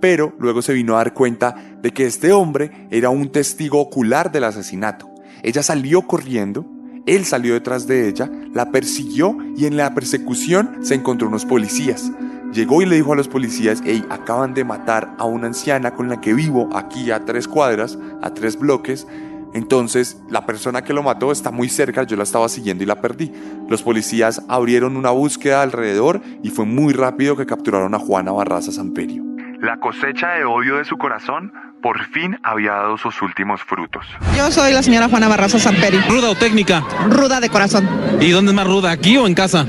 pero 0.00 0.34
luego 0.38 0.62
se 0.62 0.72
vino 0.72 0.94
a 0.94 0.98
dar 0.98 1.14
cuenta 1.14 1.54
de 1.80 1.92
que 1.92 2.06
este 2.06 2.32
hombre 2.32 2.88
era 2.90 3.10
un 3.10 3.30
testigo 3.30 3.80
ocular 3.80 4.32
del 4.32 4.44
asesinato. 4.44 5.08
Ella 5.42 5.62
salió 5.62 6.02
corriendo, 6.02 6.66
él 7.06 7.24
salió 7.24 7.54
detrás 7.54 7.86
de 7.86 8.08
ella, 8.08 8.30
la 8.52 8.70
persiguió 8.70 9.36
y 9.56 9.66
en 9.66 9.76
la 9.76 9.94
persecución 9.94 10.78
se 10.82 10.94
encontró 10.94 11.28
unos 11.28 11.46
policías. 11.46 12.10
Llegó 12.52 12.82
y 12.82 12.86
le 12.86 12.96
dijo 12.96 13.12
a 13.12 13.16
los 13.16 13.28
policías, 13.28 13.80
hey, 13.84 14.04
acaban 14.10 14.54
de 14.54 14.64
matar 14.64 15.14
a 15.18 15.24
una 15.24 15.46
anciana 15.46 15.92
con 15.92 16.08
la 16.08 16.20
que 16.20 16.34
vivo 16.34 16.68
aquí 16.74 17.12
a 17.12 17.24
tres 17.24 17.46
cuadras, 17.46 17.96
a 18.22 18.34
tres 18.34 18.58
bloques. 18.58 19.06
Entonces, 19.54 20.16
la 20.28 20.46
persona 20.46 20.82
que 20.82 20.92
lo 20.92 21.02
mató 21.02 21.30
está 21.30 21.52
muy 21.52 21.68
cerca, 21.68 22.02
yo 22.02 22.16
la 22.16 22.24
estaba 22.24 22.48
siguiendo 22.48 22.82
y 22.82 22.86
la 22.86 23.00
perdí. 23.00 23.32
Los 23.68 23.82
policías 23.82 24.42
abrieron 24.48 24.96
una 24.96 25.10
búsqueda 25.10 25.62
alrededor 25.62 26.22
y 26.42 26.50
fue 26.50 26.64
muy 26.64 26.92
rápido 26.92 27.36
que 27.36 27.46
capturaron 27.46 27.94
a 27.94 28.00
Juana 28.00 28.32
Barraza 28.32 28.72
Samperio. 28.72 29.29
La 29.60 29.76
cosecha 29.76 30.30
de 30.30 30.44
odio 30.46 30.76
de 30.78 30.86
su 30.86 30.96
corazón 30.96 31.52
por 31.82 32.02
fin 32.06 32.38
había 32.42 32.72
dado 32.72 32.96
sus 32.96 33.20
últimos 33.20 33.62
frutos. 33.62 34.06
Yo 34.34 34.50
soy 34.50 34.72
la 34.72 34.82
señora 34.82 35.06
Juana 35.06 35.28
Barraza 35.28 35.58
Samperi. 35.58 35.98
¿Ruda 36.08 36.30
o 36.30 36.34
técnica? 36.34 36.82
Ruda 37.10 37.40
de 37.40 37.50
corazón. 37.50 37.86
¿Y 38.20 38.30
dónde 38.30 38.52
es 38.52 38.56
más 38.56 38.66
ruda, 38.66 38.90
aquí 38.90 39.18
o 39.18 39.26
en 39.26 39.34
casa? 39.34 39.66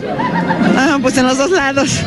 Ah, 0.77 0.97
pues 1.01 1.17
en 1.17 1.27
los 1.27 1.38
dos 1.38 1.51
lados. 1.51 2.01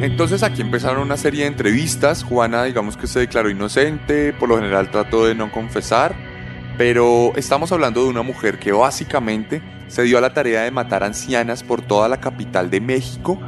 Entonces 0.00 0.42
aquí 0.42 0.62
empezaron 0.62 1.02
una 1.02 1.18
serie 1.18 1.42
de 1.42 1.48
entrevistas. 1.48 2.24
Juana, 2.24 2.64
digamos 2.64 2.96
que 2.96 3.06
se 3.06 3.20
declaró 3.20 3.50
inocente, 3.50 4.32
por 4.32 4.48
lo 4.48 4.56
general 4.56 4.88
trató 4.90 5.26
de 5.26 5.34
no 5.34 5.52
confesar, 5.52 6.14
pero 6.78 7.32
estamos 7.36 7.72
hablando 7.72 8.04
de 8.04 8.08
una 8.08 8.22
mujer 8.22 8.58
que 8.58 8.72
básicamente 8.72 9.73
se 9.88 10.02
dio 10.02 10.18
a 10.18 10.20
la 10.20 10.34
tarea 10.34 10.62
de 10.62 10.70
matar 10.70 11.04
ancianas 11.04 11.62
por 11.62 11.82
toda 11.82 12.08
la 12.08 12.20
capital 12.20 12.70
de 12.70 12.80
México 12.80 13.38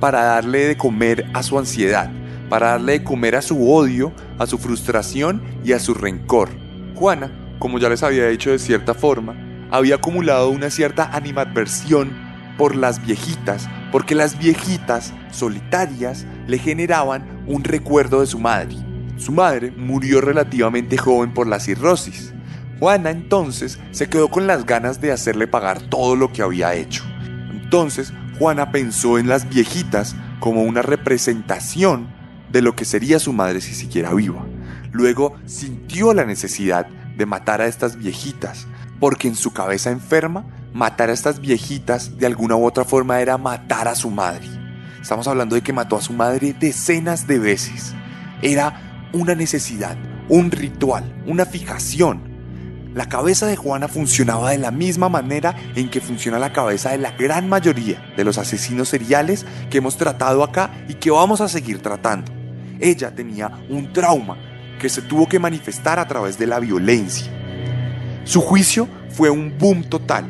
para 0.00 0.24
darle 0.24 0.66
de 0.66 0.76
comer 0.76 1.26
a 1.34 1.42
su 1.42 1.58
ansiedad, 1.58 2.10
para 2.48 2.70
darle 2.70 2.98
de 2.98 3.04
comer 3.04 3.36
a 3.36 3.42
su 3.42 3.72
odio, 3.72 4.12
a 4.38 4.46
su 4.46 4.58
frustración 4.58 5.42
y 5.64 5.72
a 5.72 5.78
su 5.78 5.94
rencor. 5.94 6.50
Juana, 6.94 7.30
como 7.58 7.78
ya 7.78 7.88
les 7.88 8.02
había 8.02 8.28
dicho 8.28 8.50
de 8.50 8.58
cierta 8.58 8.94
forma, 8.94 9.34
había 9.70 9.96
acumulado 9.96 10.50
una 10.50 10.70
cierta 10.70 11.10
animadversión 11.12 12.12
por 12.58 12.76
las 12.76 13.04
viejitas, 13.04 13.68
porque 13.90 14.14
las 14.14 14.38
viejitas 14.38 15.12
solitarias 15.30 16.26
le 16.46 16.58
generaban 16.58 17.42
un 17.46 17.64
recuerdo 17.64 18.20
de 18.20 18.26
su 18.26 18.38
madre. 18.38 18.76
Su 19.16 19.32
madre 19.32 19.72
murió 19.76 20.20
relativamente 20.20 20.98
joven 20.98 21.32
por 21.32 21.46
la 21.46 21.60
cirrosis. 21.60 22.33
Juana 22.84 23.08
entonces 23.08 23.78
se 23.92 24.10
quedó 24.10 24.28
con 24.28 24.46
las 24.46 24.66
ganas 24.66 25.00
de 25.00 25.10
hacerle 25.10 25.46
pagar 25.46 25.80
todo 25.80 26.16
lo 26.16 26.34
que 26.34 26.42
había 26.42 26.74
hecho. 26.74 27.02
Entonces 27.50 28.12
Juana 28.38 28.72
pensó 28.72 29.18
en 29.18 29.26
las 29.26 29.48
viejitas 29.48 30.14
como 30.38 30.64
una 30.64 30.82
representación 30.82 32.08
de 32.52 32.60
lo 32.60 32.76
que 32.76 32.84
sería 32.84 33.18
su 33.20 33.32
madre 33.32 33.62
si 33.62 33.72
siguiera 33.72 34.12
viva. 34.12 34.44
Luego 34.92 35.34
sintió 35.46 36.12
la 36.12 36.26
necesidad 36.26 36.86
de 37.16 37.24
matar 37.24 37.62
a 37.62 37.68
estas 37.68 37.96
viejitas, 37.96 38.66
porque 39.00 39.28
en 39.28 39.34
su 39.34 39.54
cabeza 39.54 39.90
enferma, 39.90 40.44
matar 40.74 41.08
a 41.08 41.14
estas 41.14 41.40
viejitas 41.40 42.18
de 42.18 42.26
alguna 42.26 42.54
u 42.56 42.66
otra 42.66 42.84
forma 42.84 43.18
era 43.18 43.38
matar 43.38 43.88
a 43.88 43.94
su 43.94 44.10
madre. 44.10 44.46
Estamos 45.00 45.26
hablando 45.26 45.54
de 45.54 45.62
que 45.62 45.72
mató 45.72 45.96
a 45.96 46.02
su 46.02 46.12
madre 46.12 46.54
decenas 46.60 47.26
de 47.26 47.38
veces. 47.38 47.94
Era 48.42 49.08
una 49.14 49.34
necesidad, 49.34 49.96
un 50.28 50.50
ritual, 50.50 51.22
una 51.24 51.46
fijación. 51.46 52.33
La 52.94 53.08
cabeza 53.08 53.48
de 53.48 53.56
Juana 53.56 53.88
funcionaba 53.88 54.52
de 54.52 54.58
la 54.58 54.70
misma 54.70 55.08
manera 55.08 55.56
en 55.74 55.90
que 55.90 56.00
funciona 56.00 56.38
la 56.38 56.52
cabeza 56.52 56.92
de 56.92 56.98
la 56.98 57.10
gran 57.10 57.48
mayoría 57.48 58.12
de 58.16 58.22
los 58.22 58.38
asesinos 58.38 58.88
seriales 58.88 59.44
que 59.68 59.78
hemos 59.78 59.96
tratado 59.96 60.44
acá 60.44 60.70
y 60.88 60.94
que 60.94 61.10
vamos 61.10 61.40
a 61.40 61.48
seguir 61.48 61.82
tratando. 61.82 62.30
Ella 62.78 63.12
tenía 63.12 63.50
un 63.68 63.92
trauma 63.92 64.36
que 64.78 64.88
se 64.88 65.02
tuvo 65.02 65.28
que 65.28 65.40
manifestar 65.40 65.98
a 65.98 66.06
través 66.06 66.38
de 66.38 66.46
la 66.46 66.60
violencia. 66.60 67.32
Su 68.22 68.40
juicio 68.40 68.88
fue 69.10 69.28
un 69.28 69.58
boom 69.58 69.82
total. 69.82 70.26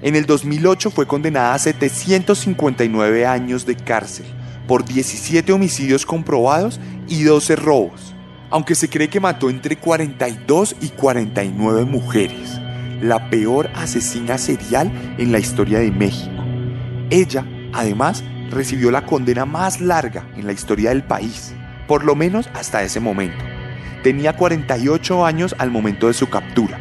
En 0.00 0.16
el 0.16 0.24
2008 0.24 0.90
fue 0.90 1.06
condenada 1.06 1.52
a 1.52 1.58
759 1.58 3.26
años 3.26 3.66
de 3.66 3.76
cárcel 3.76 4.24
por 4.66 4.86
17 4.86 5.52
homicidios 5.52 6.06
comprobados 6.06 6.80
y 7.08 7.24
12 7.24 7.56
robos, 7.56 8.14
aunque 8.50 8.74
se 8.74 8.88
cree 8.88 9.08
que 9.08 9.20
mató 9.20 9.48
entre 9.48 9.76
42 9.76 10.76
y 10.80 10.88
49 10.88 11.84
mujeres, 11.84 12.60
la 13.00 13.30
peor 13.30 13.70
asesina 13.74 14.38
serial 14.38 14.90
en 15.18 15.32
la 15.32 15.38
historia 15.38 15.78
de 15.78 15.90
México. 15.90 16.42
Ella, 17.10 17.46
además, 17.72 18.24
recibió 18.50 18.90
la 18.90 19.06
condena 19.06 19.46
más 19.46 19.80
larga 19.80 20.28
en 20.36 20.46
la 20.46 20.52
historia 20.52 20.90
del 20.90 21.04
país, 21.04 21.54
por 21.86 22.04
lo 22.04 22.14
menos 22.14 22.50
hasta 22.54 22.82
ese 22.82 23.00
momento. 23.00 23.44
Tenía 24.02 24.36
48 24.36 25.24
años 25.24 25.54
al 25.58 25.70
momento 25.70 26.08
de 26.08 26.14
su 26.14 26.28
captura. 26.28 26.78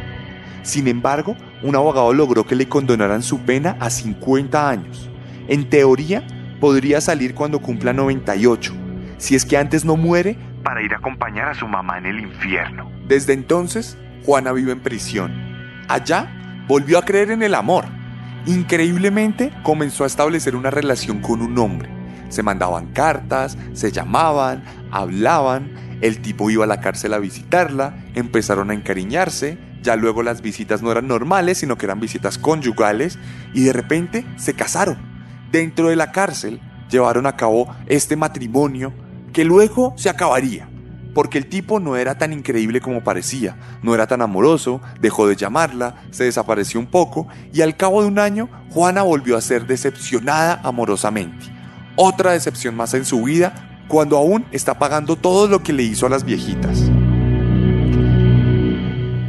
Sin 0.64 0.88
embargo, 0.88 1.36
un 1.62 1.76
abogado 1.76 2.14
logró 2.14 2.46
que 2.46 2.56
le 2.56 2.68
condonaran 2.68 3.22
su 3.22 3.40
pena 3.40 3.78
a 3.80 3.90
50 3.90 4.70
años. 4.70 5.10
En 5.48 5.70
teoría, 5.70 6.26
podría 6.60 7.02
salir 7.02 7.34
cuando 7.34 7.60
cumpla 7.60 7.94
98, 7.94 8.74
si 9.18 9.36
es 9.36 9.46
que 9.46 9.58
antes 9.58 9.84
no 9.84 9.98
muere, 9.98 10.38
para 10.70 10.84
ir 10.84 10.94
a 10.94 10.98
acompañar 10.98 11.48
a 11.48 11.56
su 11.56 11.68
mamá 11.68 11.98
en 11.98 12.06
el 12.06 12.20
infierno. 12.20 12.92
Desde 13.08 13.34
entonces, 13.34 13.98
Juana 14.24 14.52
vive 14.52 14.72
en 14.72 14.82
prisión. 14.82 15.34
Allá, 15.88 16.30
volvió 16.68 17.00
a 17.00 17.06
creer 17.06 17.32
en 17.32 17.42
el 17.42 17.56
amor. 17.56 17.86
Increíblemente, 18.46 19.52
comenzó 19.64 20.04
a 20.04 20.08
establecer 20.08 20.56
una 20.56 20.70
relación 20.70 21.22
con 21.22 21.42
un 21.42 21.58
hombre. 21.58 21.90
Se 22.30 22.44
mandaban 22.44 22.94
cartas, 22.94 23.58
se 23.74 23.92
llamaban, 23.92 24.64
hablaban, 24.92 25.72
el 26.02 26.22
tipo 26.22 26.52
iba 26.52 26.66
a 26.66 26.68
la 26.68 26.82
cárcel 26.82 27.16
a 27.16 27.18
visitarla, 27.18 27.96
empezaron 28.14 28.70
a 28.70 28.76
encariñarse, 28.76 29.58
ya 29.82 29.96
luego 29.96 30.22
las 30.22 30.44
visitas 30.44 30.84
no 30.84 30.92
eran 30.92 31.08
normales, 31.08 31.58
sino 31.58 31.80
que 31.80 31.88
eran 31.88 32.00
visitas 32.00 32.38
conyugales, 32.38 33.18
y 33.56 33.64
de 33.64 33.74
repente 33.74 34.24
se 34.36 34.54
casaron. 34.54 35.00
Dentro 35.52 35.90
de 35.90 35.96
la 35.96 36.12
cárcel 36.12 36.62
llevaron 36.92 37.26
a 37.26 37.36
cabo 37.38 37.76
este 37.88 38.16
matrimonio 38.16 38.94
que 39.32 39.46
luego 39.46 39.94
se 39.98 40.10
acabaría, 40.10 40.70
porque 41.14 41.38
el 41.38 41.48
tipo 41.48 41.80
no 41.80 41.98
era 41.98 42.18
tan 42.18 42.34
increíble 42.34 42.82
como 42.82 43.04
parecía, 43.04 43.58
no 43.84 43.94
era 43.94 44.08
tan 44.08 44.22
amoroso, 44.22 44.82
dejó 45.00 45.28
de 45.28 45.36
llamarla, 45.36 46.04
se 46.12 46.26
desapareció 46.26 46.80
un 46.80 46.88
poco, 46.88 47.28
y 47.52 47.62
al 47.62 47.76
cabo 47.76 48.02
de 48.02 48.08
un 48.08 48.20
año, 48.20 48.50
Juana 48.70 49.02
volvió 49.02 49.36
a 49.38 49.42
ser 49.42 49.68
decepcionada 49.68 50.62
amorosamente. 50.64 51.46
Otra 51.96 52.32
decepción 52.32 52.76
más 52.76 52.94
en 52.94 53.06
su 53.06 53.24
vida 53.24 53.84
cuando 53.88 54.18
aún 54.18 54.46
está 54.52 54.80
pagando 54.80 55.16
todo 55.16 55.48
lo 55.48 55.62
que 55.62 55.74
le 55.74 55.84
hizo 55.84 56.06
a 56.06 56.10
las 56.10 56.24
viejitas. 56.24 56.90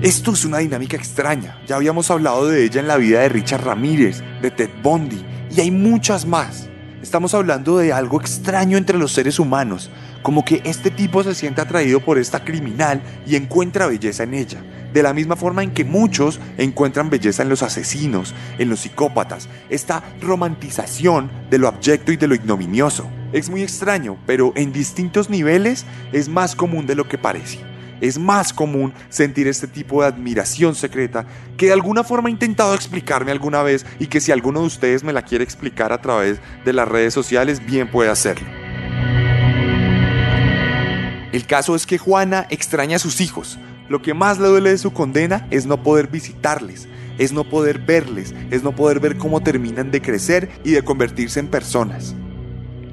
Esto 0.03 0.33
es 0.33 0.45
una 0.47 0.59
dinámica 0.59 0.97
extraña, 0.97 1.59
ya 1.67 1.77
habíamos 1.77 2.11
hablado 2.11 2.49
de 2.49 2.65
ella 2.65 2.81
en 2.81 2.89
la 2.89 2.97
vida 2.97 3.21
de 3.21 3.29
Richard 3.29 3.65
Ramírez, 3.65 4.23
de 4.41 4.51
Ted 4.51 4.71
Bundy, 4.83 5.23
y 5.55 5.61
hay 5.61 5.71
muchas 5.71 6.25
más. 6.25 6.70
Estamos 7.03 7.33
hablando 7.33 7.79
de 7.79 7.95
algo 7.95 8.21
extraño 8.21 8.77
entre 8.77 8.99
los 8.99 9.13
seres 9.13 9.39
humanos, 9.39 9.91
como 10.23 10.45
que 10.45 10.61
este 10.67 10.91
tipo 10.91 11.23
se 11.23 11.35
siente 11.35 11.63
atraído 11.63 12.01
por 12.01 12.19
esta 12.19 12.45
criminal 12.45 13.01
y 13.27 13.37
encuentra 13.37 13.87
belleza 13.87 14.25
en 14.25 14.35
ella, 14.35 14.63
de 14.93 15.03
la 15.03 15.15
misma 15.15 15.35
forma 15.35 15.63
en 15.63 15.71
que 15.71 15.87
muchos 15.87 16.39
encuentran 16.59 17.09
belleza 17.09 17.43
en 17.43 17.49
los 17.49 17.63
asesinos, 17.63 18.35
en 18.59 18.69
los 18.69 18.81
psicópatas, 18.81 19.49
esta 19.71 20.03
romantización 20.21 21.31
de 21.49 21.59
lo 21.59 21.69
abyecto 21.69 22.13
y 22.13 22.19
de 22.19 22.29
lo 22.29 22.35
ignominioso. 22.35 23.09
Es 23.33 23.49
muy 23.49 23.63
extraño, 23.63 24.19
pero 24.27 24.53
en 24.55 24.71
distintos 24.71 25.31
niveles 25.31 25.87
es 26.13 26.29
más 26.29 26.55
común 26.55 26.87
de 26.87 26.97
lo 26.97 27.09
que 27.09 27.17
parece 27.17 27.70
es 28.01 28.19
más 28.19 28.53
común 28.53 28.93
sentir 29.09 29.49
este 29.49 29.67
tipo 29.67 30.03
de 30.03 30.09
admiración 30.09 30.75
secreta 30.75 31.27
que 31.57 31.67
de 31.67 31.73
alguna 31.73 32.05
forma 32.05 32.29
he 32.29 32.33
intentado 32.33 32.75
explicarme 32.75 33.33
alguna 33.33 33.63
vez 33.63 33.87
y 33.99 34.07
que 34.07 34.21
si 34.21 34.33
alguno 34.33 34.61
de 34.61 34.67
ustedes 34.67 35.05
me 35.05 35.13
la 35.13 35.23
quiere 35.23 35.45
explicar 35.45 35.93
a 35.93 36.01
través 36.01 36.39
de 36.65 36.73
las 36.73 36.89
redes 36.89 37.15
sociales, 37.15 37.65
bien 37.65 37.91
puede 37.91 38.11
hacerlo. 38.11 38.47
El 41.33 41.47
caso 41.47 41.77
es 41.77 41.87
que 41.87 41.99
Juana 41.99 42.47
extraña 42.51 42.97
a 42.97 43.01
sus 43.01 43.21
hijos. 43.21 43.59
Lo 43.89 44.03
que 44.03 44.15
más 44.15 44.39
le 44.39 44.49
duele 44.49 44.71
de 44.71 44.79
su 44.79 44.93
condena 44.93 45.47
es 45.51 45.67
no 45.67 45.83
poder 45.83 46.09
visitarles, 46.09 46.89
es 47.19 47.33
no 47.33 47.49
poder 47.49 47.79
verles, 47.79 48.35
es 48.51 48.63
no 48.63 48.75
poder 48.75 49.01
ver 49.01 49.17
cómo 49.17 49.41
terminan 49.41 49.91
de 49.91 50.03
crecer 50.03 50.49
y 50.65 50.73
de 50.73 50.83
convertirse 50.83 51.41
en 51.41 51.49
personas. 51.49 52.15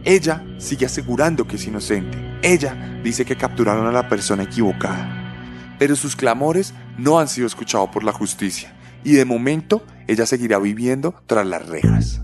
Ella 0.08 0.42
sigue 0.58 0.86
asegurando 0.86 1.46
que 1.46 1.58
es 1.58 1.68
inocente. 1.68 2.18
Ella 2.42 3.02
dice 3.04 3.26
que 3.26 3.36
capturaron 3.36 3.88
a 3.88 3.92
la 3.92 4.08
persona 4.08 4.44
equivocada. 4.44 5.76
Pero 5.78 5.98
sus 5.98 6.16
clamores 6.16 6.74
no 6.98 7.20
han 7.20 7.28
sido 7.28 7.46
escuchados 7.46 7.90
por 7.90 8.06
la 8.06 8.14
justicia 8.14 8.74
y 9.04 9.12
de 9.12 9.26
momento 9.26 9.84
ella 10.08 10.26
seguirá 10.26 10.60
viviendo 10.60 11.14
tras 11.26 11.46
las 11.46 11.68
rejas. 11.68 12.22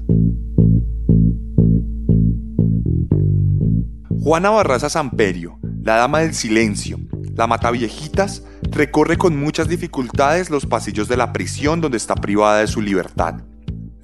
Juana 4.21 4.51
Barraza 4.51 4.89
Samperio, 4.89 5.59
la 5.81 5.97
dama 5.97 6.19
del 6.19 6.33
silencio, 6.33 7.01
la 7.35 7.47
mataviejitas, 7.47 8.45
recorre 8.71 9.17
con 9.17 9.37
muchas 9.37 9.67
dificultades 9.67 10.49
los 10.49 10.65
pasillos 10.65 11.09
de 11.09 11.17
la 11.17 11.33
prisión 11.33 11.81
donde 11.81 11.97
está 11.97 12.15
privada 12.15 12.59
de 12.61 12.67
su 12.67 12.81
libertad. 12.81 13.41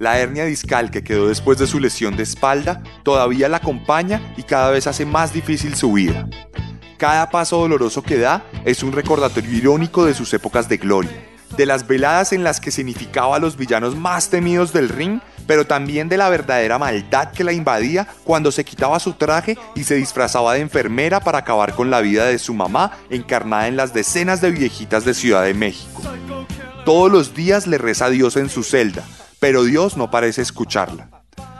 La 0.00 0.18
hernia 0.18 0.46
discal 0.46 0.90
que 0.90 1.04
quedó 1.04 1.28
después 1.28 1.58
de 1.58 1.66
su 1.66 1.78
lesión 1.78 2.16
de 2.16 2.22
espalda 2.22 2.82
todavía 3.02 3.50
la 3.50 3.58
acompaña 3.58 4.32
y 4.38 4.44
cada 4.44 4.70
vez 4.70 4.86
hace 4.86 5.04
más 5.04 5.34
difícil 5.34 5.74
su 5.74 5.92
vida. 5.92 6.26
Cada 6.96 7.28
paso 7.28 7.58
doloroso 7.58 8.02
que 8.02 8.16
da 8.16 8.42
es 8.64 8.82
un 8.82 8.92
recordatorio 8.92 9.52
irónico 9.52 10.06
de 10.06 10.14
sus 10.14 10.32
épocas 10.32 10.70
de 10.70 10.78
gloria, 10.78 11.10
de 11.54 11.66
las 11.66 11.86
veladas 11.86 12.32
en 12.32 12.44
las 12.44 12.60
que 12.60 12.70
significaba 12.70 13.36
a 13.36 13.40
los 13.40 13.58
villanos 13.58 13.94
más 13.94 14.30
temidos 14.30 14.72
del 14.72 14.88
ring, 14.88 15.20
pero 15.46 15.66
también 15.66 16.08
de 16.08 16.16
la 16.16 16.30
verdadera 16.30 16.78
maldad 16.78 17.32
que 17.32 17.44
la 17.44 17.52
invadía 17.52 18.08
cuando 18.24 18.52
se 18.52 18.64
quitaba 18.64 19.00
su 19.00 19.12
traje 19.12 19.58
y 19.74 19.84
se 19.84 19.96
disfrazaba 19.96 20.54
de 20.54 20.60
enfermera 20.60 21.20
para 21.20 21.40
acabar 21.40 21.74
con 21.74 21.90
la 21.90 22.00
vida 22.00 22.24
de 22.24 22.38
su 22.38 22.54
mamá 22.54 22.92
encarnada 23.10 23.68
en 23.68 23.76
las 23.76 23.92
decenas 23.92 24.40
de 24.40 24.50
viejitas 24.50 25.04
de 25.04 25.12
Ciudad 25.12 25.44
de 25.44 25.52
México. 25.52 26.00
Todos 26.86 27.12
los 27.12 27.34
días 27.34 27.66
le 27.66 27.76
reza 27.76 28.06
a 28.06 28.10
Dios 28.10 28.38
en 28.38 28.48
su 28.48 28.62
celda, 28.62 29.04
pero 29.40 29.64
Dios 29.64 29.96
no 29.96 30.10
parece 30.10 30.42
escucharla. 30.42 31.08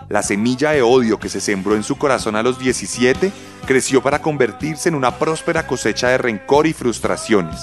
La 0.08 0.22
semilla 0.22 0.72
de 0.72 0.82
odio 0.82 1.18
que 1.18 1.28
se 1.28 1.40
sembró 1.40 1.74
en 1.74 1.82
su 1.82 1.96
corazón 1.96 2.36
a 2.36 2.42
los 2.42 2.58
17 2.58 3.32
creció 3.66 4.02
para 4.02 4.20
convertirse 4.20 4.88
en 4.88 4.94
una 4.94 5.18
próspera 5.18 5.66
cosecha 5.66 6.08
de 6.08 6.18
rencor 6.18 6.66
y 6.66 6.72
frustraciones. 6.72 7.60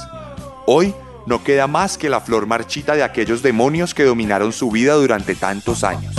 Hoy 0.65 0.93
no 1.25 1.43
queda 1.43 1.67
más 1.67 1.97
que 1.97 2.09
la 2.09 2.21
flor 2.21 2.47
marchita 2.47 2.95
de 2.95 3.03
aquellos 3.03 3.43
demonios 3.43 3.93
que 3.93 4.05
dominaron 4.05 4.53
su 4.53 4.71
vida 4.71 4.93
durante 4.93 5.35
tantos 5.35 5.83
años. 5.83 6.15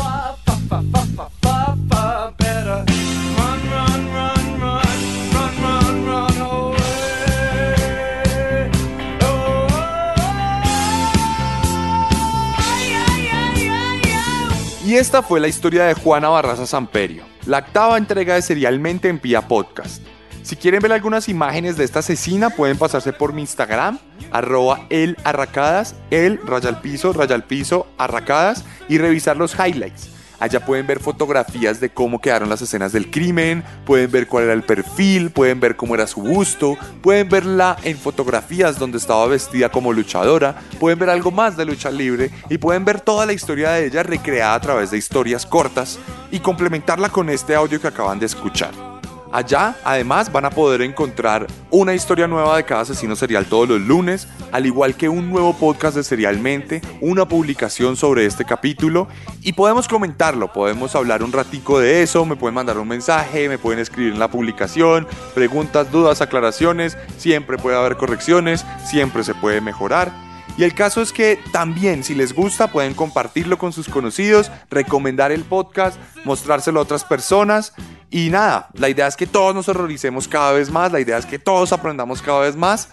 Y 14.88 14.96
esta 14.96 15.22
fue 15.22 15.38
la 15.38 15.48
historia 15.48 15.84
de 15.84 15.92
Juana 15.92 16.30
Barraza 16.30 16.66
Samperio, 16.66 17.24
la 17.44 17.58
octava 17.58 17.98
entrega 17.98 18.36
de 18.36 18.40
Serialmente 18.40 19.10
en 19.10 19.18
Pia 19.18 19.46
Podcast. 19.46 20.02
Si 20.42 20.56
quieren 20.56 20.80
ver 20.80 20.94
algunas 20.94 21.28
imágenes 21.28 21.76
de 21.76 21.84
esta 21.84 21.98
asesina, 21.98 22.48
pueden 22.48 22.78
pasarse 22.78 23.12
por 23.12 23.34
mi 23.34 23.42
Instagram, 23.42 23.98
arroba 24.30 24.86
el 24.88 25.18
arracadas, 25.24 25.94
el 26.10 26.40
rayal 26.42 26.80
piso, 26.80 27.12
rayal 27.12 27.44
piso, 27.44 27.86
arracadas, 27.98 28.64
y 28.88 28.96
revisar 28.96 29.36
los 29.36 29.52
highlights. 29.52 30.08
Allá 30.40 30.64
pueden 30.64 30.86
ver 30.86 31.00
fotografías 31.00 31.80
de 31.80 31.90
cómo 31.90 32.20
quedaron 32.20 32.48
las 32.48 32.62
escenas 32.62 32.92
del 32.92 33.10
crimen, 33.10 33.64
pueden 33.84 34.10
ver 34.10 34.26
cuál 34.28 34.44
era 34.44 34.52
el 34.52 34.62
perfil, 34.62 35.30
pueden 35.30 35.58
ver 35.60 35.76
cómo 35.76 35.94
era 35.94 36.06
su 36.06 36.22
busto, 36.22 36.76
pueden 37.02 37.28
verla 37.28 37.76
en 37.82 37.96
fotografías 37.96 38.78
donde 38.78 38.98
estaba 38.98 39.26
vestida 39.26 39.68
como 39.68 39.92
luchadora, 39.92 40.54
pueden 40.78 40.98
ver 40.98 41.10
algo 41.10 41.30
más 41.30 41.56
de 41.56 41.64
lucha 41.64 41.90
libre 41.90 42.30
y 42.48 42.58
pueden 42.58 42.84
ver 42.84 43.00
toda 43.00 43.26
la 43.26 43.32
historia 43.32 43.70
de 43.70 43.86
ella 43.86 44.02
recreada 44.02 44.54
a 44.54 44.60
través 44.60 44.90
de 44.90 44.98
historias 44.98 45.44
cortas 45.44 45.98
y 46.30 46.38
complementarla 46.40 47.08
con 47.08 47.30
este 47.30 47.54
audio 47.54 47.80
que 47.80 47.88
acaban 47.88 48.18
de 48.18 48.26
escuchar. 48.26 48.87
Allá, 49.30 49.76
además, 49.84 50.32
van 50.32 50.46
a 50.46 50.50
poder 50.50 50.80
encontrar 50.80 51.46
una 51.70 51.94
historia 51.94 52.26
nueva 52.26 52.56
de 52.56 52.64
cada 52.64 52.80
asesino 52.80 53.14
serial 53.14 53.46
todos 53.46 53.68
los 53.68 53.80
lunes, 53.80 54.26
al 54.52 54.64
igual 54.64 54.94
que 54.94 55.08
un 55.08 55.30
nuevo 55.30 55.54
podcast 55.54 55.96
de 55.96 56.02
Serialmente, 56.02 56.80
una 57.02 57.28
publicación 57.28 57.96
sobre 57.96 58.24
este 58.24 58.46
capítulo 58.46 59.06
y 59.42 59.52
podemos 59.52 59.86
comentarlo, 59.86 60.52
podemos 60.52 60.94
hablar 60.94 61.22
un 61.22 61.32
ratico 61.32 61.78
de 61.78 62.02
eso, 62.02 62.24
me 62.24 62.36
pueden 62.36 62.54
mandar 62.54 62.78
un 62.78 62.88
mensaje, 62.88 63.48
me 63.48 63.58
pueden 63.58 63.80
escribir 63.80 64.14
en 64.14 64.18
la 64.18 64.30
publicación, 64.30 65.06
preguntas, 65.34 65.92
dudas, 65.92 66.22
aclaraciones, 66.22 66.96
siempre 67.18 67.58
puede 67.58 67.76
haber 67.76 67.96
correcciones, 67.96 68.64
siempre 68.86 69.24
se 69.24 69.34
puede 69.34 69.60
mejorar. 69.60 70.27
Y 70.58 70.64
el 70.64 70.74
caso 70.74 71.00
es 71.00 71.12
que 71.12 71.38
también, 71.52 72.02
si 72.02 72.16
les 72.16 72.34
gusta, 72.34 72.72
pueden 72.72 72.92
compartirlo 72.92 73.58
con 73.58 73.72
sus 73.72 73.88
conocidos, 73.88 74.50
recomendar 74.68 75.30
el 75.30 75.44
podcast, 75.44 75.96
mostrárselo 76.24 76.80
a 76.80 76.82
otras 76.82 77.04
personas. 77.04 77.74
Y 78.10 78.30
nada, 78.30 78.68
la 78.74 78.88
idea 78.88 79.06
es 79.06 79.14
que 79.14 79.28
todos 79.28 79.54
nos 79.54 79.68
horroricemos 79.68 80.26
cada 80.26 80.50
vez 80.50 80.68
más, 80.68 80.90
la 80.90 80.98
idea 80.98 81.16
es 81.16 81.26
que 81.26 81.38
todos 81.38 81.72
aprendamos 81.72 82.20
cada 82.22 82.40
vez 82.40 82.56
más. 82.56 82.88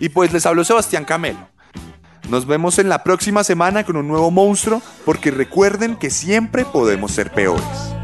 Y 0.00 0.08
pues 0.08 0.32
les 0.32 0.46
hablo 0.46 0.64
Sebastián 0.64 1.04
Camelo. 1.04 1.50
Nos 2.30 2.46
vemos 2.46 2.78
en 2.78 2.88
la 2.88 3.04
próxima 3.04 3.44
semana 3.44 3.84
con 3.84 3.96
un 3.96 4.08
nuevo 4.08 4.30
monstruo, 4.30 4.80
porque 5.04 5.30
recuerden 5.30 5.96
que 5.96 6.08
siempre 6.08 6.64
podemos 6.64 7.12
ser 7.12 7.30
peores. 7.30 7.99